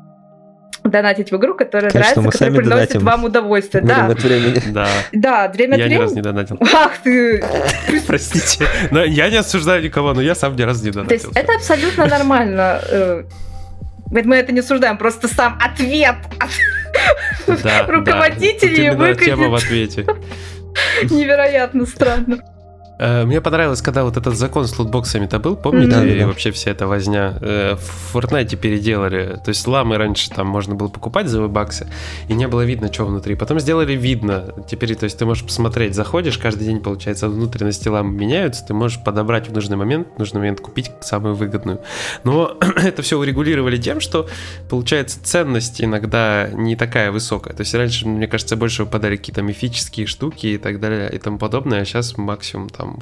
донатить 0.90 1.30
в 1.30 1.36
игру, 1.36 1.54
которая 1.54 1.90
Конечно, 1.90 2.22
нравится, 2.22 2.44
которая 2.44 2.60
приносит 2.60 3.02
вам 3.02 3.24
удовольствие. 3.24 3.82
Да. 3.82 4.06
Время 4.06 4.12
от 4.12 4.22
времени. 4.22 4.62
Да. 4.72 4.88
Да, 5.12 5.48
время 5.48 5.74
от 5.74 5.80
времени. 5.80 5.92
Я 5.92 5.98
ни 5.98 6.02
разу 6.02 6.14
не 6.14 6.22
донатил. 6.22 6.58
Ах 6.60 6.98
ты! 7.02 7.44
Простите. 8.06 8.66
Но 8.90 9.04
я 9.04 9.30
не 9.30 9.36
осуждаю 9.36 9.82
никого, 9.82 10.14
но 10.14 10.20
я 10.20 10.34
сам 10.34 10.56
ни 10.56 10.62
разу 10.62 10.84
не 10.84 10.90
донатил. 10.90 11.18
То 11.18 11.26
есть 11.26 11.36
это 11.36 11.54
абсолютно 11.54 12.06
нормально. 12.06 12.80
Э, 12.88 13.24
мы 14.10 14.36
это 14.36 14.52
не 14.52 14.60
осуждаем, 14.60 14.98
просто 14.98 15.28
сам 15.28 15.58
ответ 15.60 16.16
от 16.38 17.62
да, 17.62 17.86
руководителей 17.86 18.90
да. 18.90 18.96
выглядит... 18.96 19.24
тема 19.24 19.48
в 19.48 19.54
ответе. 19.54 20.06
Невероятно 21.10 21.86
странно. 21.86 22.38
Э, 22.98 23.24
мне 23.24 23.40
понравилось, 23.40 23.80
когда 23.82 24.04
вот 24.04 24.16
этот 24.16 24.36
закон 24.36 24.66
с 24.66 24.78
лутбоксами-то 24.78 25.38
был, 25.38 25.56
помните, 25.56 25.96
mm-hmm. 25.96 26.20
и 26.20 26.24
вообще 26.24 26.50
вся 26.50 26.72
эта 26.72 26.86
возня. 26.86 27.38
Э, 27.40 27.76
в 27.76 28.16
Fortnite 28.16 28.56
переделали, 28.56 29.38
то 29.44 29.50
есть 29.50 29.66
ламы 29.66 29.96
раньше 29.98 30.30
там 30.30 30.48
можно 30.48 30.74
было 30.74 30.88
покупать 30.88 31.28
за 31.28 31.46
баксы, 31.46 31.86
и 32.28 32.34
не 32.34 32.48
было 32.48 32.64
видно, 32.64 32.92
что 32.92 33.04
внутри. 33.06 33.36
Потом 33.36 33.60
сделали 33.60 33.94
видно, 33.94 34.54
теперь, 34.68 34.94
то 34.96 35.04
есть 35.04 35.18
ты 35.18 35.24
можешь 35.26 35.44
посмотреть, 35.44 35.94
заходишь, 35.94 36.38
каждый 36.38 36.64
день, 36.64 36.80
получается, 36.80 37.28
внутренности 37.28 37.88
ламы 37.88 38.12
меняются, 38.12 38.64
ты 38.66 38.74
можешь 38.74 39.02
подобрать 39.02 39.48
в 39.48 39.52
нужный 39.52 39.76
момент, 39.76 40.08
в 40.16 40.18
нужный 40.18 40.40
момент 40.40 40.60
купить 40.60 40.90
самую 41.00 41.34
выгодную. 41.34 41.80
Но 42.24 42.56
это 42.76 43.02
все 43.02 43.18
урегулировали 43.18 43.76
тем, 43.76 44.00
что, 44.00 44.28
получается, 44.68 45.22
ценность 45.22 45.80
иногда 45.80 46.48
не 46.52 46.74
такая 46.74 47.12
высокая. 47.12 47.54
То 47.54 47.60
есть 47.60 47.74
раньше, 47.74 48.08
мне 48.08 48.26
кажется, 48.26 48.56
больше 48.56 48.84
выпадали 48.84 49.16
какие-то 49.16 49.42
мифические 49.42 50.06
штуки 50.06 50.46
и 50.46 50.58
так 50.58 50.80
далее 50.80 51.10
и 51.12 51.18
тому 51.18 51.38
подобное, 51.38 51.82
а 51.82 51.84
сейчас 51.84 52.16
максимум 52.16 52.68
там 52.68 52.87
там 52.88 52.98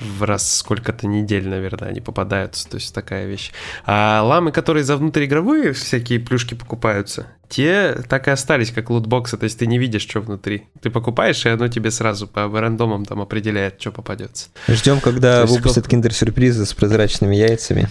в 0.00 0.22
раз 0.24 0.56
сколько-то 0.56 1.06
недель, 1.06 1.48
наверное, 1.48 1.90
они 1.90 2.00
попадаются, 2.00 2.68
то 2.68 2.76
есть 2.76 2.94
такая 2.94 3.26
вещь. 3.26 3.52
А 3.84 4.22
ламы, 4.22 4.52
которые 4.52 4.84
за 4.84 4.96
внутриигровые 4.96 5.72
всякие 5.72 6.18
плюшки 6.18 6.54
покупаются, 6.54 7.26
те 7.52 8.02
так 8.08 8.28
и 8.28 8.30
остались 8.30 8.70
как 8.70 8.88
лутбоксы, 8.88 9.36
то 9.36 9.44
есть 9.44 9.58
ты 9.58 9.66
не 9.66 9.78
видишь, 9.78 10.02
что 10.02 10.20
внутри. 10.20 10.68
Ты 10.80 10.88
покупаешь, 10.88 11.44
и 11.44 11.50
оно 11.50 11.68
тебе 11.68 11.90
сразу 11.90 12.26
по 12.26 12.48
рандомам 12.48 13.04
там 13.04 13.20
определяет, 13.20 13.78
что 13.78 13.92
попадется. 13.92 14.48
Ждем, 14.68 15.00
когда 15.00 15.44
выпустят 15.44 15.86
киндер-сюрпризы 15.86 16.64
с 16.64 16.72
прозрачными 16.72 17.36
яйцами. 17.36 17.88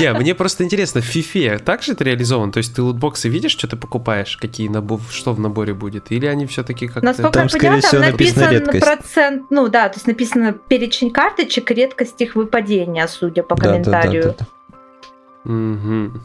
Не, 0.00 0.12
мне 0.14 0.34
просто 0.34 0.64
интересно, 0.64 1.00
в 1.00 1.04
фифе 1.04 1.58
так 1.58 1.84
же 1.84 1.92
это 1.92 2.02
реализован? 2.02 2.50
То 2.50 2.58
есть 2.58 2.74
ты 2.74 2.82
лутбоксы 2.82 3.28
видишь, 3.28 3.52
что 3.52 3.68
ты 3.68 3.76
покупаешь, 3.76 4.36
какие 4.36 4.66
набор, 4.66 5.00
что 5.10 5.32
в 5.32 5.38
наборе 5.38 5.72
будет? 5.72 6.10
Или 6.10 6.26
они 6.26 6.46
все-таки 6.46 6.88
как-то... 6.88 7.04
Насколько 7.04 7.30
там, 7.30 7.48
скорее 7.48 7.80
всего, 7.80 8.00
написан 8.00 8.80
процент, 8.80 9.50
ну 9.50 9.68
да, 9.68 9.88
то 9.88 9.96
есть 9.96 10.08
написано 10.08 10.52
перечень 10.52 11.12
карточек 11.12 11.70
и 11.70 11.74
редкость 11.74 12.20
их 12.20 12.34
выпадения, 12.34 13.06
судя 13.06 13.44
по 13.44 13.54
комментарию. 13.54 14.34
Угу. 15.44 16.20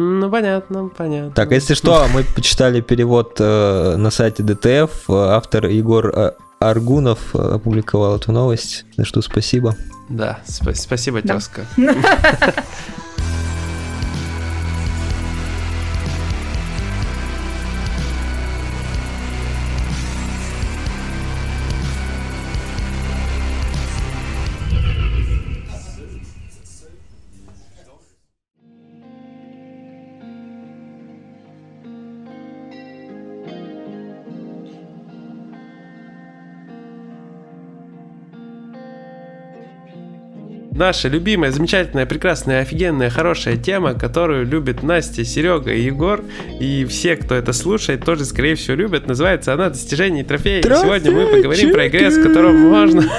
Ну, 0.00 0.30
понятно, 0.30 0.88
понятно. 0.96 1.32
Так, 1.32 1.50
если 1.50 1.74
что, 1.74 2.06
мы 2.14 2.22
почитали 2.22 2.80
перевод 2.80 3.36
э, 3.40 3.96
на 3.96 4.10
сайте 4.12 4.44
ДТФ. 4.44 5.10
Автор 5.10 5.66
Егор 5.66 6.06
э, 6.14 6.32
Аргунов 6.60 7.34
опубликовал 7.34 8.16
эту 8.16 8.30
новость, 8.30 8.84
за 8.96 9.04
что 9.04 9.22
спасибо. 9.22 9.74
Да, 10.08 10.38
сп- 10.46 10.74
спасибо, 10.76 11.20
да. 11.22 11.34
тезка. 11.34 11.62
наша 40.78 41.08
любимая, 41.08 41.50
замечательная, 41.50 42.06
прекрасная, 42.06 42.62
офигенная, 42.62 43.10
хорошая 43.10 43.56
тема, 43.56 43.94
которую 43.94 44.46
любят 44.46 44.82
Настя, 44.82 45.24
Серега 45.24 45.72
и 45.72 45.82
Егор. 45.82 46.22
И 46.60 46.86
все, 46.88 47.16
кто 47.16 47.34
это 47.34 47.52
слушает, 47.52 48.04
тоже, 48.04 48.24
скорее 48.24 48.54
всего, 48.54 48.76
любят. 48.76 49.06
Называется 49.06 49.52
она 49.52 49.68
«Достижение 49.68 50.24
трофея». 50.24 50.60
И 50.60 50.62
сегодня 50.62 51.10
мы 51.10 51.26
поговорим 51.26 51.72
про 51.72 51.84
ЕГС, 51.84 52.14
с 52.14 52.22
которым 52.22 52.60
можно... 52.68 53.02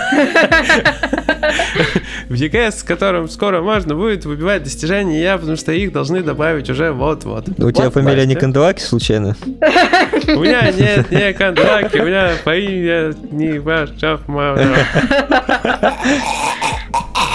В 2.30 2.34
ЕГС, 2.34 2.80
с 2.80 2.84
которым 2.84 3.28
скоро 3.28 3.62
можно 3.62 3.96
будет 3.96 4.24
выбивать 4.26 4.64
достижения 4.64 5.22
я, 5.22 5.38
потому 5.38 5.58
что 5.58 5.72
их 5.72 5.92
должны 5.92 6.22
добавить 6.22 6.70
уже 6.70 6.92
вот-вот. 6.92 7.50
У 7.58 7.72
тебя 7.72 7.90
фамилия 7.90 8.26
не 8.26 8.36
Канделаки, 8.36 8.82
случайно? 8.82 9.36
У 9.42 10.40
меня 10.40 10.72
нет, 10.72 11.10
не 11.12 11.34
Канделаки, 11.34 11.98
у 11.98 12.06
меня 12.06 12.32
по 12.44 12.56
имя 12.56 13.16
не 13.32 13.60
Вашах 13.60 14.22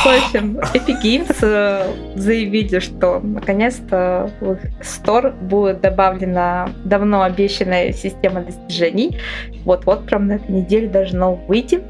общем, 0.06 0.58
Epic 0.74 1.02
Games 1.02 1.36
э, 1.42 1.92
заявили, 2.16 2.78
что 2.78 3.20
наконец-то 3.20 4.30
в 4.40 4.52
их 4.52 4.58
Store 4.80 5.32
будет 5.32 5.80
добавлена 5.80 6.70
давно 6.84 7.22
обещанная 7.22 7.92
система 7.92 8.42
достижений. 8.42 9.18
Вот-вот, 9.64 10.06
прям 10.06 10.26
на 10.26 10.34
этой 10.34 10.50
неделе 10.50 10.88
должно 10.88 11.34
выйти. 11.34 11.82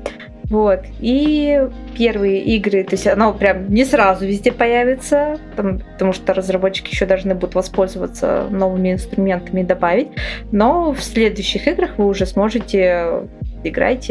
Вот. 0.50 0.80
И 1.00 1.68
первые 1.96 2.42
игры, 2.42 2.84
то 2.84 2.92
есть 2.92 3.06
оно 3.06 3.32
прям 3.32 3.72
не 3.72 3.84
сразу 3.84 4.26
везде 4.26 4.52
появится, 4.52 5.38
там, 5.56 5.80
потому 5.94 6.12
что 6.12 6.34
разработчики 6.34 6.90
еще 6.90 7.06
должны 7.06 7.34
будут 7.34 7.54
воспользоваться 7.54 8.46
новыми 8.50 8.92
инструментами 8.92 9.62
и 9.62 9.64
добавить. 9.64 10.08
Но 10.52 10.92
в 10.92 11.02
следующих 11.02 11.66
играх 11.66 11.96
вы 11.96 12.06
уже 12.06 12.26
сможете 12.26 13.28
играть 13.64 14.10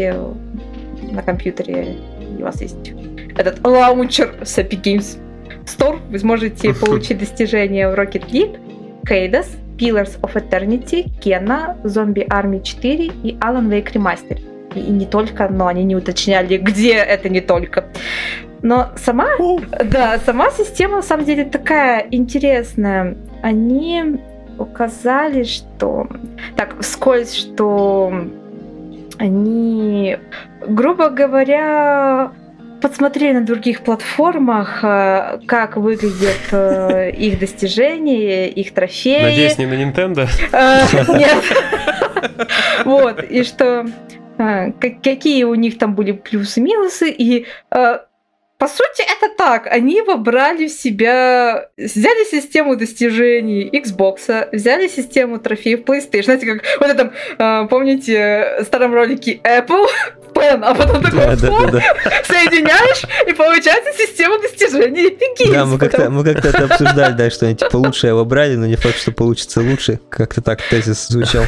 на 1.12 1.22
компьютере, 1.22 1.96
у 2.40 2.42
вас 2.42 2.62
есть 2.62 2.94
этот 3.38 3.66
лаунчер 3.66 4.36
с 4.44 4.58
Epic 4.58 4.82
Games 4.82 5.18
Store. 5.66 6.00
Вы 6.10 6.20
сможете 6.20 6.74
получить 6.86 7.20
достижения 7.20 7.90
в 7.90 7.94
Rocket 7.94 8.30
League, 8.32 8.60
Cadus, 9.06 9.48
Pillars 9.78 10.20
of 10.22 10.34
Eternity, 10.36 11.10
Kena, 11.22 11.82
Zombie 11.84 12.28
Army 12.28 12.62
4 12.62 13.06
и 13.24 13.38
Alan 13.40 13.70
Wake 13.70 13.94
Remastered. 13.94 14.42
И, 14.76 14.80
и 14.80 14.92
не 14.92 15.06
только, 15.06 15.48
но 15.50 15.68
они 15.68 15.84
не 15.84 15.96
уточняли, 15.96 16.58
где 16.70 16.94
это 16.96 17.30
не 17.30 17.42
только. 17.42 17.86
Но 18.62 18.92
сама, 18.96 19.28
да, 19.84 20.18
сама 20.20 20.50
система 20.52 20.98
на 20.98 21.02
самом 21.02 21.26
деле 21.26 21.44
такая 21.44 22.08
интересная. 22.12 23.18
Они 23.42 24.20
указали, 24.58 25.44
что 25.44 26.08
так 26.56 26.80
вскользь, 26.80 27.34
что 27.34 28.14
они, 29.20 30.18
грубо 30.66 31.10
говоря, 31.10 32.32
подсмотрели 32.84 33.32
на 33.32 33.46
других 33.46 33.82
платформах, 33.82 34.84
э, 34.84 35.40
как 35.48 35.78
выглядят 35.78 36.42
э, 36.52 37.12
их 37.12 37.40
достижения, 37.40 38.50
их 38.50 38.74
трофеи. 38.74 39.24
Надеюсь, 39.24 39.58
не 39.58 39.66
на 39.66 39.74
Nintendo? 39.74 40.28
Э, 40.52 40.82
нет. 41.18 41.44
Вот, 42.84 43.24
и 43.24 43.44
что 43.44 43.86
какие 45.02 45.46
у 45.46 45.56
них 45.56 45.78
там 45.78 45.96
были 45.96 46.12
плюсы-минусы, 46.12 47.10
и 47.10 47.46
по 47.70 48.68
сути, 48.68 49.02
это 49.02 49.34
так. 49.36 49.68
Они 49.68 50.02
вобрали 50.02 50.68
в 50.68 50.72
себя... 50.72 51.70
Взяли 51.78 52.30
систему 52.30 52.76
достижений 52.76 53.70
Xbox, 53.70 54.50
взяли 54.52 54.88
систему 54.88 55.40
трофеев 55.40 55.82
PlayStation. 55.82 56.24
Знаете, 56.24 56.46
как 56.46 56.64
вот 56.80 56.90
это, 56.90 57.68
помните, 57.68 58.58
в 58.60 58.64
старом 58.64 58.94
ролике 58.94 59.40
Apple 59.44 59.86
Pen, 60.34 60.64
а 60.64 60.74
потом 60.74 61.02
такой 61.02 61.20
да, 61.20 61.36
да, 61.36 61.72
да, 61.72 61.80
соединяешь, 62.24 63.04
и 63.28 63.34
получается 63.34 63.92
система 63.98 64.40
достижений 64.40 65.10
Epic 65.10 65.52
Да, 65.54 65.66
мы 65.66 65.78
как-то, 65.78 66.10
мы 66.10 66.24
как-то 66.24 66.50
это 66.50 66.66
обсуждали, 66.66 67.14
да, 67.14 67.30
что 67.30 67.46
они 67.46 67.56
типа 67.56 67.78
лучшее 67.78 68.14
выбрали, 68.14 68.56
но 68.56 68.66
не 68.66 68.76
факт, 68.76 68.98
что 68.98 69.12
получится 69.12 69.62
лучше. 69.62 70.00
Как-то 70.10 70.42
так 70.42 70.62
тезис 70.62 71.08
звучал. 71.08 71.44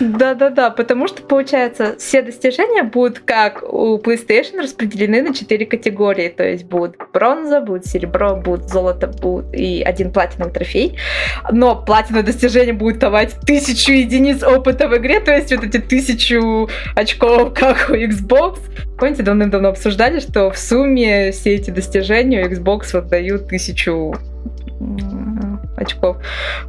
Да-да-да, 0.00 0.70
потому 0.70 1.08
что, 1.08 1.22
получается, 1.22 1.96
все 1.98 2.22
достижения 2.22 2.82
будут, 2.82 3.20
как 3.20 3.62
у 3.62 3.98
PlayStation, 3.98 4.60
распределены 4.60 5.22
на 5.22 5.34
четыре 5.34 5.66
категории. 5.66 6.28
То 6.28 6.44
есть 6.44 6.64
будет 6.64 6.96
бронза, 7.12 7.60
будет 7.60 7.86
серебро, 7.86 8.36
будет 8.36 8.68
золото, 8.68 9.06
будет 9.06 9.54
и 9.54 9.82
один 9.82 10.12
платиновый 10.12 10.52
трофей. 10.52 10.98
Но 11.50 11.82
платиновое 11.82 12.24
достижение 12.24 12.74
будет 12.74 12.98
давать 12.98 13.34
тысячу 13.46 13.92
единиц 13.92 14.42
опыта 14.42 14.88
в 14.88 14.96
игре, 14.96 15.20
то 15.20 15.34
есть 15.34 15.54
вот 15.54 15.64
эти 15.64 15.78
тысячу 15.78 16.68
очков, 16.94 17.35
как 17.54 17.90
у 17.90 17.94
Xbox. 17.94 18.58
Помните, 18.98 19.22
давным-давно 19.22 19.68
обсуждали, 19.68 20.20
что 20.20 20.50
в 20.50 20.58
сумме 20.58 21.32
все 21.32 21.54
эти 21.54 21.70
достижения 21.70 22.44
у 22.44 22.48
Xbox 22.48 22.90
вот 22.92 23.08
дают 23.08 23.48
тысячу 23.48 24.14
очков. 25.76 26.16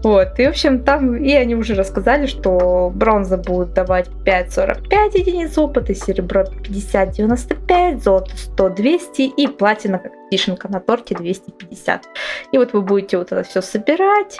Вот. 0.03 0.39
И, 0.39 0.45
в 0.45 0.49
общем, 0.49 0.83
там 0.83 1.15
и 1.15 1.31
они 1.33 1.55
уже 1.55 1.75
рассказали, 1.75 2.25
что 2.25 2.91
бронза 2.93 3.37
будет 3.37 3.73
давать 3.73 4.07
5,45 4.25 5.17
единиц 5.17 5.57
опыта, 5.57 5.95
серебро 5.95 6.43
50, 6.43 7.11
95, 7.11 8.03
золото 8.03 8.31
100, 8.35 8.69
200 8.69 9.21
и 9.21 9.47
платина, 9.47 9.99
как 9.99 10.11
вишенка 10.31 10.69
на 10.69 10.79
торте, 10.79 11.15
250. 11.15 12.03
И 12.51 12.57
вот 12.57 12.73
вы 12.73 12.81
будете 12.81 13.17
вот 13.17 13.31
это 13.31 13.43
все 13.43 13.61
собирать, 13.61 14.39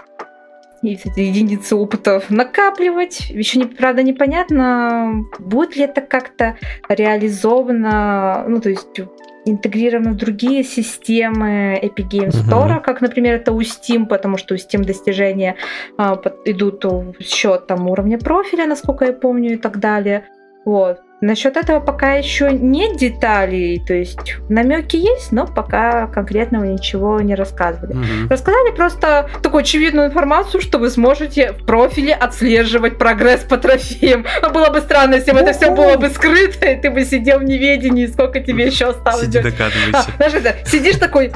эти 0.84 1.20
единицы 1.20 1.76
опыта 1.76 2.22
накапливать. 2.30 3.30
Еще, 3.30 3.60
не, 3.60 3.66
правда, 3.66 4.04
непонятно, 4.04 5.26
будет 5.40 5.76
ли 5.76 5.84
это 5.84 6.02
как-то 6.02 6.58
реализовано, 6.90 8.46
ну, 8.48 8.62
то 8.62 8.70
есть 8.70 9.02
интегрированы 9.46 10.12
в 10.12 10.18
другие 10.18 10.64
системы 10.64 11.80
Epic 11.82 12.10
Games 12.10 12.48
Store, 12.48 12.78
uh-huh. 12.78 12.82
как, 12.82 13.02
например, 13.02 13.36
это 13.36 13.54
у 13.54 13.62
Steam, 13.62 14.06
потому 14.06 14.38
что 14.38 14.54
у 14.54 14.58
Steam 14.58 14.84
достижения 14.84 15.56
а, 15.98 16.22
идут 16.46 16.84
в 16.84 17.22
счет 17.22 17.68
там 17.68 17.88
уровня 17.88 18.20
профиля, 18.20 18.66
насколько 18.66 19.06
я 19.06 19.14
помню, 19.14 19.54
и 19.54 19.58
так 19.58 19.80
далее. 19.80 20.26
Вот. 20.66 21.00
Насчет 21.20 21.58
этого 21.58 21.80
пока 21.80 22.14
еще 22.14 22.52
нет 22.52 22.98
деталей, 22.98 23.82
то 23.86 23.94
есть 23.94 24.36
намеки 24.50 24.98
есть, 24.98 25.32
но 25.32 25.48
пока 25.48 26.06
конкретного 26.08 26.66
ничего 26.66 27.20
не 27.22 27.34
рассказывали. 27.34 27.94
Угу. 27.98 28.30
Рассказали 28.30 28.72
просто 28.76 29.28
такую 29.42 29.62
очевидную 29.62 30.08
информацию, 30.08 30.62
что 30.62 30.78
вы 30.78 30.92
сможете 30.92 31.54
в 31.54 31.66
профиле 31.66 32.14
отслеживать 32.14 33.00
прогресс 33.00 33.42
по 33.42 33.58
трофеям. 33.58 34.26
Но 34.44 34.52
было 34.52 34.70
бы 34.70 34.80
странно, 34.80 35.16
если 35.16 35.32
бы 35.32 35.40
это 35.40 35.54
все 35.54 35.72
было 35.74 35.98
бы 35.98 36.10
скрыто, 36.10 36.68
и 36.68 36.80
ты 36.80 36.92
бы 36.92 37.04
сидел 37.04 37.40
в 37.40 37.44
неведении, 37.44 38.06
сколько 38.06 38.40
тебе 38.40 38.68
еще 38.68 38.86
осталось. 38.86 39.26
Сиди, 39.26 39.40
докатывайся. 39.40 39.94
А, 39.94 40.04
знаешь, 40.18 40.34
это, 40.36 40.56
сидишь 40.68 40.98
такой, 40.98 41.32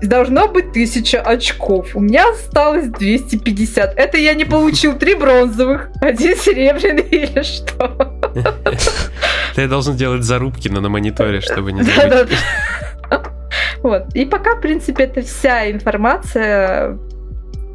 должно 0.00 0.48
быть 0.48 0.72
тысяча 0.72 1.20
очков, 1.20 1.94
у 1.94 2.00
меня 2.00 2.30
осталось 2.30 2.86
250. 2.86 3.98
Это 3.98 4.16
я 4.16 4.32
не 4.32 4.46
получил 4.46 4.94
три 4.94 5.14
бронзовых, 5.14 5.90
один 6.00 6.36
серебряный 6.36 7.02
или 7.02 7.42
что? 7.42 8.18
Ты 9.56 9.68
должен 9.68 9.96
делать 9.96 10.22
зарубки 10.22 10.68
на, 10.68 10.80
на 10.82 10.90
мониторе, 10.90 11.40
чтобы 11.40 11.72
не 11.72 11.82
забыть. 11.82 12.28
Вот. 13.82 14.14
И 14.14 14.26
пока, 14.26 14.56
в 14.56 14.60
принципе, 14.60 15.04
это 15.04 15.22
вся 15.22 15.70
информация. 15.70 16.98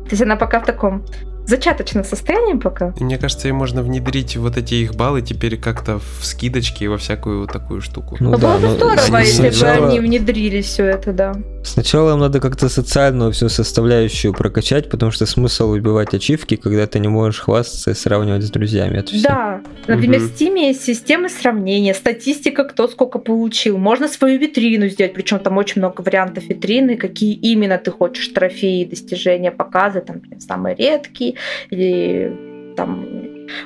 То 0.03 0.11
есть 0.11 0.21
она 0.21 0.35
пока 0.35 0.59
в 0.59 0.65
таком 0.65 1.05
зачаточном 1.47 2.03
состоянии 2.03 2.53
пока. 2.53 2.93
Мне 2.99 3.17
кажется, 3.17 3.47
и 3.47 3.51
можно 3.51 3.81
внедрить 3.81 4.37
вот 4.37 4.57
эти 4.57 4.75
их 4.75 4.93
баллы 4.93 5.23
теперь 5.23 5.57
как-то 5.57 5.97
в 5.99 6.23
скидочки 6.23 6.85
во 6.85 6.97
всякую 6.97 7.47
такую 7.47 7.81
штуку. 7.81 8.15
Ну, 8.19 8.31
ну 8.31 8.37
да, 8.37 8.57
было 8.57 8.67
бы 8.67 8.67
здорово, 8.75 9.17
если 9.17 9.49
бы 9.49 9.85
они 9.87 9.99
внедрили 9.99 10.61
все 10.61 10.85
это, 10.85 11.13
да. 11.13 11.33
Сначала 11.63 12.13
им 12.13 12.19
надо 12.19 12.39
как-то 12.39 12.69
социальную 12.69 13.31
всю 13.31 13.49
составляющую 13.49 14.33
прокачать, 14.33 14.89
потому 14.89 15.11
что 15.11 15.25
смысл 15.25 15.69
убивать 15.71 16.13
ачивки, 16.13 16.55
когда 16.55 16.87
ты 16.87 16.99
не 16.99 17.07
можешь 17.07 17.41
хвастаться 17.41 17.91
и 17.91 17.93
сравнивать 17.93 18.43
с 18.43 18.49
друзьями. 18.49 18.97
Это 18.97 19.13
все. 19.13 19.27
Да. 19.27 19.61
Например, 19.87 20.21
угу. 20.21 20.27
в 20.27 20.33
Steam 20.33 20.57
есть 20.57 20.83
системы 20.83 21.29
сравнения, 21.29 21.93
статистика, 21.93 22.63
кто 22.63 22.87
сколько 22.87 23.19
получил. 23.19 23.77
Можно 23.77 24.07
свою 24.07 24.39
витрину 24.39 24.87
сделать, 24.87 25.13
причем 25.13 25.39
там 25.39 25.57
очень 25.57 25.81
много 25.81 26.01
вариантов 26.01 26.45
витрины, 26.45 26.97
какие 26.97 27.33
именно 27.33 27.77
ты 27.77 27.91
хочешь 27.91 28.27
трофеи, 28.29 28.85
достижения, 28.85 29.51
показы, 29.51 30.01
там, 30.01 30.21
самые 30.39 30.75
редкие 30.75 31.35
или 31.69 32.73
там 32.75 33.05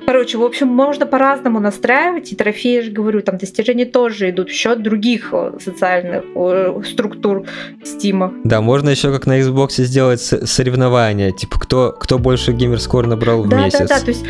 Короче, 0.05 0.37
в 0.37 0.43
общем, 0.43 0.67
можно 0.67 1.05
по-разному 1.05 1.59
настраивать, 1.59 2.31
и 2.31 2.35
трофеи, 2.35 2.75
я 2.75 2.81
же 2.81 2.91
говорю, 2.91 3.21
там 3.21 3.37
достижения 3.37 3.85
тоже 3.85 4.29
идут 4.29 4.49
в 4.49 4.53
счет 4.53 4.81
других 4.81 5.29
э, 5.31 5.53
социальных 5.63 6.23
э, 6.35 6.81
структур 6.85 7.45
Стима. 7.83 8.33
Да, 8.43 8.61
можно 8.61 8.89
еще 8.89 9.11
как 9.11 9.25
на 9.27 9.39
Xbox 9.39 9.83
сделать 9.83 10.21
соревнования, 10.21 11.31
типа 11.31 11.59
кто, 11.59 11.91
кто 11.91 12.17
больше 12.17 12.51
геймерскор 12.51 13.07
набрал 13.07 13.43
в 13.43 13.49
да, 13.49 13.65
месяц. 13.65 13.79
Да, 13.79 13.87
да, 13.87 13.99
то 13.99 14.07
есть, 14.07 14.25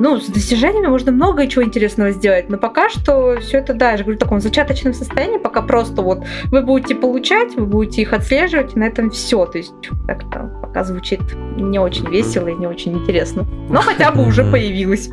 ну, 0.00 0.20
с 0.20 0.26
достижениями 0.26 0.86
можно 0.86 1.12
много 1.12 1.46
чего 1.46 1.64
интересного 1.64 2.10
сделать, 2.12 2.48
но 2.48 2.58
пока 2.58 2.88
что 2.88 3.38
все 3.40 3.58
это, 3.58 3.74
да, 3.74 3.92
я 3.92 3.96
же 3.96 4.04
говорю, 4.04 4.18
в 4.18 4.22
таком 4.22 4.40
зачаточном 4.40 4.94
состоянии, 4.94 5.38
пока 5.38 5.62
просто 5.62 6.02
вот 6.02 6.24
вы 6.46 6.62
будете 6.62 6.94
получать, 6.94 7.54
вы 7.56 7.66
будете 7.66 8.02
их 8.02 8.12
отслеживать, 8.12 8.74
и 8.74 8.78
на 8.78 8.84
этом 8.84 9.10
все, 9.10 9.46
то 9.46 9.58
есть 9.58 9.72
как-то 10.06 10.50
пока 10.62 10.84
звучит 10.84 11.20
не 11.56 11.78
очень 11.78 12.08
весело 12.08 12.48
и 12.48 12.54
не 12.54 12.66
очень 12.66 12.92
интересно, 12.94 13.46
но 13.68 13.80
хотя 13.80 14.10
бы 14.10 14.26
уже 14.26 14.44
появилось 14.44 14.85
появилась. 14.86 15.10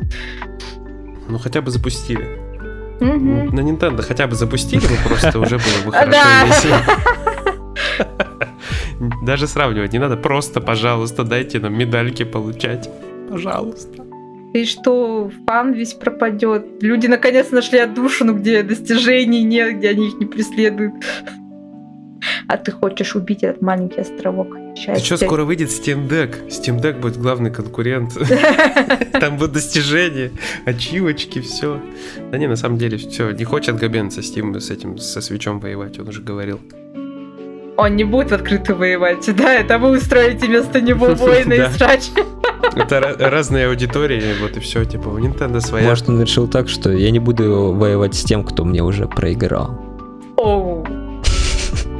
Ну, 1.28 1.38
хотя 1.38 1.60
бы 1.60 1.70
запустили. 1.70 2.26
На 3.00 3.60
Nintendo 3.60 4.02
хотя 4.02 4.26
бы 4.26 4.34
запустили 4.34 4.80
бы 4.80 4.96
просто, 5.04 5.38
уже 5.40 5.58
было 5.58 5.84
бы 5.84 5.92
хорошо 5.96 6.46
весело. 6.46 6.78
Даже 9.24 9.46
сравнивать 9.46 9.92
не 9.92 9.98
надо, 9.98 10.16
просто, 10.16 10.60
пожалуйста, 10.60 11.24
дайте 11.24 11.58
нам 11.58 11.76
медальки 11.76 12.24
получать. 12.24 12.88
Пожалуйста. 13.28 14.04
И 14.54 14.64
что 14.64 15.30
фан 15.46 15.72
весь 15.72 15.94
пропадет. 15.94 16.64
Люди 16.80 17.08
наконец 17.08 17.50
нашли 17.50 17.78
отдушину, 17.80 18.34
где 18.34 18.62
достижений 18.62 19.42
нет, 19.42 19.78
где 19.78 19.90
они 19.90 20.06
их 20.08 20.20
не 20.20 20.26
преследуют. 20.26 20.94
А 22.46 22.56
ты 22.56 22.70
хочешь 22.70 23.16
убить 23.16 23.42
этот 23.42 23.62
маленький 23.62 24.00
островок 24.00 24.56
счастья. 24.76 24.94
Ты 24.94 25.04
что, 25.04 25.16
скоро 25.16 25.44
выйдет 25.44 25.70
Steam 25.70 26.08
Deck? 26.08 26.48
Steam 26.48 26.80
Deck 26.80 27.00
будет 27.00 27.16
главный 27.16 27.50
конкурент. 27.50 28.12
Там 29.20 29.36
будут 29.36 29.52
достижения, 29.52 30.32
ачивочки, 30.64 31.40
все. 31.40 31.80
Да 32.30 32.38
не, 32.38 32.46
на 32.46 32.56
самом 32.56 32.78
деле, 32.78 32.98
все, 32.98 33.30
не 33.30 33.44
хочет 33.44 33.76
Габен 33.76 34.10
со 34.10 34.20
Steam 34.20 34.58
с 34.58 34.70
этим, 34.70 34.98
со 34.98 35.20
свечом 35.20 35.60
воевать, 35.60 35.98
он 35.98 36.08
уже 36.08 36.22
говорил. 36.22 36.60
Он 37.76 37.96
не 37.96 38.04
будет 38.04 38.30
в 38.30 38.34
открытую 38.34 38.78
воевать, 38.78 39.28
да, 39.36 39.54
это 39.54 39.78
вы 39.78 39.96
устроите 39.96 40.46
вместо 40.46 40.80
него 40.80 41.06
войны 41.14 41.54
и 41.54 41.76
срач. 41.76 42.10
Это 42.76 43.16
разные 43.18 43.68
аудитории, 43.68 44.22
вот 44.40 44.56
и 44.56 44.60
все, 44.60 44.84
типа, 44.84 45.08
у 45.08 45.18
Nintendo 45.18 45.60
своя. 45.60 45.86
Может, 45.86 46.08
он 46.08 46.20
решил 46.20 46.48
так, 46.48 46.68
что 46.68 46.90
я 46.90 47.10
не 47.10 47.18
буду 47.20 47.72
воевать 47.72 48.14
с 48.14 48.24
тем, 48.24 48.42
кто 48.42 48.64
мне 48.64 48.82
уже 48.82 49.06
проиграл. 49.06 49.78
Оу. 50.36 50.84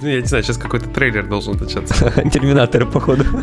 Ну, 0.00 0.08
я 0.08 0.20
не 0.20 0.26
знаю, 0.26 0.44
сейчас 0.44 0.56
какой-то 0.58 0.88
трейлер 0.88 1.26
должен 1.26 1.56
начаться. 1.56 2.10
Терминатор, 2.32 2.86
походу. 2.86 3.24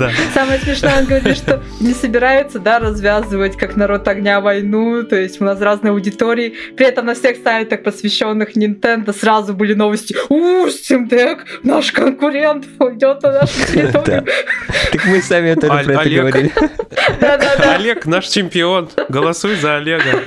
Да. 0.00 0.10
Самое 0.34 0.58
смешное, 0.60 1.00
он 1.00 1.04
говорит, 1.06 1.36
что 1.36 1.62
не 1.80 1.92
собираются, 1.92 2.58
да, 2.58 2.78
развязывать 2.78 3.56
как 3.56 3.76
народ 3.76 4.08
огня 4.08 4.40
войну, 4.40 5.02
то 5.04 5.16
есть 5.16 5.40
у 5.40 5.44
нас 5.44 5.60
разные 5.60 5.90
аудитории, 5.90 6.54
при 6.76 6.86
этом 6.86 7.06
на 7.06 7.14
всех 7.14 7.36
сайтах, 7.42 7.82
посвященных 7.82 8.56
Nintendo, 8.56 9.12
сразу 9.12 9.52
были 9.52 9.74
новости. 9.74 10.16
У, 10.28 10.66
Steam 10.66 11.08
Deck, 11.08 11.40
наш 11.62 11.92
конкурент, 11.92 12.66
уйдет 12.78 13.22
на 13.22 13.32
нашу 13.32 13.66
территорию. 13.72 14.24
Так 14.92 15.04
мы 15.06 15.20
сами 15.20 15.50
это 15.50 15.66
про 15.66 15.82
это 15.82 15.92
говорили. 15.92 16.52
Олег, 17.74 18.06
наш 18.06 18.26
чемпион, 18.28 18.88
голосуй 19.08 19.56
за 19.56 19.76
Олега. 19.76 20.22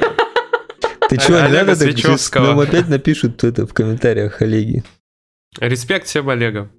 Ты 1.16 1.22
чего, 1.28 1.40
не 1.42 1.50
надо 1.50 1.76
так? 1.76 2.42
Нам 2.42 2.60
опять 2.60 2.90
напишут 2.90 3.44
это 3.44 3.68
в 3.68 3.74
комментариях 3.74 4.42
Олеги. 4.42 4.84
Респект 5.60 6.08
всем 6.08 6.28
Олегам. 6.30 6.72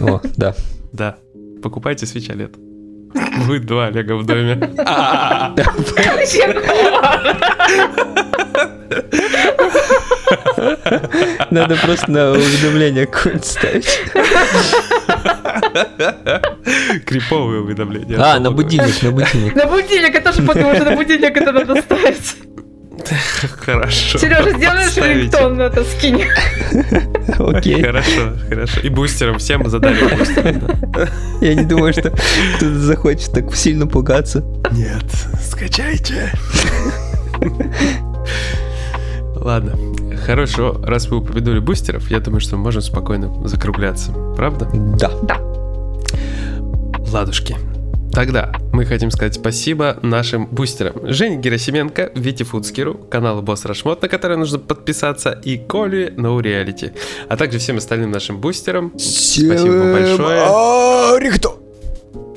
О, 0.00 0.22
да. 0.36 0.54
Да. 0.92 1.16
Покупайте 1.62 2.06
свеча 2.06 2.32
лет. 2.32 2.54
Будет 3.46 3.66
два 3.66 3.88
Олега 3.88 4.16
в 4.16 4.24
доме. 4.24 4.56
Надо 11.50 11.76
просто 11.76 12.10
на 12.10 12.30
уведомление 12.32 13.06
какое-нибудь 13.06 13.44
ставить. 13.44 14.00
Криповые 17.04 17.60
уведомления. 17.60 18.18
А, 18.18 18.40
на 18.40 18.50
будильник, 18.50 19.02
на 19.02 19.10
будильник. 19.10 19.54
На 19.54 19.66
будильник, 19.66 20.14
я 20.14 20.20
тоже 20.22 20.42
подумал, 20.42 20.74
что 20.74 20.84
на 20.84 20.96
будильник 20.96 21.36
это 21.36 21.52
надо 21.52 21.82
ставить. 21.82 22.36
Хорошо. 23.64 24.18
Сережа, 24.18 24.50
сделаешь 24.56 24.96
рингтон 24.96 25.56
на 25.56 25.62
это 25.62 25.84
скинь. 25.84 26.24
Окей. 27.38 27.82
Хорошо, 27.82 28.32
хорошо. 28.48 28.80
И 28.80 28.88
бустером 28.88 29.38
всем 29.38 29.62
мы 29.62 29.70
задали 29.70 30.16
бустер. 30.16 30.70
Я 31.40 31.54
не 31.54 31.64
думаю, 31.64 31.92
что 31.92 32.10
кто-то 32.10 32.78
захочет 32.78 33.32
так 33.32 33.54
сильно 33.54 33.86
пугаться. 33.86 34.44
Нет, 34.72 35.04
скачайте. 35.40 36.32
Ладно, 39.34 39.76
хорошо. 40.24 40.80
Раз 40.82 41.06
вы 41.08 41.18
упомянули 41.18 41.60
бустеров, 41.60 42.10
я 42.10 42.20
думаю, 42.20 42.40
что 42.40 42.56
мы 42.56 42.64
можем 42.64 42.82
спокойно 42.82 43.46
закругляться. 43.46 44.12
Правда? 44.36 44.68
Да. 44.72 45.10
Да. 45.22 45.38
Ладушки. 47.12 47.56
Тогда 48.16 48.50
мы 48.72 48.86
хотим 48.86 49.10
сказать 49.10 49.34
спасибо 49.34 49.98
нашим 50.00 50.46
бустерам. 50.46 50.94
Жене 51.02 51.36
Герасименко, 51.36 52.12
Вите 52.14 52.44
Фудскиру, 52.44 52.94
каналу 52.94 53.42
Босс 53.42 53.66
Рашмот, 53.66 54.00
на 54.00 54.08
который 54.08 54.38
нужно 54.38 54.58
подписаться, 54.58 55.38
и 55.44 55.58
Коле 55.58 56.14
No 56.16 56.40
Reality. 56.40 56.96
А 57.28 57.36
также 57.36 57.58
всем 57.58 57.76
остальным 57.76 58.10
нашим 58.10 58.40
бустерам. 58.40 58.96
Всем 58.96 59.48
спасибо 59.48 59.92
большое. 59.92 61.20
Рихто. 61.20 61.56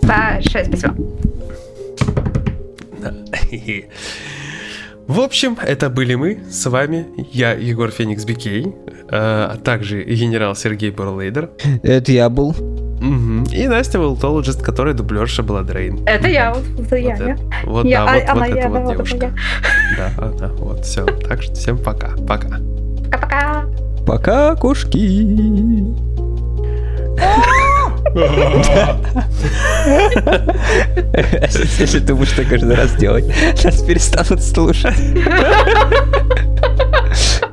Большое 0.01 0.65
спасибо. 0.65 0.95
В 5.07 5.21
общем, 5.21 5.57
это 5.65 5.89
были 5.89 6.15
мы 6.15 6.39
с 6.51 6.69
вами, 6.69 7.07
я 7.31 7.53
Егор 7.53 7.89
Феникс 7.89 8.25
Бикей, 8.25 8.67
а 9.09 9.55
также 9.63 10.03
генерал 10.03 10.57
Сергей 10.57 10.91
Бурлейдер. 10.91 11.51
Это 11.83 12.11
я 12.11 12.29
был. 12.29 12.53
И 13.51 13.67
Настя 13.67 13.99
Волтологист, 13.99 14.61
которая 14.61 14.93
дублерша 14.93 15.43
была 15.43 15.63
Дрейн. 15.63 15.99
Это 16.05 16.27
я, 16.27 16.53
вот, 16.53 16.63
это 16.79 16.95
я. 16.97 17.15
Вот, 17.15 17.19
это, 17.19 17.39
вот 17.65 17.85
я, 17.85 18.05
да, 18.05 18.13
вот, 18.13 18.39
вот 18.39 18.49
эта 18.49 18.69
вот 18.69 18.91
девушка. 18.91 19.31
Да, 19.97 20.11
да, 20.39 20.47
вот, 20.47 20.85
все. 20.85 21.05
Так 21.05 21.41
что 21.41 21.53
всем 21.53 21.77
пока. 21.77 22.09
Пока. 22.27 22.59
Пока-пока. 23.11 23.65
Пока, 24.05 24.55
кошки. 24.55 24.97
Если 31.79 31.99
ты 31.99 32.15
будешь 32.15 32.31
так 32.31 32.47
каждый 32.47 32.75
раз 32.75 32.95
делать, 32.95 33.25
нас 33.63 33.81
перестанут 33.81 34.43
слушать. 34.43 34.95